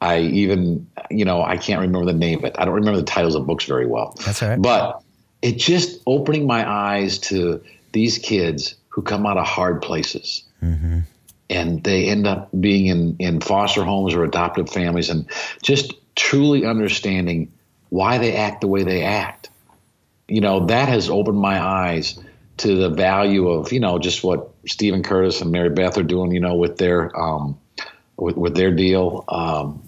I 0.00 0.20
even, 0.20 0.86
you 1.10 1.24
know, 1.24 1.42
I 1.42 1.56
can't 1.56 1.80
remember 1.80 2.10
the 2.10 2.18
name 2.18 2.38
of 2.38 2.44
it. 2.46 2.56
I 2.58 2.64
don't 2.64 2.74
remember 2.74 2.98
the 2.98 3.06
titles 3.06 3.34
of 3.34 3.46
books 3.46 3.64
very 3.64 3.86
well. 3.86 4.16
That's 4.24 4.42
all 4.42 4.48
right. 4.48 4.60
But 4.60 5.02
it 5.42 5.58
just 5.58 6.00
opening 6.06 6.46
my 6.46 6.68
eyes 6.68 7.18
to 7.18 7.62
these 7.92 8.18
kids 8.18 8.76
who 8.88 9.02
come 9.02 9.26
out 9.26 9.36
of 9.36 9.46
hard 9.46 9.82
places. 9.82 10.44
Mm-hmm. 10.62 11.00
And 11.50 11.82
they 11.82 12.06
end 12.06 12.26
up 12.26 12.48
being 12.58 12.86
in, 12.86 13.16
in 13.18 13.40
foster 13.40 13.84
homes 13.84 14.14
or 14.14 14.24
adoptive 14.24 14.70
families 14.70 15.10
and 15.10 15.28
just 15.62 15.94
truly 16.14 16.64
understanding 16.64 17.52
why 17.88 18.18
they 18.18 18.36
act 18.36 18.60
the 18.60 18.68
way 18.68 18.84
they 18.84 19.02
act. 19.02 19.50
You 20.28 20.40
know, 20.40 20.66
that 20.66 20.88
has 20.88 21.10
opened 21.10 21.38
my 21.38 21.60
eyes 21.60 22.18
to 22.58 22.76
the 22.76 22.88
value 22.88 23.48
of, 23.48 23.72
you 23.72 23.80
know, 23.80 23.98
just 23.98 24.22
what 24.22 24.50
Steven 24.66 25.02
Curtis 25.02 25.40
and 25.40 25.50
Mary 25.50 25.70
Beth 25.70 25.98
are 25.98 26.04
doing, 26.04 26.30
you 26.32 26.40
know, 26.40 26.54
with 26.54 26.76
their 26.76 27.18
um, 27.20 27.58
with, 28.16 28.36
with 28.36 28.54
their 28.54 28.70
deal. 28.70 29.24
Um, 29.28 29.82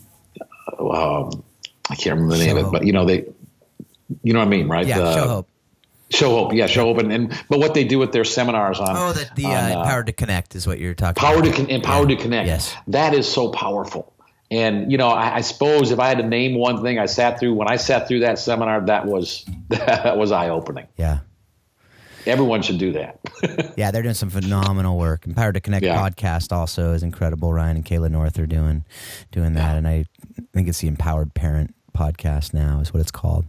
um, 0.90 1.44
I 1.90 1.94
can't 1.94 2.16
remember 2.16 2.36
the 2.36 2.44
name 2.46 2.56
of 2.56 2.66
it, 2.66 2.70
but 2.72 2.84
you 2.86 2.92
know, 2.92 3.04
they 3.04 3.26
you 4.22 4.32
know 4.32 4.40
what 4.40 4.46
I 4.46 4.50
mean, 4.50 4.68
right? 4.68 4.86
Yeah, 4.86 4.98
the, 4.98 5.14
show 5.14 5.28
hope. 5.28 5.48
Show 6.10 6.28
hope, 6.30 6.52
yeah, 6.52 6.66
show 6.66 6.84
hope, 6.84 6.98
and, 6.98 7.10
and 7.12 7.42
but 7.48 7.58
what 7.58 7.72
they 7.74 7.84
do 7.84 7.98
with 7.98 8.12
their 8.12 8.24
seminars 8.24 8.78
on 8.78 8.94
Oh, 8.96 9.12
the, 9.12 9.28
the 9.34 9.44
on, 9.46 9.52
uh, 9.72 9.74
uh, 9.78 9.84
power 9.86 10.04
to 10.04 10.12
connect 10.12 10.54
is 10.54 10.66
what 10.66 10.78
you're 10.78 10.92
talking 10.94 11.18
power 11.20 11.36
about. 11.38 11.44
to 11.46 11.52
con- 11.52 11.70
empowered 11.70 12.10
Yeah. 12.10 12.16
to 12.16 12.22
connect. 12.22 12.46
Yes. 12.48 12.74
that 12.88 13.14
is 13.14 13.26
so 13.26 13.50
powerful. 13.50 14.12
And 14.50 14.92
you 14.92 14.98
know, 14.98 15.08
I, 15.08 15.36
I 15.36 15.40
suppose 15.40 15.90
if 15.92 15.98
I 15.98 16.08
had 16.08 16.18
to 16.18 16.24
name 16.26 16.54
one 16.58 16.82
thing 16.82 16.98
I 16.98 17.06
sat 17.06 17.40
through 17.40 17.54
when 17.54 17.68
I 17.68 17.76
sat 17.76 18.06
through 18.08 18.20
that 18.20 18.38
seminar, 18.38 18.82
that 18.82 19.06
was 19.06 19.46
that 19.70 20.18
was 20.18 20.30
eye 20.32 20.50
opening. 20.50 20.86
Yeah. 20.98 21.20
Everyone 22.26 22.62
should 22.62 22.78
do 22.78 22.92
that. 22.92 23.18
Yeah, 23.76 23.90
they're 23.90 24.02
doing 24.02 24.14
some 24.14 24.30
phenomenal 24.30 24.98
work. 24.98 25.26
Empowered 25.26 25.54
to 25.54 25.60
Connect 25.60 25.84
Yeah. 25.84 25.96
podcast 25.98 26.52
also 26.52 26.92
is 26.92 27.02
incredible. 27.02 27.52
Ryan 27.52 27.76
and 27.78 27.84
Kayla 27.84 28.10
North 28.10 28.38
are 28.38 28.46
doing 28.46 28.84
doing 29.32 29.54
that, 29.54 29.76
and 29.76 29.88
I 29.88 30.04
think 30.52 30.68
it's 30.68 30.78
the 30.80 30.88
Empowered 30.88 31.34
Parent 31.34 31.74
podcast 31.96 32.54
now 32.54 32.78
is 32.80 32.92
what 32.94 33.00
it's 33.00 33.10
called. 33.10 33.46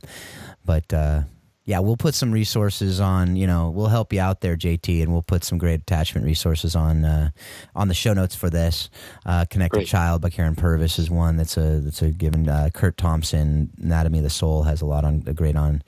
But 0.65 0.91
uh, 0.93 1.21
yeah, 1.65 1.79
we'll 1.79 1.95
put 1.95 2.13
some 2.13 2.31
resources 2.31 2.99
on. 2.99 3.35
You 3.37 3.47
know, 3.47 3.69
we'll 3.69 3.87
help 3.87 4.11
you 4.11 4.19
out 4.19 4.41
there, 4.41 4.57
JT, 4.57 5.01
and 5.01 5.13
we'll 5.13 5.21
put 5.21 5.43
some 5.45 5.57
great 5.57 5.81
attachment 5.81 6.25
resources 6.25 6.75
on 6.75 7.05
uh, 7.05 7.29
on 7.73 7.87
the 7.87 7.93
show 7.93 8.13
notes 8.13 8.35
for 8.35 8.49
this. 8.49 8.89
Uh, 9.25 9.45
Connected 9.49 9.85
Child 9.85 10.21
by 10.21 10.29
Karyn 10.29 10.57
Purvis 10.57 10.99
is 10.99 11.09
one 11.09 11.37
that's 11.37 11.55
a 11.55 11.79
that's 11.79 12.01
a 12.01 12.09
given. 12.09 12.49
Uh, 12.49 12.69
Kurt 12.73 12.97
Thompson, 12.97 13.71
Anatomy 13.81 14.17
of 14.17 14.25
the 14.25 14.29
Soul, 14.29 14.63
has 14.63 14.81
a 14.81 14.85
lot 14.85 15.05
on 15.05 15.23
a 15.25 15.33
great 15.33 15.55
on 15.55 15.83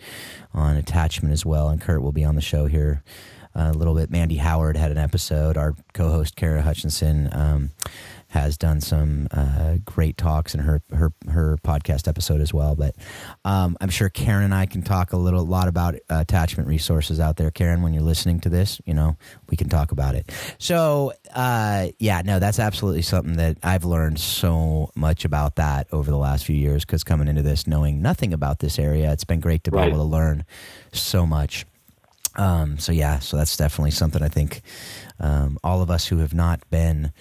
on 0.53 0.77
attachment 0.77 1.33
as 1.33 1.45
well, 1.45 1.67
and 1.67 1.81
Kurt 1.81 2.01
will 2.01 2.13
be 2.13 2.23
on 2.23 2.35
the 2.35 2.41
show 2.41 2.67
here 2.67 3.03
uh, 3.55 3.71
a 3.73 3.77
little 3.77 3.95
bit. 3.95 4.09
Mandy 4.09 4.37
Howard 4.37 4.77
had 4.77 4.91
an 4.91 4.97
episode. 4.97 5.57
Our 5.57 5.75
co-host 5.93 6.37
Kara 6.37 6.61
Hutchinson 6.61 7.29
um, 7.33 7.71
has 8.29 8.57
done 8.57 8.81
some 8.81 9.27
uh, 9.31 9.75
great 9.85 10.17
talks 10.17 10.53
in 10.53 10.59
her 10.61 10.81
her 10.93 11.13
her 11.29 11.57
podcast 11.63 12.07
episode 12.07 12.41
as 12.41 12.53
well. 12.53 12.75
But 12.75 12.95
um, 13.45 13.77
I'm 13.79 13.89
sure 13.89 14.09
Karen 14.09 14.43
and 14.43 14.53
I 14.53 14.65
can 14.65 14.81
talk 14.81 15.13
a 15.13 15.17
little 15.17 15.45
lot 15.45 15.67
about 15.67 15.95
uh, 15.95 16.19
attachment 16.19 16.67
resources 16.67 17.19
out 17.19 17.37
there. 17.37 17.49
Karen, 17.51 17.81
when 17.81 17.93
you're 17.93 18.03
listening 18.03 18.39
to 18.41 18.49
this, 18.49 18.81
you 18.85 18.93
know 18.93 19.15
we 19.49 19.55
can 19.55 19.69
talk 19.69 19.91
about 19.91 20.15
it. 20.15 20.31
So 20.57 21.13
uh, 21.33 21.87
yeah, 21.99 22.21
no, 22.25 22.39
that's 22.39 22.59
absolutely 22.59 23.03
something 23.03 23.37
that 23.37 23.57
I've 23.63 23.85
learned 23.85 24.19
so 24.19 24.91
much 24.95 25.23
about 25.23 25.55
that 25.55 25.87
over 25.93 26.11
the 26.11 26.17
last 26.17 26.45
few 26.45 26.55
years. 26.57 26.83
Because 26.83 27.03
coming 27.03 27.27
into 27.27 27.41
this, 27.41 27.67
knowing 27.67 28.01
nothing 28.01 28.33
about 28.33 28.59
this 28.59 28.77
area, 28.79 29.11
it's 29.13 29.23
been 29.23 29.39
great 29.39 29.63
to 29.65 29.71
be 29.71 29.77
Right. 29.77 29.87
able 29.87 29.97
to 29.99 30.03
learn 30.03 30.45
so 30.91 31.25
much. 31.25 31.65
Um, 32.37 32.77
so 32.79 32.91
yeah, 32.91 33.19
so 33.19 33.37
that's 33.37 33.55
definitely 33.55 33.91
something 33.91 34.21
I 34.21 34.27
think 34.27 34.61
um, 35.21 35.57
all 35.63 35.81
of 35.81 35.89
us 35.89 36.05
who 36.07 36.17
have 36.17 36.33
not 36.33 36.69
been 36.69 37.13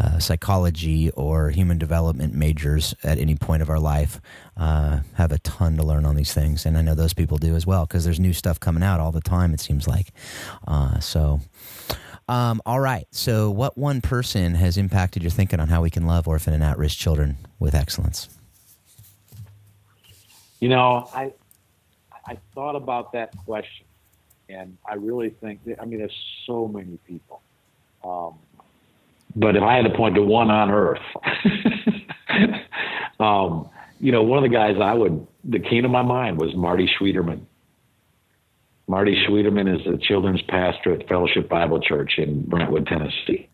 uh, 0.00 0.18
psychology 0.18 1.10
or 1.10 1.50
human 1.50 1.76
development 1.76 2.34
majors 2.34 2.94
at 3.04 3.18
any 3.18 3.34
point 3.34 3.60
of 3.60 3.68
our 3.68 3.78
life 3.78 4.18
uh, 4.56 5.00
have 5.14 5.30
a 5.30 5.38
ton 5.40 5.76
to 5.76 5.82
learn 5.82 6.06
on 6.06 6.16
these 6.16 6.32
things, 6.32 6.64
and 6.64 6.78
I 6.78 6.82
know 6.82 6.94
those 6.94 7.12
people 7.12 7.36
do 7.36 7.54
as 7.54 7.66
well 7.66 7.84
because 7.84 8.04
there's 8.04 8.18
new 8.18 8.32
stuff 8.32 8.58
coming 8.58 8.82
out 8.82 8.98
all 8.98 9.12
the 9.12 9.20
time. 9.20 9.52
It 9.52 9.60
seems 9.60 9.86
like. 9.86 10.08
Uh, 10.66 11.00
so, 11.00 11.40
um, 12.28 12.62
all 12.64 12.80
right. 12.80 13.06
So, 13.10 13.50
what 13.50 13.76
one 13.76 14.00
person 14.00 14.54
has 14.54 14.78
impacted 14.78 15.22
your 15.22 15.30
thinking 15.30 15.60
on 15.60 15.68
how 15.68 15.82
we 15.82 15.90
can 15.90 16.06
love 16.06 16.26
orphan 16.26 16.54
and 16.54 16.64
at-risk 16.64 16.96
children 16.96 17.36
with 17.58 17.74
excellence? 17.74 18.28
You 20.60 20.70
know, 20.70 21.10
I 21.14 21.32
I 22.26 22.38
thought 22.54 22.76
about 22.76 23.12
that 23.12 23.34
question, 23.44 23.84
and 24.48 24.78
I 24.88 24.94
really 24.94 25.28
think 25.28 25.60
I 25.78 25.84
mean, 25.84 25.98
there's 25.98 26.42
so 26.46 26.68
many 26.68 26.98
people. 27.06 27.42
Um, 28.02 28.38
but 29.36 29.56
if 29.56 29.62
I 29.62 29.76
had 29.76 29.84
to 29.84 29.96
point 29.96 30.14
to 30.16 30.22
one 30.22 30.50
on 30.50 30.70
earth, 30.70 31.00
um, 33.20 33.68
you 34.00 34.12
know, 34.12 34.22
one 34.22 34.38
of 34.42 34.50
the 34.50 34.54
guys 34.54 34.76
I 34.82 34.94
would 34.94 35.26
that 35.44 35.64
came 35.68 35.82
to 35.82 35.88
my 35.88 36.02
mind 36.02 36.38
was 36.40 36.54
Marty 36.54 36.88
Schwederman. 36.98 37.42
Marty 38.88 39.24
Schwederman 39.26 39.72
is 39.78 39.84
the 39.84 39.98
children's 39.98 40.42
pastor 40.42 40.92
at 40.94 41.08
Fellowship 41.08 41.48
Bible 41.48 41.80
Church 41.80 42.18
in 42.18 42.42
Brentwood, 42.42 42.86
Tennessee, 42.86 43.48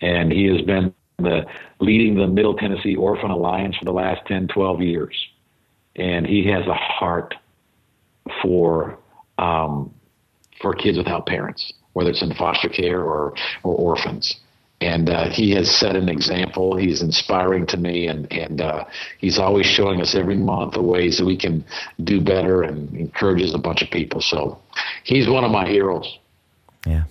and 0.00 0.32
he 0.32 0.46
has 0.46 0.62
been 0.62 0.94
the 1.18 1.44
leading 1.80 2.16
the 2.16 2.26
Middle 2.26 2.54
Tennessee 2.56 2.96
Orphan 2.96 3.30
Alliance 3.30 3.76
for 3.76 3.84
the 3.84 3.92
last 3.92 4.20
10, 4.26 4.48
12 4.48 4.80
years. 4.80 5.14
And 5.96 6.26
he 6.26 6.46
has 6.48 6.66
a 6.66 6.74
heart 6.74 7.34
for 8.42 8.98
um, 9.38 9.94
for 10.60 10.74
kids 10.74 10.98
without 10.98 11.26
parents, 11.26 11.72
whether 11.92 12.10
it's 12.10 12.22
in 12.22 12.34
foster 12.34 12.68
care 12.68 13.00
or 13.02 13.34
or 13.62 13.74
orphans. 13.74 14.36
And 14.82 15.10
uh, 15.10 15.28
he 15.28 15.50
has 15.56 15.70
set 15.70 15.94
an 15.94 16.08
example. 16.08 16.74
He's 16.74 17.02
inspiring 17.02 17.66
to 17.66 17.76
me, 17.76 18.06
and 18.06 18.32
and 18.32 18.60
uh, 18.60 18.84
he's 19.18 19.38
always 19.38 19.66
showing 19.66 20.00
us 20.00 20.14
every 20.14 20.36
month 20.36 20.72
the 20.72 20.82
ways 20.82 21.18
that 21.18 21.26
we 21.26 21.36
can 21.36 21.64
do 22.02 22.20
better, 22.20 22.62
and 22.62 22.94
encourages 22.96 23.54
a 23.54 23.58
bunch 23.58 23.82
of 23.82 23.90
people. 23.90 24.22
So 24.22 24.58
he's 25.04 25.28
one 25.28 25.44
of 25.44 25.50
my 25.50 25.68
heroes. 25.68 26.18
Yeah. 26.86 27.04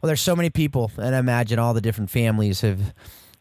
Well, 0.00 0.08
there's 0.08 0.22
so 0.22 0.36
many 0.36 0.50
people, 0.50 0.90
and 0.96 1.14
I 1.14 1.18
imagine 1.18 1.58
all 1.58 1.74
the 1.74 1.80
different 1.80 2.10
families 2.10 2.62
have 2.62 2.94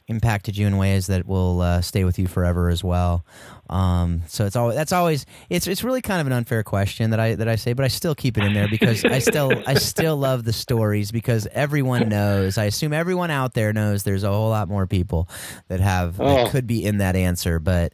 impacted 0.08 0.56
you 0.56 0.68
in 0.68 0.78
ways 0.78 1.08
that 1.08 1.26
will 1.26 1.62
uh, 1.62 1.82
stay 1.82 2.04
with 2.04 2.20
you 2.20 2.28
forever 2.28 2.70
as 2.70 2.84
well. 2.84 3.26
Um, 3.68 4.22
so 4.28 4.46
it's 4.46 4.56
always 4.56 4.76
that's 4.76 4.92
always 4.92 5.26
it's 5.50 5.66
it's 5.66 5.84
really 5.84 6.04
kind 6.04 6.22
of 6.22 6.28
an 6.28 6.34
unfair 6.34 6.62
question 6.64 7.10
that 7.10 7.20
I 7.20 7.34
that 7.36 7.48
I 7.48 7.56
say, 7.56 7.74
but 7.74 7.84
I 7.84 7.88
still 7.88 8.14
keep 8.14 8.38
it 8.38 8.44
in 8.44 8.54
there 8.54 8.68
because 8.68 9.04
I 9.04 9.18
still 9.18 9.52
I 9.66 9.74
still 9.74 10.18
love 10.18 10.44
the 10.44 10.54
stories 10.54 11.12
because 11.12 11.48
everyone 11.52 12.08
knows. 12.10 12.60
I 12.60 12.66
assume 12.66 12.94
everyone 12.94 13.32
out 13.32 13.54
there 13.56 13.74
knows 13.74 14.04
there's 14.04 14.24
a 14.24 14.30
whole 14.30 14.50
lot 14.50 14.68
more 14.70 14.86
people 14.86 15.28
that 15.70 15.80
have 15.80 16.18
that 16.18 16.48
Oh. 16.48 16.50
could 16.52 16.68
be 16.68 16.86
in 16.86 17.00
that 17.00 17.16
answer, 17.16 17.58
but 17.60 17.94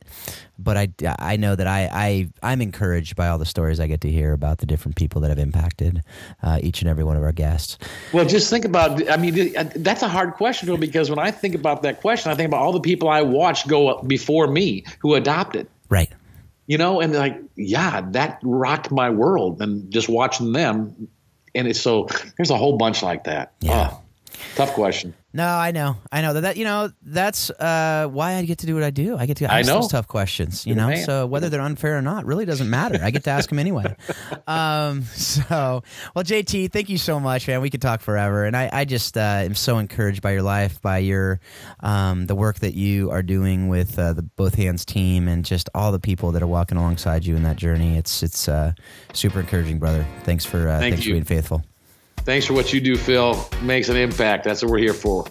but 0.63 0.77
I, 0.77 0.89
I 1.19 1.37
know 1.37 1.55
that 1.55 1.67
I, 1.67 1.89
I 1.91 2.27
I'm 2.43 2.61
encouraged 2.61 3.15
by 3.15 3.27
all 3.27 3.37
the 3.37 3.45
stories 3.45 3.79
I 3.79 3.87
get 3.87 4.01
to 4.01 4.11
hear 4.11 4.33
about 4.33 4.59
the 4.59 4.65
different 4.65 4.95
people 4.95 5.21
that 5.21 5.29
have 5.29 5.39
impacted 5.39 6.01
uh, 6.43 6.59
each 6.61 6.81
and 6.81 6.89
every 6.89 7.03
one 7.03 7.17
of 7.17 7.23
our 7.23 7.31
guests. 7.31 7.77
Well, 8.13 8.25
just 8.25 8.49
think 8.49 8.65
about. 8.65 9.09
I 9.09 9.17
mean, 9.17 9.53
that's 9.75 10.01
a 10.01 10.07
hard 10.07 10.33
question 10.35 10.67
Phil, 10.67 10.77
because 10.77 11.09
when 11.09 11.19
I 11.19 11.31
think 11.31 11.55
about 11.55 11.83
that 11.83 12.01
question, 12.01 12.31
I 12.31 12.35
think 12.35 12.47
about 12.47 12.61
all 12.61 12.73
the 12.73 12.79
people 12.79 13.09
I 13.09 13.21
watched 13.21 13.67
go 13.67 14.01
before 14.01 14.47
me 14.47 14.85
who 14.99 15.15
adopted. 15.15 15.67
Right. 15.89 16.09
you 16.67 16.77
know 16.77 17.01
and 17.01 17.13
like 17.13 17.37
yeah 17.55 18.01
that 18.11 18.39
rocked 18.43 18.91
my 18.91 19.09
world 19.09 19.61
and 19.61 19.91
just 19.91 20.07
watching 20.07 20.53
them 20.53 21.09
and 21.53 21.67
it's 21.67 21.81
so 21.81 22.07
there's 22.37 22.49
a 22.51 22.55
whole 22.55 22.77
bunch 22.77 23.03
like 23.03 23.25
that 23.25 23.51
Yeah. 23.59 23.89
Oh, 23.91 24.00
tough 24.55 24.73
question 24.73 25.13
No, 25.33 25.47
I 25.47 25.71
know, 25.71 25.97
I 26.11 26.21
know 26.21 26.33
that. 26.33 26.41
that 26.41 26.57
you 26.57 26.65
know, 26.65 26.91
that's 27.01 27.49
uh, 27.51 28.07
why 28.11 28.35
I 28.35 28.43
get 28.43 28.59
to 28.59 28.65
do 28.65 28.73
what 28.73 28.83
I 28.83 28.89
do. 28.89 29.15
I 29.17 29.25
get 29.25 29.37
to 29.37 29.51
ask 29.51 29.65
those 29.67 29.87
tough 29.87 30.07
questions. 30.07 30.65
You 30.65 30.75
You're 30.75 30.89
know, 30.89 30.95
so 30.95 31.25
whether 31.25 31.47
they're 31.47 31.61
unfair 31.61 31.97
or 31.97 32.01
not 32.01 32.25
really 32.25 32.43
doesn't 32.45 32.69
matter. 32.69 32.99
I 33.01 33.11
get 33.11 33.23
to 33.25 33.29
ask 33.29 33.49
them 33.49 33.59
anyway. 33.59 33.95
Um, 34.47 35.03
so, 35.03 35.83
well, 36.13 36.25
JT, 36.25 36.71
thank 36.73 36.89
you 36.89 36.97
so 36.97 37.19
much, 37.19 37.47
man. 37.47 37.61
We 37.61 37.69
could 37.69 37.81
talk 37.81 38.01
forever, 38.01 38.43
and 38.43 38.57
I, 38.57 38.69
I 38.71 38.85
just 38.85 39.15
uh, 39.17 39.21
am 39.45 39.55
so 39.55 39.77
encouraged 39.77 40.21
by 40.21 40.31
your 40.31 40.41
life, 40.41 40.81
by 40.81 40.97
your 40.97 41.39
um, 41.79 42.25
the 42.25 42.35
work 42.35 42.59
that 42.59 42.73
you 42.73 43.11
are 43.11 43.21
doing 43.23 43.69
with 43.69 43.97
uh, 43.97 44.11
the 44.13 44.23
Both 44.23 44.55
Hands 44.55 44.83
team, 44.83 45.27
and 45.27 45.45
just 45.45 45.69
all 45.73 45.91
the 45.91 45.99
people 45.99 46.33
that 46.33 46.43
are 46.43 46.47
walking 46.47 46.77
alongside 46.77 47.25
you 47.25 47.35
in 47.35 47.43
that 47.43 47.55
journey. 47.55 47.97
It's 47.97 48.23
it's 48.23 48.49
uh, 48.49 48.73
super 49.13 49.39
encouraging, 49.39 49.79
brother. 49.79 50.05
Thanks 50.23 50.43
for 50.43 50.67
uh, 50.67 50.79
Thank 50.79 50.95
thanks 50.95 51.05
for 51.05 51.11
being 51.11 51.23
faithful. 51.23 51.63
Thanks 52.23 52.45
for 52.45 52.53
what 52.53 52.71
you 52.73 52.79
do 52.79 52.95
phil 52.95 53.47
makes 53.61 53.89
an 53.89 53.97
impact 53.97 54.43
that's 54.43 54.61
what 54.61 54.71
we're 54.71 54.77
here 54.77 54.93
for 54.93 55.25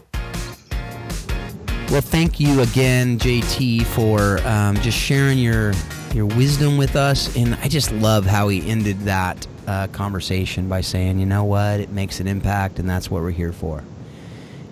Well, 1.91 2.01
thank 2.01 2.39
you 2.39 2.61
again, 2.61 3.19
JT, 3.19 3.83
for 3.83 4.39
um, 4.47 4.77
just 4.77 4.97
sharing 4.97 5.41
your 5.41 5.73
your 6.15 6.27
wisdom 6.27 6.77
with 6.77 6.95
us. 6.95 7.35
And 7.37 7.57
I 7.57 7.67
just 7.67 7.91
love 7.91 8.25
how 8.25 8.47
he 8.47 8.69
ended 8.71 9.01
that 9.01 9.45
uh, 9.67 9.89
conversation 9.89 10.69
by 10.69 10.83
saying, 10.83 11.19
"You 11.19 11.27
know 11.27 11.43
what? 11.43 11.81
It 11.81 11.91
makes 11.91 12.21
an 12.21 12.29
impact, 12.29 12.79
and 12.79 12.89
that's 12.89 13.11
what 13.11 13.23
we're 13.23 13.33
here 13.33 13.53
for." 13.53 13.83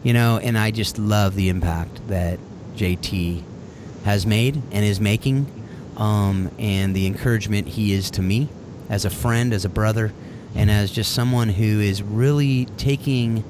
You 0.05 0.13
know, 0.13 0.39
and 0.39 0.57
I 0.57 0.71
just 0.71 0.97
love 0.97 1.35
the 1.35 1.49
impact 1.49 2.07
that 2.07 2.39
JT 2.77 3.43
has 4.05 4.25
made 4.25 4.63
and 4.71 4.85
is 4.85 5.01
making, 5.01 5.47
um, 5.97 6.53
and 6.57 6.95
the 6.95 7.09
encouragement 7.09 7.67
he 7.67 7.95
is 7.95 8.13
to 8.13 8.23
me 8.23 8.49
as 8.89 9.05
a 9.05 9.11
friend, 9.11 9.53
as 9.53 9.65
a 9.65 9.69
brother, 9.69 10.13
and 10.55 10.71
as 10.71 10.91
just 10.91 11.13
someone 11.13 11.49
who 11.49 11.81
is 11.81 12.03
really 12.03 12.67
taking 12.77 13.45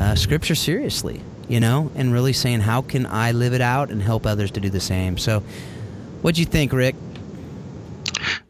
uh, 0.00 0.14
scripture 0.14 0.54
seriously, 0.54 1.20
you 1.48 1.60
know, 1.60 1.90
and 1.94 2.12
really 2.12 2.32
saying, 2.32 2.60
how 2.60 2.82
can 2.82 3.06
I 3.06 3.32
live 3.32 3.52
it 3.52 3.60
out 3.60 3.90
and 3.90 4.02
help 4.02 4.26
others 4.26 4.50
to 4.52 4.60
do 4.60 4.70
the 4.70 4.80
same? 4.80 5.18
So, 5.18 5.40
what'd 6.22 6.38
you 6.38 6.44
think, 6.44 6.72
Rick? 6.72 6.94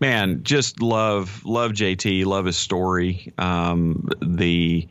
man, 0.01 0.43
just 0.43 0.81
love 0.83 1.43
love 1.45 1.73
JT, 1.73 2.25
love 2.25 2.47
his 2.47 2.57
story. 2.57 3.33
Um, 3.39 4.09
the 4.21 4.87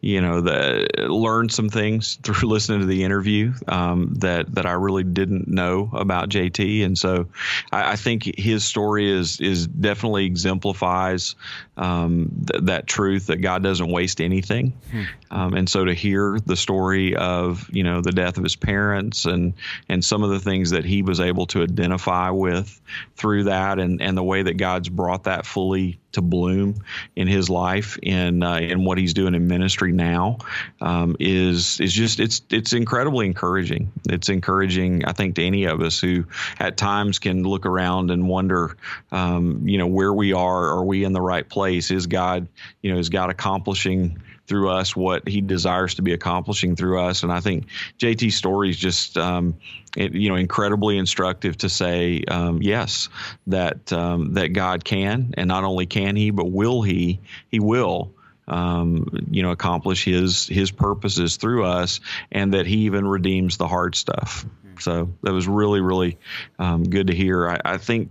you 0.00 0.20
know 0.20 0.40
the 0.40 0.88
learned 1.08 1.52
some 1.52 1.68
things 1.68 2.18
through 2.22 2.48
listening 2.48 2.80
to 2.80 2.86
the 2.86 3.04
interview 3.04 3.52
um, 3.68 4.14
that 4.18 4.54
that 4.54 4.66
I 4.66 4.72
really 4.72 5.04
didn't 5.04 5.48
know 5.48 5.90
about 5.92 6.28
JT, 6.28 6.84
and 6.84 6.96
so 6.96 7.28
I, 7.70 7.92
I 7.92 7.96
think 7.96 8.38
his 8.38 8.64
story 8.64 9.10
is 9.10 9.40
is 9.40 9.66
definitely 9.66 10.26
exemplifies 10.26 11.34
um, 11.82 12.44
th- 12.46 12.64
that 12.66 12.86
truth 12.86 13.26
that 13.26 13.38
God 13.38 13.62
doesn't 13.64 13.90
waste 13.90 14.20
anything, 14.20 14.72
hmm. 14.90 15.02
Um, 15.32 15.54
and 15.54 15.68
so 15.68 15.84
to 15.84 15.94
hear 15.94 16.38
the 16.38 16.56
story 16.56 17.16
of 17.16 17.68
you 17.72 17.82
know 17.82 18.00
the 18.00 18.12
death 18.12 18.36
of 18.36 18.44
his 18.44 18.54
parents 18.54 19.24
and 19.24 19.54
and 19.88 20.04
some 20.04 20.22
of 20.22 20.30
the 20.30 20.38
things 20.38 20.70
that 20.70 20.84
he 20.84 21.02
was 21.02 21.18
able 21.18 21.46
to 21.46 21.62
identify 21.62 22.30
with 22.30 22.80
through 23.16 23.44
that 23.44 23.80
and 23.80 24.00
and 24.00 24.16
the 24.16 24.22
way 24.22 24.42
that 24.42 24.58
God's 24.58 24.88
brought 24.88 25.24
that 25.24 25.44
fully 25.44 25.98
to 26.12 26.22
bloom 26.22 26.76
in 27.16 27.28
his 27.28 27.50
life 27.50 27.98
in 28.02 28.42
uh, 28.42 28.56
in 28.56 28.84
what 28.84 28.98
he's 28.98 29.14
doing 29.14 29.34
in 29.34 29.46
ministry 29.46 29.92
now 29.92 30.38
um, 30.80 31.16
is 31.18 31.80
is 31.80 31.92
just 31.92 32.20
it's 32.20 32.42
it's 32.50 32.72
incredibly 32.72 33.26
encouraging. 33.26 33.92
It's 34.08 34.28
encouraging, 34.28 35.04
I 35.04 35.12
think, 35.12 35.36
to 35.36 35.44
any 35.44 35.64
of 35.64 35.80
us 35.80 36.00
who 36.00 36.24
at 36.58 36.76
times 36.76 37.18
can 37.18 37.42
look 37.42 37.66
around 37.66 38.10
and 38.10 38.28
wonder, 38.28 38.76
um, 39.10 39.66
you 39.66 39.78
know, 39.78 39.86
where 39.86 40.12
we 40.12 40.32
are. 40.32 40.68
Are 40.70 40.84
we 40.84 41.04
in 41.04 41.12
the 41.12 41.20
right 41.20 41.48
place? 41.48 41.90
Is 41.90 42.06
God, 42.06 42.48
you 42.82 42.92
know, 42.92 42.98
is 42.98 43.08
God 43.08 43.30
accomplishing? 43.30 44.18
Through 44.52 44.68
us 44.68 44.94
what 44.94 45.26
he 45.26 45.40
desires 45.40 45.94
to 45.94 46.02
be 46.02 46.12
accomplishing 46.12 46.76
through 46.76 47.00
us. 47.00 47.22
And 47.22 47.32
I 47.32 47.40
think 47.40 47.68
JT's 47.98 48.34
story 48.34 48.68
is 48.68 48.76
just, 48.76 49.16
um, 49.16 49.54
it, 49.96 50.12
you 50.12 50.28
know, 50.28 50.34
incredibly 50.34 50.98
instructive 50.98 51.56
to 51.58 51.70
say, 51.70 52.22
um, 52.28 52.60
yes, 52.60 53.08
that 53.46 53.90
um, 53.94 54.34
that 54.34 54.48
God 54.48 54.84
can, 54.84 55.32
and 55.38 55.48
not 55.48 55.64
only 55.64 55.86
can 55.86 56.16
He, 56.16 56.30
but 56.30 56.50
will 56.50 56.82
He? 56.82 57.20
He 57.48 57.60
will. 57.60 58.12
Um, 58.46 59.06
you 59.30 59.42
know, 59.42 59.52
accomplish 59.52 60.04
his 60.04 60.48
his 60.48 60.72
purposes 60.72 61.36
through 61.36 61.64
us, 61.64 62.00
and 62.32 62.52
that 62.52 62.66
he 62.66 62.78
even 62.80 63.06
redeems 63.06 63.56
the 63.56 63.68
hard 63.68 63.94
stuff. 63.94 64.44
So 64.80 65.10
that 65.22 65.32
was 65.32 65.46
really, 65.46 65.80
really 65.80 66.18
um, 66.58 66.82
good 66.82 67.06
to 67.06 67.14
hear. 67.14 67.48
I, 67.48 67.60
I 67.64 67.78
think 67.78 68.10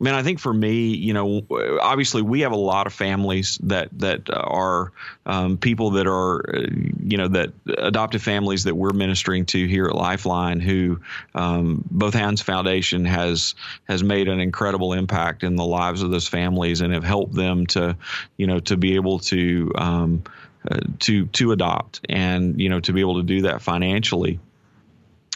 man, 0.00 0.14
I 0.14 0.22
think 0.22 0.38
for 0.38 0.52
me, 0.52 0.94
you 0.94 1.12
know, 1.12 1.42
obviously 1.80 2.22
we 2.22 2.40
have 2.40 2.52
a 2.52 2.56
lot 2.56 2.86
of 2.86 2.92
families 2.92 3.58
that 3.64 3.88
that 3.98 4.30
are 4.32 4.92
um, 5.26 5.58
people 5.58 5.90
that 5.92 6.06
are, 6.06 6.56
uh, 6.56 6.66
you 7.02 7.16
know, 7.16 7.28
that 7.28 7.52
adoptive 7.66 8.22
families 8.22 8.64
that 8.64 8.74
we're 8.74 8.92
ministering 8.92 9.46
to 9.46 9.66
here 9.66 9.86
at 9.86 9.94
Lifeline, 9.94 10.60
who 10.60 11.00
um, 11.34 11.84
Both 11.90 12.14
Hands 12.14 12.40
Foundation 12.40 13.04
has 13.04 13.54
has 13.88 14.02
made 14.02 14.28
an 14.28 14.40
incredible 14.40 14.92
impact 14.92 15.42
in 15.42 15.56
the 15.56 15.66
lives 15.66 16.02
of 16.02 16.10
those 16.10 16.28
families 16.28 16.80
and 16.80 16.92
have 16.92 17.04
helped 17.04 17.34
them 17.34 17.66
to, 17.68 17.96
you 18.36 18.46
know, 18.46 18.60
to 18.60 18.76
be 18.76 18.94
able 18.94 19.18
to. 19.20 19.72
Um, 19.76 20.22
uh, 20.68 20.80
to 20.98 21.26
to 21.26 21.52
adopt 21.52 22.00
and 22.08 22.60
you 22.60 22.68
know 22.68 22.80
to 22.80 22.92
be 22.92 23.00
able 23.00 23.14
to 23.14 23.22
do 23.22 23.42
that 23.42 23.62
financially 23.62 24.40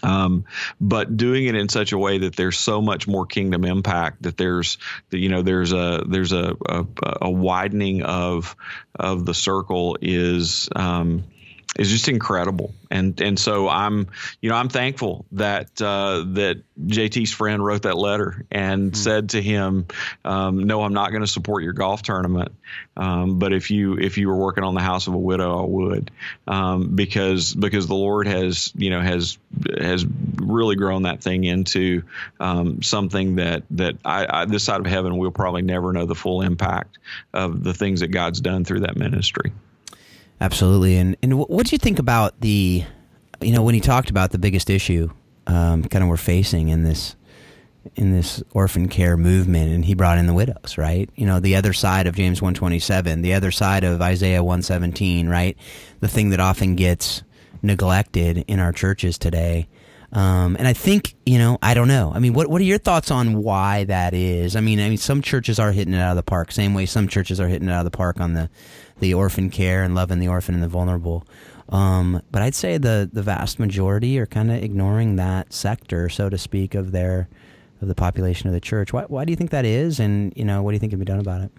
um, 0.03 0.45
but 0.81 1.17
doing 1.17 1.47
it 1.47 1.55
in 1.55 1.69
such 1.69 1.93
a 1.93 1.99
way 1.99 2.19
that 2.19 2.37
there's 2.37 2.59
so 2.59 2.81
much 2.81 3.07
more 3.07 3.27
kingdom 3.27 3.65
impact 3.65 4.23
that 4.23 4.37
there's 4.37 4.79
you 5.11 5.29
know 5.29 5.43
there's 5.43 5.73
a 5.73 6.05
there's 6.09 6.33
a 6.33 6.57
a, 6.69 6.87
a 7.23 7.31
widening 7.31 8.03
of 8.03 8.57
of 8.95 9.25
the 9.25 9.35
circle 9.35 9.97
is 10.01 10.69
um, 10.75 11.25
is 11.79 11.91
just 11.91 12.09
incredible. 12.09 12.75
And 12.91 13.19
and 13.21 13.39
so 13.39 13.69
I'm 13.69 14.09
you 14.41 14.51
know 14.51 14.57
I'm 14.57 14.69
thankful 14.69 15.25
that 15.33 15.81
uh, 15.81 16.25
that 16.35 16.63
JT's 16.85 17.33
friend 17.33 17.65
wrote 17.65 17.83
that 17.83 17.97
letter 17.97 18.45
and 18.51 18.93
mm-hmm. 18.93 18.97
said 18.97 19.31
to 19.31 19.41
him, 19.43 19.87
um, 20.25 20.65
"No, 20.65 20.83
I'm 20.83 20.93
not 20.93 21.11
going 21.11 21.23
to 21.23 21.29
support 21.29 21.63
your 21.63 21.73
golf 21.73 22.03
tournament, 22.03 22.53
um, 22.97 23.39
but 23.39 23.55
if 23.55 23.71
you 23.71 23.99
if 23.99 24.19
you 24.19 24.29
were 24.29 24.37
working 24.37 24.65
on 24.65 24.75
the 24.75 24.83
house 24.83 25.07
of 25.07 25.15
a 25.15 25.19
widow, 25.19 25.63
I 25.63 25.67
would, 25.67 26.11
um, 26.47 26.95
because 26.95 27.55
because 27.55 27.87
the 27.87 27.95
Lord 27.95 28.27
has 28.27 28.71
you 28.75 28.91
know 28.91 29.01
has 29.01 29.39
has 29.79 30.05
really 30.37 30.77
grown 30.77 31.05
that 31.05 31.23
thing 31.23 31.45
into 31.45 32.03
um, 32.39 32.83
something 32.83 33.37
that 33.37 33.63
that 33.71 33.97
I, 34.05 34.43
I, 34.43 34.45
this 34.45 34.65
side 34.65 34.81
of 34.81 34.87
heaven 34.87 35.17
we'll 35.17 35.31
probably 35.31 35.63
never 35.63 35.95
know 35.95 36.05
the 36.05 36.15
full 36.15 36.43
impact 36.43 36.99
of 37.33 37.65
the 37.65 37.73
things 37.73 38.01
that 38.01 38.09
God's 38.09 38.43
done 38.43 38.67
through 38.67 38.81
that 38.81 38.99
ministry." 38.99 39.53
Absolutely. 40.43 40.97
And 40.97 41.17
and 41.23 41.39
what 41.39 41.67
do 41.67 41.73
you 41.73 41.79
think 41.79 42.01
about 42.01 42.41
the, 42.41 42.85
you 43.41 43.53
know, 43.53 43.63
when 43.63 43.75
he 43.75 43.81
talked 43.81 44.11
about 44.11 44.33
the 44.33 44.39
biggest 44.39 44.69
issue, 44.69 45.09
um, 45.47 45.85
kind 45.85 46.03
of 46.03 46.09
we're 46.09 46.17
facing 46.17 46.69
in 46.69 46.83
this, 46.83 47.15
in 47.95 48.11
this 48.11 48.43
orphan 48.53 48.89
care 48.89 49.17
movement, 49.17 49.73
and 49.73 49.85
he 49.85 49.95
brought 49.95 50.19
in 50.19 50.27
the 50.27 50.35
widows, 50.35 50.77
right? 50.77 51.09
You 51.15 51.27
know, 51.27 51.39
the 51.39 51.55
other 51.55 51.73
side 51.73 52.09
of 52.09 52.17
James 52.17 52.43
one 52.43 52.55
twenty 52.55 52.81
seven, 52.81 53.23
the 53.23 53.35
other 53.35 53.53
side 53.53 53.85
of 53.85 54.03
Isaiah 54.03 54.43
one 54.43 54.63
seventeen, 54.63 55.29
right? 55.29 55.57
The 56.01 56.09
thing 56.09 56.31
that 56.31 56.41
often 56.41 56.75
gets 56.75 57.23
neglected 57.63 58.45
in 58.49 58.59
our 58.59 58.73
churches 58.73 59.19
today. 59.19 59.69
Um, 60.13 60.57
and 60.59 60.69
I 60.69 60.75
think, 60.75 61.15
you 61.25 61.39
know, 61.39 61.59
I 61.63 61.73
don't 61.73 61.89
know. 61.89 62.13
I 62.15 62.19
mean, 62.19 62.35
what 62.35 62.49
what 62.49 62.61
are 62.61 62.65
your 62.65 62.79
thoughts 62.79 63.11
on 63.11 63.43
why 63.43 63.85
that 63.85 64.13
is? 64.13 64.57
I 64.57 64.61
mean, 64.61 64.79
I 64.79 64.89
mean, 64.89 64.99
some 64.99 65.23
churches 65.23 65.59
are 65.59 65.73
hitting 65.73 65.95
it 65.95 66.01
out 66.01 66.11
of 66.11 66.17
the 66.17 66.23
park, 66.23 66.53
same 66.53 66.75
way 66.75 66.85
some 66.87 67.09
churches 67.09 67.41
are 67.41 67.49
hitting 67.49 67.69
it 67.69 67.73
out 67.73 67.81
of 67.81 67.91
the 67.91 67.97
park 67.97 68.21
on 68.21 68.35
the 68.35 68.51
the 69.01 69.15
orphan 69.15 69.49
care 69.51 69.83
and 69.83 69.95
loving 69.95 70.19
the 70.19 70.29
orphan 70.29 70.55
and 70.55 70.63
the 70.63 70.69
vulnerable. 70.69 71.27
Um, 71.71 72.23
but 72.31 72.43
I'd 72.43 72.55
say 72.55 72.77
the 72.77 73.09
the 73.11 73.23
vast 73.23 73.59
majority 73.59 74.19
are 74.19 74.27
kind 74.27 74.51
of 74.51 74.63
ignoring 74.63 75.17
that 75.17 75.53
sector, 75.53 76.11
so 76.11 76.29
to 76.29 76.37
speak, 76.37 76.75
of 76.75 76.93
their 76.93 77.29
of 77.81 77.89
the 77.89 77.95
population 77.95 78.49
of 78.49 78.55
the 78.55 78.61
church. 78.61 78.93
Why, 78.93 79.05
why 79.05 79.25
do 79.25 79.33
you 79.33 79.37
think 79.37 79.51
that 79.51 79.65
is? 79.65 79.99
And 79.99 80.33
you 80.37 80.45
know, 80.45 80.63
what 80.63 80.73
do 80.73 80.75
you 80.75 80.81
think 80.81 80.93
can 80.93 80.99
be 80.99 81.07
done 81.07 81.21
about 81.21 81.43
it? 81.43 81.51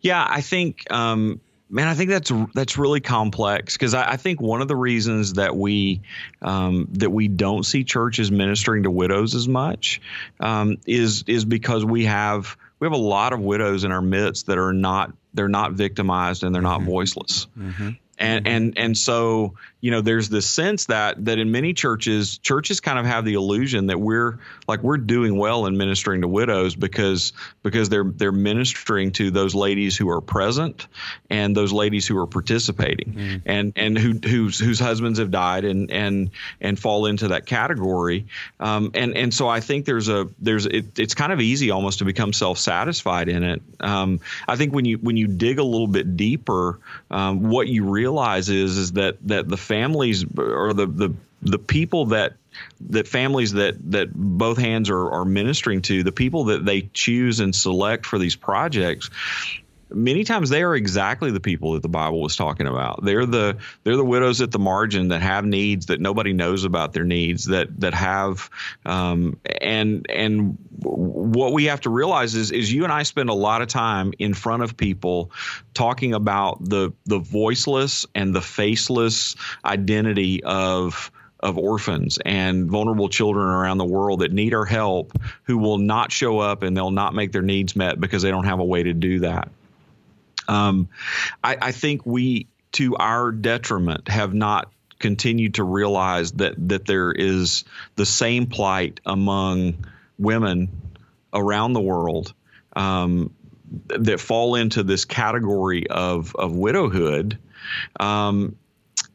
Yeah, 0.00 0.26
I 0.28 0.40
think, 0.40 0.90
um, 0.92 1.40
man, 1.68 1.88
I 1.88 1.94
think 1.94 2.10
that's 2.10 2.32
that's 2.54 2.78
really 2.78 3.00
complex 3.00 3.74
because 3.74 3.94
I, 3.94 4.12
I, 4.12 4.16
think 4.16 4.40
one 4.40 4.62
of 4.62 4.68
the 4.68 4.76
reasons 4.76 5.34
that 5.34 5.56
we 5.56 6.00
um, 6.42 6.88
that 6.92 7.10
we 7.10 7.28
don't 7.28 7.64
see 7.64 7.84
churches 7.84 8.30
ministering 8.30 8.84
to 8.84 8.90
widows 8.90 9.34
as 9.34 9.48
much 9.48 10.00
um, 10.40 10.76
is 10.86 11.24
is 11.26 11.44
because 11.44 11.84
we 11.84 12.04
have 12.04 12.56
we 12.78 12.86
have 12.86 12.92
a 12.92 12.96
lot 12.96 13.32
of 13.32 13.40
widows 13.40 13.84
in 13.84 13.92
our 13.92 14.02
midst 14.02 14.46
that 14.46 14.58
are 14.58 14.72
not 14.72 15.12
they're 15.34 15.48
not 15.48 15.72
victimized 15.72 16.44
and 16.44 16.54
they're 16.54 16.62
not 16.62 16.80
mm-hmm. 16.80 16.90
voiceless. 16.90 17.46
Mm-hmm. 17.58 17.90
And 18.18 18.44
mm-hmm. 18.44 18.56
and 18.56 18.78
and 18.78 18.98
so 18.98 19.54
you 19.86 19.92
know 19.92 20.00
there's 20.00 20.28
this 20.28 20.48
sense 20.48 20.86
that 20.86 21.24
that 21.26 21.38
in 21.38 21.52
many 21.52 21.72
churches 21.72 22.38
churches 22.38 22.80
kind 22.80 22.98
of 22.98 23.06
have 23.06 23.24
the 23.24 23.34
illusion 23.34 23.86
that 23.86 24.00
we're 24.00 24.40
like 24.66 24.82
we're 24.82 24.96
doing 24.96 25.38
well 25.38 25.66
in 25.66 25.76
ministering 25.76 26.22
to 26.22 26.28
widows 26.28 26.74
because 26.74 27.32
because 27.62 27.88
they're 27.88 28.02
they're 28.02 28.32
ministering 28.32 29.12
to 29.12 29.30
those 29.30 29.54
ladies 29.54 29.96
who 29.96 30.10
are 30.10 30.20
present 30.20 30.88
and 31.30 31.56
those 31.56 31.72
ladies 31.72 32.04
who 32.04 32.18
are 32.18 32.26
participating. 32.26 33.12
Mm. 33.12 33.42
and 33.46 33.72
and 33.76 33.96
who 33.96 34.14
whose 34.28 34.58
whose 34.58 34.80
husbands 34.80 35.20
have 35.20 35.30
died 35.30 35.64
and 35.64 35.92
and 35.92 36.30
and 36.60 36.76
fall 36.76 37.06
into 37.06 37.28
that 37.28 37.46
category. 37.46 38.26
Um, 38.58 38.90
and 38.94 39.16
and 39.16 39.32
so 39.32 39.46
I 39.46 39.60
think 39.60 39.84
there's 39.84 40.08
a 40.08 40.28
there's 40.40 40.66
it, 40.66 40.98
it's 40.98 41.14
kind 41.14 41.32
of 41.32 41.40
easy 41.40 41.70
almost 41.70 42.00
to 42.00 42.04
become 42.04 42.32
self 42.32 42.58
satisfied 42.58 43.28
in 43.28 43.44
it. 43.44 43.62
Um, 43.78 44.18
I 44.48 44.56
think 44.56 44.74
when 44.74 44.84
you 44.84 44.98
when 44.98 45.16
you 45.16 45.28
dig 45.28 45.60
a 45.60 45.64
little 45.64 45.86
bit 45.86 46.16
deeper 46.16 46.80
um, 47.08 47.50
what 47.50 47.68
you 47.68 47.84
realize 47.84 48.48
is 48.48 48.76
is 48.76 48.92
that 48.92 49.16
that 49.28 49.48
the 49.48 49.56
families 49.76 50.24
or 50.38 50.72
the 50.72 50.86
the 50.86 51.14
the 51.42 51.58
people 51.58 52.06
that 52.06 52.32
that 52.80 53.06
families 53.06 53.52
that 53.52 53.74
that 53.92 54.08
both 54.14 54.56
hands 54.56 54.88
are, 54.88 55.10
are 55.10 55.24
ministering 55.26 55.82
to 55.82 56.02
the 56.02 56.12
people 56.12 56.44
that 56.44 56.64
they 56.64 56.88
choose 56.94 57.40
and 57.40 57.54
select 57.54 58.06
for 58.06 58.18
these 58.18 58.36
projects 58.36 59.10
many 59.96 60.24
times 60.24 60.50
they 60.50 60.62
are 60.62 60.74
exactly 60.74 61.30
the 61.30 61.40
people 61.40 61.72
that 61.72 61.82
the 61.82 61.88
Bible 61.88 62.20
was 62.20 62.36
talking 62.36 62.66
about. 62.66 63.04
They're 63.04 63.26
the 63.26 63.56
they're 63.82 63.96
the 63.96 64.04
widows 64.04 64.40
at 64.40 64.52
the 64.52 64.58
margin 64.58 65.08
that 65.08 65.22
have 65.22 65.44
needs 65.44 65.86
that 65.86 66.00
nobody 66.00 66.32
knows 66.32 66.64
about 66.64 66.92
their 66.92 67.04
needs 67.04 67.46
that 67.46 67.80
that 67.80 67.94
have 67.94 68.50
um, 68.84 69.38
and 69.60 70.06
and 70.08 70.58
what 70.70 71.52
we 71.52 71.64
have 71.64 71.80
to 71.82 71.90
realize 71.90 72.34
is 72.34 72.52
is 72.52 72.72
you 72.72 72.84
and 72.84 72.92
I 72.92 73.02
spend 73.02 73.30
a 73.30 73.34
lot 73.34 73.62
of 73.62 73.68
time 73.68 74.12
in 74.18 74.34
front 74.34 74.62
of 74.62 74.76
people 74.76 75.32
talking 75.74 76.14
about 76.14 76.62
the 76.62 76.92
the 77.06 77.18
voiceless 77.18 78.06
and 78.14 78.34
the 78.34 78.42
faceless 78.42 79.34
identity 79.64 80.44
of 80.44 81.10
of 81.40 81.58
orphans 81.58 82.18
and 82.24 82.70
vulnerable 82.70 83.08
children 83.08 83.46
around 83.46 83.78
the 83.78 83.84
world 83.84 84.20
that 84.20 84.32
need 84.32 84.54
our 84.54 84.64
help 84.64 85.12
who 85.44 85.58
will 85.58 85.78
not 85.78 86.10
show 86.10 86.38
up 86.38 86.62
and 86.62 86.76
they'll 86.76 86.90
not 86.90 87.14
make 87.14 87.30
their 87.30 87.42
needs 87.42 87.76
met 87.76 88.00
because 88.00 88.22
they 88.22 88.30
don't 88.30 88.46
have 88.46 88.58
a 88.58 88.64
way 88.64 88.82
to 88.82 88.94
do 88.94 89.20
that. 89.20 89.50
Um, 90.48 90.88
I, 91.42 91.56
I 91.60 91.72
think 91.72 92.04
we, 92.04 92.48
to 92.72 92.96
our 92.96 93.32
detriment, 93.32 94.08
have 94.08 94.34
not 94.34 94.70
continued 94.98 95.54
to 95.54 95.64
realize 95.64 96.32
that 96.32 96.54
that 96.68 96.86
there 96.86 97.12
is 97.12 97.64
the 97.96 98.06
same 98.06 98.46
plight 98.46 99.00
among 99.04 99.86
women 100.18 100.70
around 101.32 101.74
the 101.74 101.80
world 101.80 102.32
um, 102.74 103.34
that 103.88 104.20
fall 104.20 104.54
into 104.54 104.82
this 104.82 105.04
category 105.04 105.86
of 105.88 106.34
of 106.36 106.52
widowhood 106.56 107.38
um, 108.00 108.56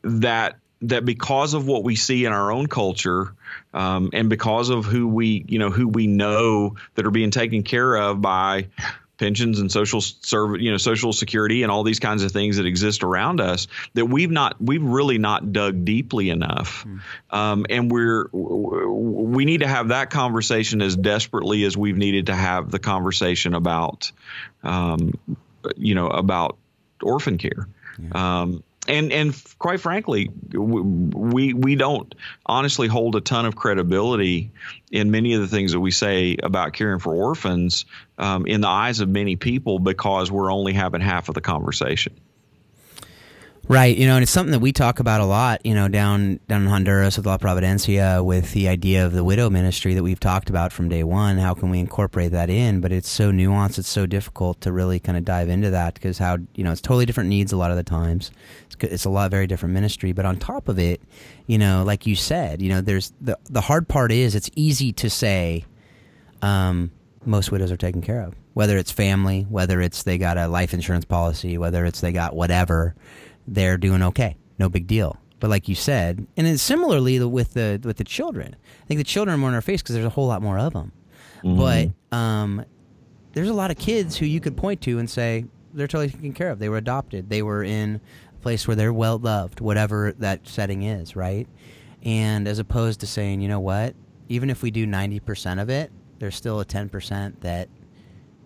that 0.04 0.58
that 0.84 1.06
because 1.06 1.54
of 1.54 1.68
what 1.68 1.84
we 1.84 1.96
see 1.96 2.26
in 2.26 2.32
our 2.32 2.52
own 2.52 2.68
culture 2.68 3.34
um, 3.74 4.10
and 4.14 4.30
because 4.30 4.70
of 4.70 4.86
who 4.86 5.08
we 5.08 5.46
you 5.48 5.60
know 5.60 5.70
who 5.70 5.88
we 5.88 6.08
know 6.08 6.76
that 6.96 7.06
are 7.06 7.12
being 7.12 7.32
taken 7.32 7.64
care 7.64 7.96
of 7.96 8.22
by 8.22 8.68
pensions 9.22 9.60
and 9.60 9.72
social 9.72 10.02
serv- 10.02 10.60
you 10.60 10.72
know 10.72 10.78
social 10.78 11.14
security 11.14 11.62
and 11.62 11.72
all 11.72 11.84
these 11.84 12.00
kinds 12.00 12.24
of 12.24 12.32
things 12.32 12.58
that 12.58 12.66
exist 12.66 13.04
around 13.04 13.40
us 13.40 13.68
that 13.94 14.08
we've 14.08 14.32
not 14.32 14.60
we've 14.60 14.84
really 14.84 15.20
not 15.20 15.54
dug 15.54 15.86
deeply 15.86 16.32
enough 16.32 16.84
mm. 16.84 17.00
um, 17.30 17.68
and 17.70 17.92
we're 17.92 18.28
we 18.32 19.46
need 19.46 19.60
to 19.60 19.68
have 19.68 19.90
that 19.90 20.10
conversation 20.10 20.82
as 20.82 20.96
desperately 20.96 21.64
as 21.64 21.78
we've 21.78 21.98
needed 21.98 22.26
to 22.26 22.36
have 22.36 22.72
the 22.72 22.80
conversation 22.80 23.54
about 23.54 24.12
um, 24.64 25.14
you 25.78 25.94
know 25.94 26.08
about 26.08 26.58
orphan 27.04 27.38
care 27.38 27.68
yeah. 28.02 28.42
um, 28.42 28.64
and 28.88 29.12
and 29.12 29.44
quite 29.60 29.80
frankly, 29.80 30.30
we 30.54 31.54
we 31.54 31.76
don't 31.76 32.14
honestly 32.46 32.88
hold 32.88 33.16
a 33.16 33.22
ton 33.22 33.46
of 33.46 33.56
credibility 33.56 34.52
in 34.92 35.12
many 35.12 35.34
of 35.34 35.42
the 35.42 35.48
things 35.48 35.72
that 35.74 35.80
we 35.80 35.92
say 35.92 36.36
about 36.42 36.74
caring 36.74 37.00
for 37.00 37.14
orphans 37.14 37.86
um, 38.18 38.46
in 38.48 38.62
the 38.62 38.68
eyes 38.68 39.00
of 39.00 39.10
many 39.10 39.36
people 39.36 39.80
because 39.80 40.32
we're 40.32 40.52
only 40.52 40.74
having 40.74 41.02
half 41.02 41.30
of 41.30 41.36
the 41.36 41.42
conversation. 41.42 42.20
Right, 43.72 43.96
you 43.96 44.06
know, 44.06 44.16
and 44.16 44.24
it's 44.24 44.32
something 44.34 44.52
that 44.52 44.60
we 44.60 44.74
talk 44.74 45.00
about 45.00 45.22
a 45.22 45.26
lot, 45.26 45.66
you 45.66 45.74
know, 45.74 45.88
down 45.88 46.42
down 46.50 46.64
in 46.64 46.68
Honduras 46.68 47.16
with 47.16 47.26
La 47.26 47.38
Providencia 47.38 48.22
with 48.22 48.52
the 48.52 48.68
idea 48.68 49.06
of 49.06 49.14
the 49.14 49.24
widow 49.24 49.50
ministry 49.50 49.94
that 49.94 50.04
we've 50.04 50.20
talked 50.20 50.50
about 50.50 50.74
from 50.74 50.90
day 50.90 51.06
one. 51.06 51.38
How 51.38 51.54
can 51.54 51.70
we 51.70 51.80
incorporate 51.80 52.34
that 52.34 52.50
in? 52.50 52.82
But 52.82 52.92
it's 52.92 53.08
so 53.08 53.32
nuanced, 53.32 53.80
it's 53.80 53.88
so 53.88 54.06
difficult 54.06 54.60
to 54.60 54.74
really 54.74 55.00
kind 55.00 55.18
of 55.18 55.24
dive 55.24 55.48
into 55.48 55.70
that 55.70 55.94
because 55.94 56.18
how 56.18 56.40
you 56.54 56.66
know 56.66 56.74
it's 56.74 56.82
totally 56.82 57.06
different 57.06 57.30
needs 57.30 57.54
a 57.54 57.56
lot 57.56 57.72
of 57.72 57.78
the 57.78 57.84
times. 57.84 58.32
It's, 58.66 58.76
it's 58.84 59.06
a 59.06 59.10
lot 59.10 59.32
very 59.32 59.48
different 59.48 59.74
ministry, 59.74 60.12
but 60.12 60.26
on 60.26 60.36
top 60.36 60.68
of 60.68 60.78
it, 60.78 61.02
you 61.48 61.58
know, 61.58 61.86
like 61.86 62.06
you 62.06 62.18
said, 62.18 62.62
you 62.62 62.68
know, 62.68 62.82
there's 62.82 63.14
the 63.22 63.38
the 63.50 63.62
hard 63.62 63.88
part 63.88 64.12
is 64.12 64.36
it's 64.36 64.50
easy 64.54 64.92
to 64.92 65.10
say, 65.10 65.64
um, 66.42 66.92
most 67.24 67.54
widows 67.54 67.72
are 67.72 67.78
taken 67.78 68.02
care 68.02 68.22
of, 68.22 68.36
whether 68.54 68.78
it's 68.78 68.92
family, 68.92 69.44
whether 69.48 69.80
it's 69.80 70.04
they 70.04 70.18
got 70.18 70.38
a 70.38 70.50
life 70.50 70.74
insurance 70.74 71.06
policy, 71.06 71.58
whether 71.58 71.86
it's 71.86 72.02
they 72.02 72.12
got 72.12 72.36
whatever 72.36 72.96
they're 73.48 73.78
doing 73.78 74.02
okay. 74.04 74.36
No 74.60 74.70
big 74.70 74.88
deal. 74.88 75.18
But 75.40 75.50
like 75.50 75.68
you 75.68 75.76
said, 75.76 76.28
and 76.38 76.46
then 76.46 76.58
similarly 76.58 77.20
with 77.24 77.54
the 77.54 77.82
with 77.84 77.98
the 77.98 78.04
children, 78.04 78.56
I 78.84 78.86
think 78.86 79.00
the 79.00 79.04
children 79.04 79.34
are 79.34 79.38
more 79.38 79.50
in 79.50 79.56
our 79.56 79.62
face 79.62 79.82
because 79.82 79.96
there's 79.96 80.06
a 80.06 80.10
whole 80.10 80.28
lot 80.28 80.42
more 80.42 80.60
of 80.60 80.74
them. 80.74 80.92
Mm-hmm. 81.44 81.58
But 82.12 82.16
um, 82.16 82.64
there's 83.34 83.50
a 83.50 83.54
lot 83.54 83.72
of 83.72 83.78
kids 83.78 84.18
who 84.18 84.28
you 84.28 84.40
could 84.40 84.56
point 84.56 84.82
to 84.82 85.00
and 85.00 85.10
say 85.10 85.46
they're 85.74 85.88
totally 85.88 86.10
taken 86.10 86.34
care 86.34 86.52
of. 86.52 86.60
They 86.60 86.70
were 86.70 86.78
adopted. 86.78 87.30
They 87.30 87.42
were 87.42 87.64
in 87.64 88.02
a 88.36 88.40
place 88.42 88.68
where 88.68 88.76
they're 88.76 88.94
well 88.94 89.18
loved, 89.18 89.62
whatever 89.62 90.14
that 90.20 90.48
setting 90.48 90.84
is, 90.84 91.16
right? 91.16 91.48
And 92.04 92.48
as 92.48 92.60
opposed 92.60 93.00
to 93.00 93.08
saying, 93.08 93.42
you 93.42 93.48
know 93.48 93.60
what, 93.60 93.96
even 94.30 94.52
if 94.52 94.62
we 94.62 94.70
do 94.70 94.86
ninety 94.86 95.20
percent 95.20 95.60
of 95.60 95.70
it, 95.70 95.92
there's 96.20 96.36
still 96.36 96.60
a 96.60 96.66
ten 96.66 96.88
percent 96.88 97.42
that 97.42 97.68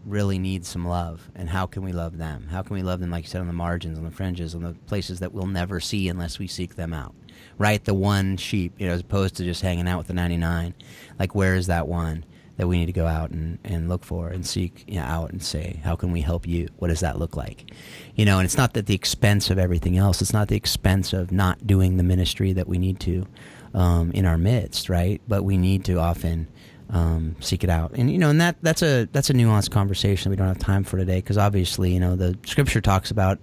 really 0.06 0.38
need 0.38 0.66
some 0.66 0.88
love 0.88 1.30
and 1.36 1.49
how 1.49 1.66
can 1.66 1.84
we 1.84 1.91
love 1.91 2.18
them? 2.18 2.47
How 2.49 2.62
can 2.62 2.76
we 2.76 2.84
love 2.84 2.99
them 2.99 3.10
like 3.10 3.24
you 3.24 3.30
said 3.30 3.41
on 3.41 3.47
the 3.47 3.53
margins 3.53 3.97
on 3.97 4.03
the 4.03 4.12
fringes 4.12 4.53
on 4.53 4.62
the 4.62 4.74
places 4.86 5.20
that 5.20 5.34
we'll 5.34 5.47
never 5.47 5.80
see 5.80 6.08
unless 6.08 6.38
we 6.39 6.47
seek 6.47 6.76
them 6.76 6.93
out? 6.93 7.16
Right? 7.58 7.84
The 7.84 7.93
one 7.93 8.38
sheep 8.38 8.74
you 8.78 8.88
know 8.88 8.93
as 8.93 9.01
opposed 9.01 9.36
to 9.38 9.43
just 9.43 9.62
hanging 9.62 9.88
out 9.88 9.97
with 9.97 10.08
the 10.08 10.14
99 10.14 10.74
like 11.20 11.34
where 11.34 11.56
is 11.56 11.68
that 11.68 11.88
one 11.88 12.24
that 12.58 12.68
we 12.68 12.78
need 12.78 12.86
to 12.86 12.93
go 12.93 13.06
out 13.06 13.32
and, 13.32 13.60
and 13.66 13.89
look 13.89 14.06
for 14.06 14.30
and 14.30 14.45
seek 14.47 14.86
you 14.88 14.95
know, 14.95 15.03
out 15.03 15.32
and 15.32 15.43
say 15.43 15.82
how 15.84 15.95
can 15.95 16.12
we 16.12 16.22
help 16.22 16.47
you? 16.47 16.70
What 16.78 16.89
does 16.89 16.99
that 16.99 17.18
look 17.18 17.36
like? 17.36 17.72
You 18.16 18.26
know 18.26 18.38
and 18.38 18.45
it's 18.45 18.58
not 18.58 18.74
that 18.76 18.86
the 18.86 18.95
expense 18.95 19.49
of 19.49 19.58
everything 19.58 19.97
else 19.97 20.22
it's 20.22 20.34
not 20.34 20.49
the 20.49 20.56
expense 20.56 21.14
of 21.14 21.32
not 21.32 21.66
doing 21.66 21.97
the 21.97 22.03
ministry 22.03 22.53
that 22.53 22.68
we 22.68 22.78
need 22.78 22.99
to 23.01 23.26
um, 23.74 24.12
in 24.12 24.26
our 24.26 24.38
midst 24.38 24.88
right? 24.88 25.20
But 25.28 25.43
we 25.43 25.58
need 25.58 25.84
to 25.86 25.97
often 25.97 26.47
um, 26.90 27.36
seek 27.40 27.64
it 27.64 27.70
out. 27.70 27.92
And 27.94 28.12
you 28.12 28.18
know, 28.18 28.30
and 28.30 28.40
that 28.42 28.58
that's 28.62 28.82
a 28.82 29.06
that's 29.12 29.30
a 29.30 29.34
nuanced 29.34 29.72
conversation 29.72 30.30
we 30.30 30.36
don't 30.36 30.48
have 30.48 30.60
time 30.60 30.84
for 30.84 30.98
today 30.98 31.18
because 31.18 31.38
obviously, 31.38 31.94
you 31.94 32.00
know, 32.00 32.16
the 32.16 32.38
scripture 32.46 32.82
talks 32.82 33.12
about 33.12 33.40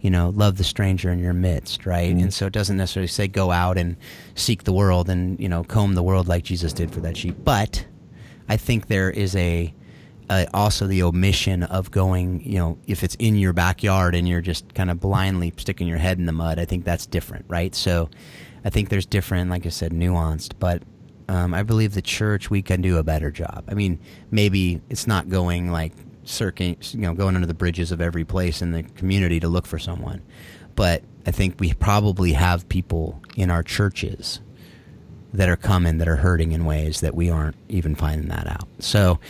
you 0.00 0.10
know 0.10 0.30
love 0.30 0.56
the 0.56 0.64
stranger 0.64 1.10
in 1.10 1.18
your 1.18 1.32
midst, 1.32 1.86
right? 1.86 2.10
Mm-hmm. 2.10 2.24
And 2.24 2.34
so 2.34 2.46
it 2.46 2.52
doesn't 2.52 2.76
necessarily 2.76 3.08
say 3.08 3.28
go 3.28 3.50
out 3.50 3.78
and 3.78 3.96
seek 4.34 4.64
the 4.64 4.72
world 4.72 5.08
and 5.08 5.38
you 5.38 5.48
know 5.48 5.64
comb 5.64 5.94
the 5.94 6.02
world 6.02 6.28
like 6.28 6.44
Jesus 6.44 6.72
did 6.72 6.92
for 6.92 7.00
that 7.00 7.16
sheep, 7.16 7.36
but 7.44 7.86
I 8.48 8.56
think 8.56 8.88
there 8.88 9.10
is 9.10 9.36
a 9.36 9.72
uh, 10.28 10.46
also 10.54 10.86
the 10.86 11.02
omission 11.02 11.64
of 11.64 11.90
going, 11.90 12.40
you 12.44 12.56
know, 12.56 12.78
if 12.86 13.02
it's 13.02 13.16
in 13.16 13.34
your 13.34 13.52
backyard 13.52 14.14
and 14.14 14.28
you're 14.28 14.40
just 14.40 14.74
kind 14.74 14.88
of 14.88 15.00
blindly 15.00 15.52
sticking 15.56 15.88
your 15.88 15.98
head 15.98 16.18
in 16.18 16.26
the 16.26 16.32
mud, 16.32 16.60
I 16.60 16.64
think 16.64 16.84
that's 16.84 17.04
different, 17.04 17.46
right? 17.48 17.74
So 17.74 18.08
I 18.64 18.70
think 18.70 18.90
there's 18.90 19.06
different, 19.06 19.50
like 19.50 19.66
I 19.66 19.70
said, 19.70 19.90
nuanced, 19.90 20.52
but 20.60 20.84
um, 21.30 21.54
I 21.54 21.62
believe 21.62 21.94
the 21.94 22.02
church 22.02 22.50
we 22.50 22.60
can 22.60 22.82
do 22.82 22.98
a 22.98 23.04
better 23.04 23.30
job. 23.30 23.62
I 23.68 23.74
mean, 23.74 24.00
maybe 24.32 24.80
it's 24.90 25.06
not 25.06 25.28
going 25.28 25.70
like 25.70 25.92
circling, 26.24 26.76
you 26.90 27.02
know, 27.02 27.14
going 27.14 27.36
under 27.36 27.46
the 27.46 27.54
bridges 27.54 27.92
of 27.92 28.00
every 28.00 28.24
place 28.24 28.60
in 28.60 28.72
the 28.72 28.82
community 28.82 29.38
to 29.38 29.46
look 29.46 29.64
for 29.64 29.78
someone, 29.78 30.22
but 30.74 31.04
I 31.26 31.30
think 31.30 31.60
we 31.60 31.72
probably 31.72 32.32
have 32.32 32.68
people 32.68 33.22
in 33.36 33.48
our 33.48 33.62
churches 33.62 34.40
that 35.32 35.48
are 35.48 35.56
coming 35.56 35.98
that 35.98 36.08
are 36.08 36.16
hurting 36.16 36.50
in 36.50 36.64
ways 36.64 37.00
that 37.00 37.14
we 37.14 37.30
aren't 37.30 37.54
even 37.68 37.94
finding 37.94 38.28
that 38.30 38.48
out. 38.48 38.66
So 38.80 39.20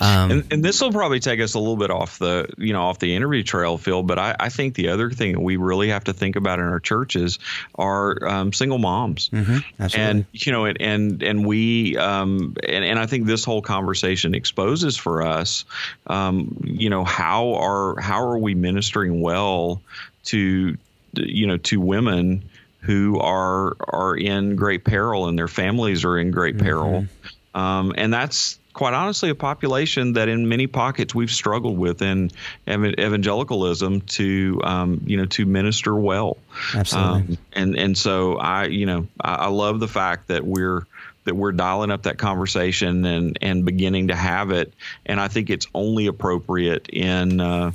um, 0.00 0.30
and, 0.30 0.52
and 0.52 0.64
this 0.64 0.80
will 0.80 0.92
probably 0.92 1.20
take 1.20 1.40
us 1.40 1.54
a 1.54 1.58
little 1.58 1.76
bit 1.76 1.90
off 1.90 2.18
the 2.18 2.48
you 2.56 2.72
know 2.72 2.82
off 2.82 2.98
the 2.98 3.14
interview 3.14 3.42
trail, 3.42 3.78
Phil. 3.78 4.02
But 4.02 4.18
I, 4.18 4.36
I 4.38 4.48
think 4.48 4.74
the 4.74 4.90
other 4.90 5.10
thing 5.10 5.32
that 5.32 5.40
we 5.40 5.56
really 5.56 5.88
have 5.88 6.04
to 6.04 6.12
think 6.12 6.36
about 6.36 6.60
in 6.60 6.66
our 6.66 6.80
churches 6.80 7.38
are 7.74 8.26
um, 8.26 8.52
single 8.52 8.78
moms, 8.78 9.28
mm-hmm, 9.30 9.86
and 9.96 10.24
you 10.32 10.52
know, 10.52 10.66
and 10.66 10.80
and, 10.80 11.22
and 11.22 11.46
we 11.46 11.96
um, 11.96 12.56
and, 12.66 12.84
and 12.84 12.98
I 12.98 13.06
think 13.06 13.26
this 13.26 13.44
whole 13.44 13.62
conversation 13.62 14.34
exposes 14.34 14.96
for 14.96 15.22
us, 15.22 15.64
um, 16.06 16.60
you 16.64 16.90
know, 16.90 17.04
how 17.04 17.54
are 17.54 18.00
how 18.00 18.22
are 18.22 18.38
we 18.38 18.54
ministering 18.54 19.20
well 19.20 19.82
to 20.24 20.76
you 21.14 21.46
know 21.46 21.56
to 21.56 21.80
women 21.80 22.44
who 22.80 23.18
are 23.18 23.76
are 23.80 24.16
in 24.16 24.54
great 24.56 24.84
peril 24.84 25.26
and 25.26 25.36
their 25.36 25.48
families 25.48 26.04
are 26.04 26.18
in 26.18 26.30
great 26.30 26.58
peril. 26.58 27.02
Mm-hmm. 27.02 27.60
Um, 27.60 27.94
and 27.96 28.12
that's 28.12 28.58
quite 28.78 28.94
honestly 28.94 29.28
a 29.28 29.34
population 29.34 30.12
that 30.12 30.28
in 30.28 30.48
many 30.48 30.68
pockets 30.68 31.12
we've 31.12 31.32
struggled 31.32 31.76
with 31.76 32.00
in 32.00 32.30
evangelicalism 32.68 34.02
to 34.02 34.60
um, 34.62 35.00
you 35.04 35.16
know 35.16 35.24
to 35.26 35.44
minister 35.44 35.96
well. 35.96 36.36
Absolutely. 36.72 37.34
Um, 37.34 37.38
and 37.54 37.76
and 37.76 37.98
so 37.98 38.38
I 38.38 38.66
you 38.66 38.86
know 38.86 39.08
I, 39.20 39.34
I 39.34 39.46
love 39.48 39.80
the 39.80 39.88
fact 39.88 40.28
that 40.28 40.44
we're 40.44 40.86
that 41.24 41.34
we're 41.34 41.50
dialing 41.50 41.90
up 41.90 42.04
that 42.04 42.18
conversation 42.18 43.04
and 43.04 43.36
and 43.42 43.64
beginning 43.64 44.08
to 44.08 44.14
have 44.14 44.52
it. 44.52 44.72
And 45.04 45.20
I 45.20 45.26
think 45.26 45.50
it's 45.50 45.66
only 45.74 46.06
appropriate 46.06 46.88
in 46.88 47.40
uh, 47.40 47.72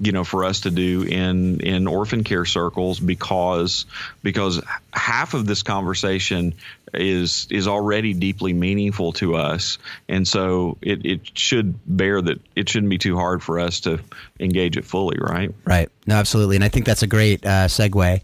you 0.00 0.12
know 0.12 0.24
for 0.24 0.44
us 0.44 0.60
to 0.60 0.70
do 0.70 1.02
in 1.02 1.60
in 1.60 1.86
orphan 1.86 2.24
care 2.24 2.44
circles 2.44 3.00
because 3.00 3.86
because 4.22 4.62
half 4.92 5.34
of 5.34 5.46
this 5.46 5.62
conversation 5.62 6.54
is 6.94 7.46
is 7.50 7.68
already 7.68 8.14
deeply 8.14 8.52
meaningful 8.52 9.12
to 9.12 9.36
us. 9.36 9.78
And 10.08 10.26
so 10.26 10.78
it, 10.80 11.04
it 11.04 11.38
should 11.38 11.78
bear 11.86 12.20
that 12.22 12.40
it 12.54 12.68
shouldn't 12.68 12.90
be 12.90 12.98
too 12.98 13.16
hard 13.16 13.42
for 13.42 13.58
us 13.58 13.80
to 13.80 14.00
engage 14.40 14.76
it 14.76 14.84
fully 14.84 15.18
right? 15.20 15.52
Right. 15.64 15.88
No 16.06 16.16
absolutely. 16.16 16.56
And 16.56 16.64
i 16.64 16.68
think 16.68 16.86
that's 16.86 17.02
a 17.02 17.06
great 17.06 17.44
uh, 17.44 17.66
segue 17.66 18.20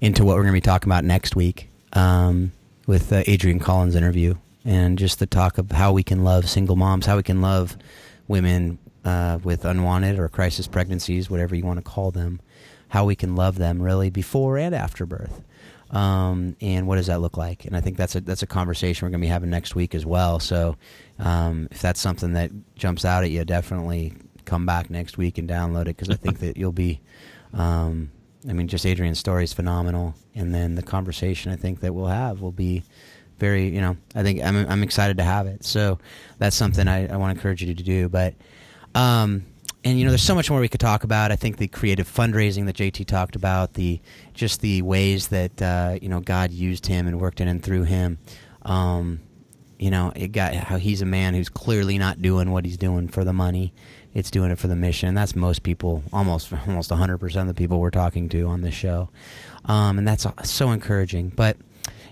into 0.00 0.24
what 0.24 0.36
we're 0.36 0.42
going 0.42 0.54
to 0.54 0.56
be 0.56 0.60
talking 0.60 0.88
about 0.88 1.04
next 1.04 1.34
week 1.34 1.68
um, 1.92 2.52
with 2.86 3.12
uh, 3.12 3.22
adrian 3.26 3.58
collins 3.58 3.94
interview 3.94 4.34
and 4.64 4.98
just 4.98 5.18
the 5.18 5.26
talk 5.26 5.58
of 5.58 5.70
how 5.72 5.92
we 5.92 6.02
can 6.02 6.24
love 6.24 6.48
single 6.48 6.76
moms 6.76 7.06
how 7.06 7.16
we 7.16 7.22
can 7.22 7.40
love 7.40 7.76
women 8.28 8.78
uh, 9.08 9.38
with 9.42 9.64
unwanted 9.64 10.18
or 10.18 10.28
crisis 10.28 10.66
pregnancies, 10.66 11.30
whatever 11.30 11.56
you 11.56 11.64
want 11.64 11.78
to 11.78 11.82
call 11.82 12.10
them, 12.10 12.40
how 12.88 13.06
we 13.06 13.16
can 13.16 13.34
love 13.34 13.56
them 13.56 13.80
really 13.80 14.10
before 14.10 14.58
and 14.58 14.74
after 14.74 15.06
birth. 15.06 15.42
Um, 15.90 16.56
and 16.60 16.86
what 16.86 16.96
does 16.96 17.06
that 17.06 17.22
look 17.22 17.38
like? 17.38 17.64
And 17.64 17.74
I 17.74 17.80
think 17.80 17.96
that's 17.96 18.14
a 18.14 18.20
that's 18.20 18.42
a 18.42 18.46
conversation 18.46 19.06
we're 19.06 19.10
going 19.10 19.22
to 19.22 19.24
be 19.24 19.30
having 19.30 19.48
next 19.48 19.74
week 19.74 19.94
as 19.94 20.04
well. 20.04 20.38
So 20.38 20.76
um, 21.18 21.68
if 21.70 21.80
that's 21.80 22.00
something 22.00 22.34
that 22.34 22.50
jumps 22.74 23.06
out 23.06 23.24
at 23.24 23.30
you, 23.30 23.42
definitely 23.46 24.12
come 24.44 24.66
back 24.66 24.90
next 24.90 25.16
week 25.16 25.38
and 25.38 25.48
download 25.48 25.82
it 25.82 25.96
because 25.96 26.10
I 26.10 26.16
think 26.16 26.40
that 26.40 26.58
you'll 26.58 26.72
be. 26.72 27.00
Um, 27.54 28.10
I 28.46 28.52
mean, 28.52 28.68
just 28.68 28.84
Adrian's 28.84 29.18
story 29.18 29.44
is 29.44 29.54
phenomenal, 29.54 30.14
and 30.34 30.54
then 30.54 30.74
the 30.74 30.82
conversation 30.82 31.50
I 31.50 31.56
think 31.56 31.80
that 31.80 31.94
we'll 31.94 32.06
have 32.06 32.42
will 32.42 32.52
be 32.52 32.82
very. 33.38 33.68
You 33.68 33.80
know, 33.80 33.96
I 34.14 34.22
think 34.22 34.42
I'm 34.42 34.68
I'm 34.68 34.82
excited 34.82 35.16
to 35.16 35.24
have 35.24 35.46
it. 35.46 35.64
So 35.64 35.98
that's 36.36 36.54
something 36.54 36.86
I, 36.86 37.08
I 37.08 37.16
want 37.16 37.30
to 37.32 37.38
encourage 37.38 37.62
you 37.62 37.74
to 37.74 37.82
do, 37.82 38.10
but. 38.10 38.34
Um, 38.94 39.44
and 39.84 39.98
you 39.98 40.04
know, 40.04 40.10
there's 40.10 40.22
so 40.22 40.34
much 40.34 40.50
more 40.50 40.60
we 40.60 40.68
could 40.68 40.80
talk 40.80 41.04
about. 41.04 41.30
I 41.30 41.36
think 41.36 41.56
the 41.56 41.68
creative 41.68 42.12
fundraising 42.12 42.66
that 42.66 42.76
JT 42.76 43.06
talked 43.06 43.36
about, 43.36 43.74
the 43.74 44.00
just 44.34 44.60
the 44.60 44.82
ways 44.82 45.28
that 45.28 45.62
uh, 45.62 45.98
you 46.00 46.08
know 46.08 46.20
God 46.20 46.50
used 46.50 46.86
him 46.86 47.06
and 47.06 47.20
worked 47.20 47.40
in 47.40 47.48
and 47.48 47.62
through 47.62 47.84
him. 47.84 48.18
Um, 48.62 49.20
you 49.78 49.90
know, 49.90 50.12
it 50.16 50.32
got 50.32 50.54
how 50.54 50.76
he's 50.76 51.02
a 51.02 51.06
man 51.06 51.34
who's 51.34 51.48
clearly 51.48 51.98
not 51.98 52.20
doing 52.20 52.50
what 52.50 52.64
he's 52.64 52.76
doing 52.76 53.08
for 53.08 53.24
the 53.24 53.32
money. 53.32 53.72
it's 54.14 54.30
doing 54.30 54.50
it 54.50 54.58
for 54.58 54.66
the 54.66 54.74
mission. 54.74 55.14
That's 55.14 55.36
most 55.36 55.62
people, 55.62 56.02
almost 56.12 56.52
almost 56.66 56.90
100% 56.90 57.40
of 57.40 57.46
the 57.46 57.54
people 57.54 57.78
we're 57.78 57.90
talking 57.90 58.28
to 58.30 58.48
on 58.48 58.62
this 58.62 58.74
show. 58.74 59.10
Um, 59.66 59.98
and 59.98 60.08
that's 60.08 60.26
so 60.42 60.72
encouraging. 60.72 61.28
But 61.28 61.56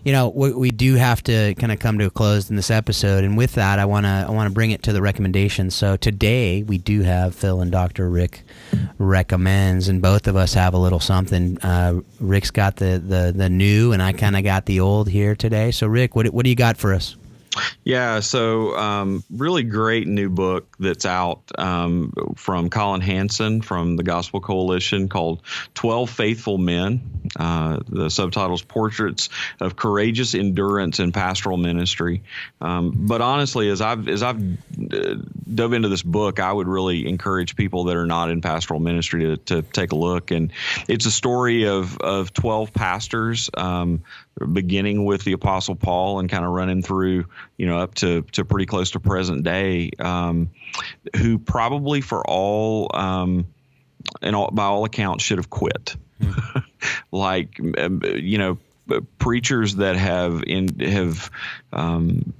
you 0.06 0.12
know, 0.12 0.28
we, 0.28 0.52
we 0.52 0.70
do 0.70 0.94
have 0.94 1.20
to 1.24 1.52
kind 1.56 1.72
of 1.72 1.80
come 1.80 1.98
to 1.98 2.06
a 2.06 2.10
close 2.10 2.48
in 2.48 2.54
this 2.54 2.70
episode, 2.70 3.24
and 3.24 3.36
with 3.36 3.54
that, 3.54 3.80
I 3.80 3.86
want 3.86 4.06
to 4.06 4.24
I 4.28 4.30
want 4.30 4.48
to 4.48 4.54
bring 4.54 4.70
it 4.70 4.84
to 4.84 4.92
the 4.92 5.02
recommendations. 5.02 5.74
So 5.74 5.96
today 5.96 6.62
we 6.62 6.78
do 6.78 7.00
have 7.02 7.34
Phil 7.34 7.60
and 7.60 7.72
Doctor 7.72 8.08
Rick 8.08 8.44
recommends, 8.98 9.88
and 9.88 10.00
both 10.00 10.28
of 10.28 10.36
us 10.36 10.54
have 10.54 10.74
a 10.74 10.78
little 10.78 11.00
something. 11.00 11.58
Uh, 11.58 12.02
Rick's 12.20 12.52
got 12.52 12.76
the, 12.76 13.02
the 13.04 13.32
the 13.34 13.50
new, 13.50 13.90
and 13.90 14.00
I 14.00 14.12
kind 14.12 14.36
of 14.36 14.44
got 14.44 14.66
the 14.66 14.78
old 14.78 15.08
here 15.08 15.34
today. 15.34 15.72
So 15.72 15.88
Rick, 15.88 16.14
what 16.14 16.28
what 16.28 16.44
do 16.44 16.50
you 16.50 16.56
got 16.56 16.76
for 16.76 16.94
us? 16.94 17.16
Yeah, 17.84 18.20
so 18.20 18.76
um, 18.76 19.24
really 19.30 19.62
great 19.62 20.06
new 20.06 20.28
book 20.28 20.76
that's 20.78 21.06
out 21.06 21.42
um, 21.58 22.12
from 22.36 22.70
Collin 22.70 23.00
Hansen 23.00 23.62
from 23.62 23.96
the 23.96 24.02
Gospel 24.02 24.40
Coalition 24.40 25.08
called 25.08 25.42
12 25.74 26.10
Faithful 26.10 26.58
Men. 26.58 27.00
Uh, 27.38 27.80
the 27.88 28.08
subtitle's 28.08 28.62
Portraits 28.62 29.28
of 29.60 29.76
Courageous 29.76 30.34
Endurance 30.34 31.00
in 31.00 31.12
Pastoral 31.12 31.56
Ministry. 31.56 32.22
Um, 32.60 32.92
but 32.94 33.20
honestly, 33.20 33.68
as 33.68 33.80
I've, 33.80 34.08
as 34.08 34.22
I've 34.22 34.40
uh, 34.40 35.16
dove 35.54 35.72
into 35.72 35.88
this 35.88 36.02
book, 36.02 36.40
I 36.40 36.52
would 36.52 36.68
really 36.68 37.06
encourage 37.08 37.56
people 37.56 37.84
that 37.84 37.96
are 37.96 38.06
not 38.06 38.30
in 38.30 38.40
pastoral 38.40 38.80
ministry 38.80 39.24
to, 39.24 39.36
to 39.36 39.62
take 39.62 39.92
a 39.92 39.96
look. 39.96 40.30
And 40.30 40.52
it's 40.88 41.06
a 41.06 41.10
story 41.10 41.66
of, 41.66 41.98
of 41.98 42.32
12 42.32 42.72
pastors 42.72 43.50
um, 43.54 44.02
beginning 44.52 45.04
with 45.04 45.24
the 45.24 45.32
Apostle 45.32 45.74
Paul 45.74 46.18
and 46.20 46.28
kind 46.28 46.44
of 46.44 46.50
running 46.50 46.82
through, 46.82 47.26
you 47.56 47.66
know, 47.66 47.78
up 47.78 47.94
to, 47.96 48.22
to 48.32 48.44
pretty 48.44 48.66
close 48.66 48.92
to 48.92 49.00
present 49.00 49.42
day, 49.44 49.90
um, 49.98 50.50
who 51.16 51.38
probably 51.38 52.00
for 52.00 52.26
all, 52.26 52.90
um, 52.94 53.46
and 54.22 54.36
all, 54.36 54.50
by 54.50 54.64
all 54.64 54.84
accounts 54.84 55.24
should 55.24 55.38
have 55.38 55.50
quit. 55.50 55.96
Mm. 56.20 56.64
like, 57.12 57.58
you 57.58 58.38
know, 58.38 58.58
preachers 59.18 59.76
that 59.76 59.96
have 59.96 60.42
in 60.46 60.78
have 60.80 61.30
um, 61.72 62.32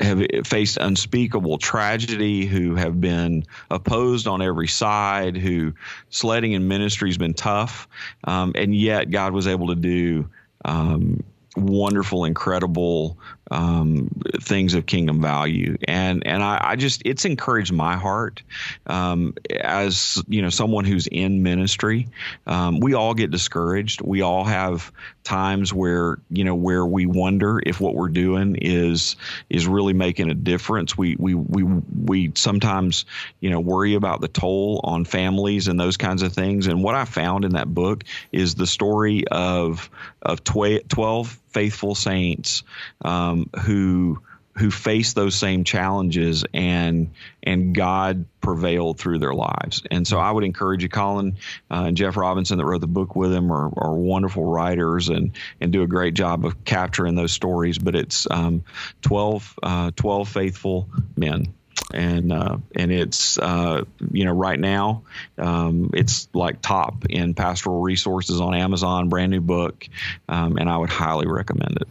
have 0.00 0.24
faced 0.44 0.78
unspeakable 0.80 1.58
tragedy, 1.58 2.46
who 2.46 2.74
have 2.76 3.00
been 3.00 3.44
opposed 3.70 4.26
on 4.26 4.40
every 4.42 4.68
side, 4.68 5.36
who 5.36 5.74
sledding 6.10 6.52
in 6.52 6.68
ministry 6.68 7.08
has 7.08 7.18
been 7.18 7.34
tough, 7.34 7.88
um, 8.24 8.52
and 8.54 8.74
yet 8.74 9.10
God 9.10 9.32
was 9.32 9.46
able 9.46 9.68
to 9.68 9.74
do 9.74 10.28
um, 10.64 11.22
wonderful, 11.56 12.24
incredible 12.24 13.18
um, 13.50 14.10
things 14.40 14.74
of 14.74 14.86
kingdom 14.86 15.22
value. 15.22 15.78
And 15.86 16.26
and 16.26 16.42
I, 16.42 16.60
I, 16.62 16.76
just 16.76 17.02
it's 17.04 17.24
encouraged 17.24 17.72
my 17.72 17.96
heart 17.96 18.42
um, 18.86 19.34
as 19.60 20.22
you 20.28 20.42
know 20.42 20.50
someone 20.50 20.84
who's 20.84 21.06
in 21.06 21.42
ministry. 21.42 22.08
Um, 22.46 22.80
we 22.80 22.94
all 22.94 23.14
get 23.14 23.30
discouraged. 23.30 24.00
We 24.00 24.22
all 24.22 24.44
have 24.44 24.92
times 25.24 25.72
where 25.72 26.18
you 26.30 26.44
know 26.44 26.54
where 26.54 26.84
we 26.84 27.06
wonder 27.06 27.60
if 27.64 27.80
what 27.80 27.94
we're 27.94 28.08
doing 28.08 28.56
is 28.56 29.16
is 29.48 29.66
really 29.66 29.94
making 29.94 30.30
a 30.30 30.34
difference. 30.34 30.96
We 30.96 31.16
we 31.16 31.34
we 31.34 31.62
we 31.62 32.32
sometimes 32.34 33.06
you 33.40 33.50
know 33.50 33.60
worry 33.60 33.94
about 33.94 34.20
the 34.20 34.28
toll 34.28 34.80
on 34.84 35.04
families 35.04 35.68
and 35.68 35.80
those 35.80 35.96
kinds 35.96 36.22
of 36.22 36.32
things. 36.32 36.66
And 36.66 36.82
what 36.82 36.94
I 36.94 37.04
found 37.04 37.44
in 37.44 37.52
that 37.54 37.72
book 37.72 38.04
is 38.30 38.54
the 38.54 38.66
story 38.66 39.26
of 39.28 39.88
of 40.20 40.44
twelve 40.44 41.38
faithful 41.58 41.96
saints 41.96 42.62
um, 43.04 43.50
who 43.62 44.22
who 44.56 44.70
faced 44.70 45.16
those 45.16 45.34
same 45.34 45.64
challenges 45.64 46.44
and 46.54 47.10
and 47.42 47.74
God 47.74 48.26
prevailed 48.40 49.00
through 49.00 49.18
their 49.18 49.34
lives. 49.34 49.82
And 49.90 50.06
so 50.06 50.20
I 50.20 50.30
would 50.30 50.44
encourage 50.44 50.84
you, 50.84 50.88
Collin 50.88 51.36
uh, 51.68 51.84
and 51.88 51.96
Jeff 51.96 52.16
Robinson 52.16 52.58
that 52.58 52.64
wrote 52.64 52.80
the 52.80 52.86
book 52.86 53.16
with 53.16 53.32
him 53.32 53.52
are, 53.52 53.72
are, 53.76 53.94
wonderful 53.94 54.44
writers 54.44 55.08
and 55.08 55.32
and 55.60 55.72
do 55.72 55.82
a 55.82 55.88
great 55.88 56.14
job 56.14 56.44
of 56.44 56.64
capturing 56.64 57.16
those 57.16 57.32
stories. 57.32 57.76
But 57.76 57.96
it's 57.96 58.28
um, 58.30 58.62
12, 59.02 59.58
uh, 59.60 59.90
12 59.96 60.28
faithful 60.28 60.88
men 61.16 61.54
and 61.92 62.32
uh, 62.32 62.58
and 62.74 62.92
it's 62.92 63.38
uh, 63.38 63.84
you 64.12 64.24
know 64.24 64.32
right 64.32 64.58
now 64.58 65.02
um, 65.38 65.90
it's 65.94 66.28
like 66.34 66.60
top 66.60 67.06
in 67.06 67.34
pastoral 67.34 67.80
resources 67.80 68.40
on 68.40 68.54
Amazon, 68.54 69.08
brand 69.08 69.30
new 69.30 69.40
book, 69.40 69.88
um, 70.28 70.56
and 70.56 70.68
I 70.68 70.76
would 70.76 70.90
highly 70.90 71.26
recommend 71.26 71.78
it. 71.80 71.88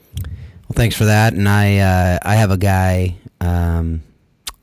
Well, 0.67 0.75
thanks 0.75 0.95
for 0.95 1.05
that. 1.05 1.33
And 1.33 1.47
I 1.47 1.77
uh, 1.77 2.19
I 2.21 2.35
have 2.35 2.51
a 2.51 2.57
guy 2.57 3.15
um, 3.41 4.03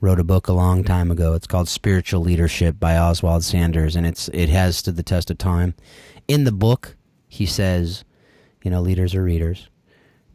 wrote 0.01 0.19
a 0.19 0.23
book 0.23 0.47
a 0.47 0.53
long 0.53 0.83
time 0.83 1.11
ago. 1.11 1.33
It's 1.33 1.47
called 1.47 1.67
Spiritual 1.67 2.21
Leadership 2.21 2.79
by 2.79 2.97
Oswald 2.97 3.43
Sanders, 3.43 3.95
and 3.95 4.05
it's 4.05 4.29
it 4.29 4.49
has 4.49 4.77
stood 4.77 4.95
the 4.95 5.03
test 5.03 5.29
of 5.29 5.37
time. 5.37 5.73
In 6.27 6.43
the 6.43 6.51
book, 6.51 6.95
he 7.27 7.45
says, 7.45 8.03
you 8.63 8.71
know, 8.71 8.81
leaders 8.81 9.13
are 9.13 9.23
readers 9.23 9.67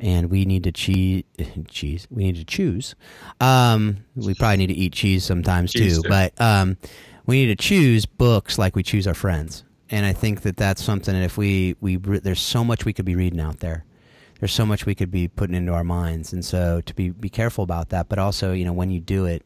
and 0.00 0.30
we 0.30 0.44
need 0.44 0.64
to 0.64 0.72
cheese. 0.72 1.24
Cheese. 1.68 2.08
We 2.10 2.24
need 2.24 2.36
to 2.36 2.44
choose. 2.44 2.94
Um, 3.40 3.98
we 4.16 4.34
probably 4.34 4.56
need 4.58 4.68
to 4.68 4.74
eat 4.74 4.92
cheese 4.92 5.24
sometimes 5.24 5.72
cheese 5.72 6.02
too, 6.02 6.08
but 6.08 6.38
um, 6.40 6.76
we 7.26 7.44
need 7.44 7.58
to 7.58 7.62
choose 7.62 8.06
books 8.06 8.58
like 8.58 8.74
we 8.74 8.82
choose 8.82 9.06
our 9.06 9.14
friends. 9.14 9.64
And 9.90 10.06
I 10.06 10.12
think 10.12 10.42
that 10.42 10.56
that's 10.56 10.82
something 10.82 11.14
that 11.14 11.22
if 11.22 11.36
we 11.36 11.76
we 11.80 11.96
there's 11.96 12.40
so 12.40 12.64
much 12.64 12.84
we 12.84 12.92
could 12.92 13.04
be 13.04 13.14
reading 13.14 13.40
out 13.40 13.60
there. 13.60 13.84
There's 14.38 14.52
so 14.52 14.64
much 14.64 14.86
we 14.86 14.94
could 14.94 15.10
be 15.10 15.28
putting 15.28 15.54
into 15.54 15.72
our 15.72 15.84
minds, 15.84 16.32
and 16.32 16.42
so 16.42 16.80
to 16.80 16.94
be 16.94 17.10
be 17.10 17.28
careful 17.28 17.62
about 17.62 17.90
that. 17.90 18.08
But 18.08 18.18
also, 18.18 18.52
you 18.52 18.64
know, 18.64 18.72
when 18.72 18.90
you 18.90 19.00
do 19.00 19.26
it, 19.26 19.44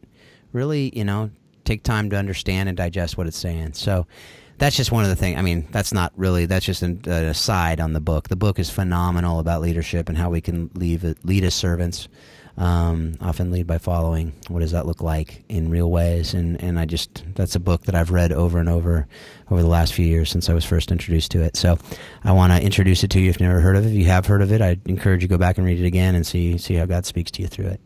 really, 0.52 0.92
you 0.96 1.04
know, 1.04 1.30
take 1.64 1.82
time 1.82 2.10
to 2.10 2.16
understand 2.16 2.68
and 2.68 2.78
digest 2.78 3.18
what 3.18 3.26
it's 3.26 3.36
saying. 3.36 3.72
So 3.72 4.06
that's 4.58 4.76
just 4.76 4.92
one 4.92 5.04
of 5.04 5.10
the 5.10 5.16
things. 5.16 5.38
I 5.38 5.42
mean, 5.42 5.66
that's 5.70 5.92
not 5.92 6.12
really. 6.16 6.46
That's 6.46 6.64
just 6.64 6.82
an, 6.82 7.00
an, 7.06 7.24
aside 7.24 7.80
on 7.80 7.92
the 7.92 8.00
book. 8.00 8.28
The 8.28 8.36
book 8.36 8.58
is 8.58 8.70
phenomenal 8.70 9.40
about 9.40 9.62
leadership 9.62 10.08
and 10.08 10.16
how 10.16 10.30
we 10.30 10.40
can 10.40 10.70
leave 10.74 11.04
lead 11.24 11.44
as 11.44 11.54
servants. 11.54 12.08
Um, 12.56 13.16
often 13.20 13.50
lead 13.50 13.66
by 13.66 13.78
following. 13.78 14.32
What 14.46 14.60
does 14.60 14.70
that 14.70 14.86
look 14.86 15.02
like 15.02 15.42
in 15.48 15.70
real 15.70 15.90
ways? 15.90 16.34
And 16.34 16.62
and 16.62 16.78
I 16.78 16.84
just 16.84 17.24
that's 17.34 17.56
a 17.56 17.60
book 17.60 17.82
that 17.86 17.96
I've 17.96 18.12
read 18.12 18.30
over 18.30 18.58
and 18.58 18.68
over 18.68 19.08
over 19.50 19.60
the 19.60 19.68
last 19.68 19.92
few 19.92 20.06
years 20.06 20.30
since 20.30 20.48
I 20.48 20.54
was 20.54 20.64
first 20.64 20.92
introduced 20.92 21.32
to 21.32 21.42
it. 21.42 21.56
So 21.56 21.78
I 22.22 22.30
want 22.30 22.52
to 22.52 22.62
introduce 22.62 23.02
it 23.02 23.10
to 23.10 23.20
you 23.20 23.30
if 23.30 23.40
you've 23.40 23.48
never 23.48 23.60
heard 23.60 23.76
of 23.76 23.84
it. 23.84 23.88
If 23.88 23.94
you 23.94 24.04
have 24.04 24.26
heard 24.26 24.40
of 24.40 24.52
it, 24.52 24.60
I 24.60 24.76
encourage 24.84 25.22
you 25.22 25.28
to 25.28 25.34
go 25.34 25.38
back 25.38 25.58
and 25.58 25.66
read 25.66 25.80
it 25.80 25.86
again 25.86 26.14
and 26.14 26.24
see 26.24 26.56
see 26.58 26.74
how 26.74 26.86
God 26.86 27.06
speaks 27.06 27.32
to 27.32 27.42
you 27.42 27.48
through 27.48 27.66
it. 27.66 27.80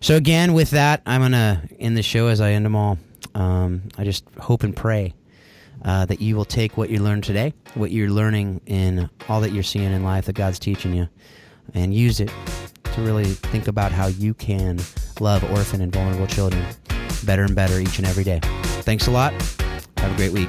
So 0.00 0.14
again, 0.14 0.52
with 0.52 0.70
that, 0.70 1.02
I'm 1.04 1.20
gonna 1.20 1.60
end 1.80 1.96
the 1.96 2.02
show 2.02 2.28
as 2.28 2.40
I 2.40 2.52
end 2.52 2.64
them 2.64 2.76
all. 2.76 2.96
Um, 3.34 3.82
I 3.98 4.04
just 4.04 4.24
hope 4.38 4.62
and 4.62 4.74
pray 4.74 5.14
uh, 5.84 6.06
that 6.06 6.20
you 6.20 6.36
will 6.36 6.44
take 6.44 6.76
what 6.76 6.90
you 6.90 7.00
learned 7.00 7.24
today, 7.24 7.54
what 7.74 7.90
you're 7.90 8.10
learning 8.10 8.60
in 8.66 9.08
all 9.28 9.40
that 9.40 9.52
you're 9.52 9.62
seeing 9.62 9.92
in 9.92 10.02
life 10.02 10.26
that 10.26 10.34
God's 10.34 10.58
teaching 10.58 10.94
you, 10.94 11.08
and 11.74 11.94
use 11.94 12.20
it 12.20 12.30
to 12.94 13.00
really 13.02 13.24
think 13.24 13.68
about 13.68 13.92
how 13.92 14.06
you 14.06 14.34
can 14.34 14.78
love 15.20 15.44
orphan 15.50 15.80
and 15.80 15.92
vulnerable 15.92 16.26
children 16.26 16.64
better 17.24 17.44
and 17.44 17.54
better 17.54 17.78
each 17.78 17.98
and 17.98 18.06
every 18.06 18.24
day. 18.24 18.40
Thanks 18.82 19.06
a 19.06 19.10
lot. 19.10 19.32
Have 19.98 20.12
a 20.12 20.16
great 20.16 20.32
week. 20.32 20.48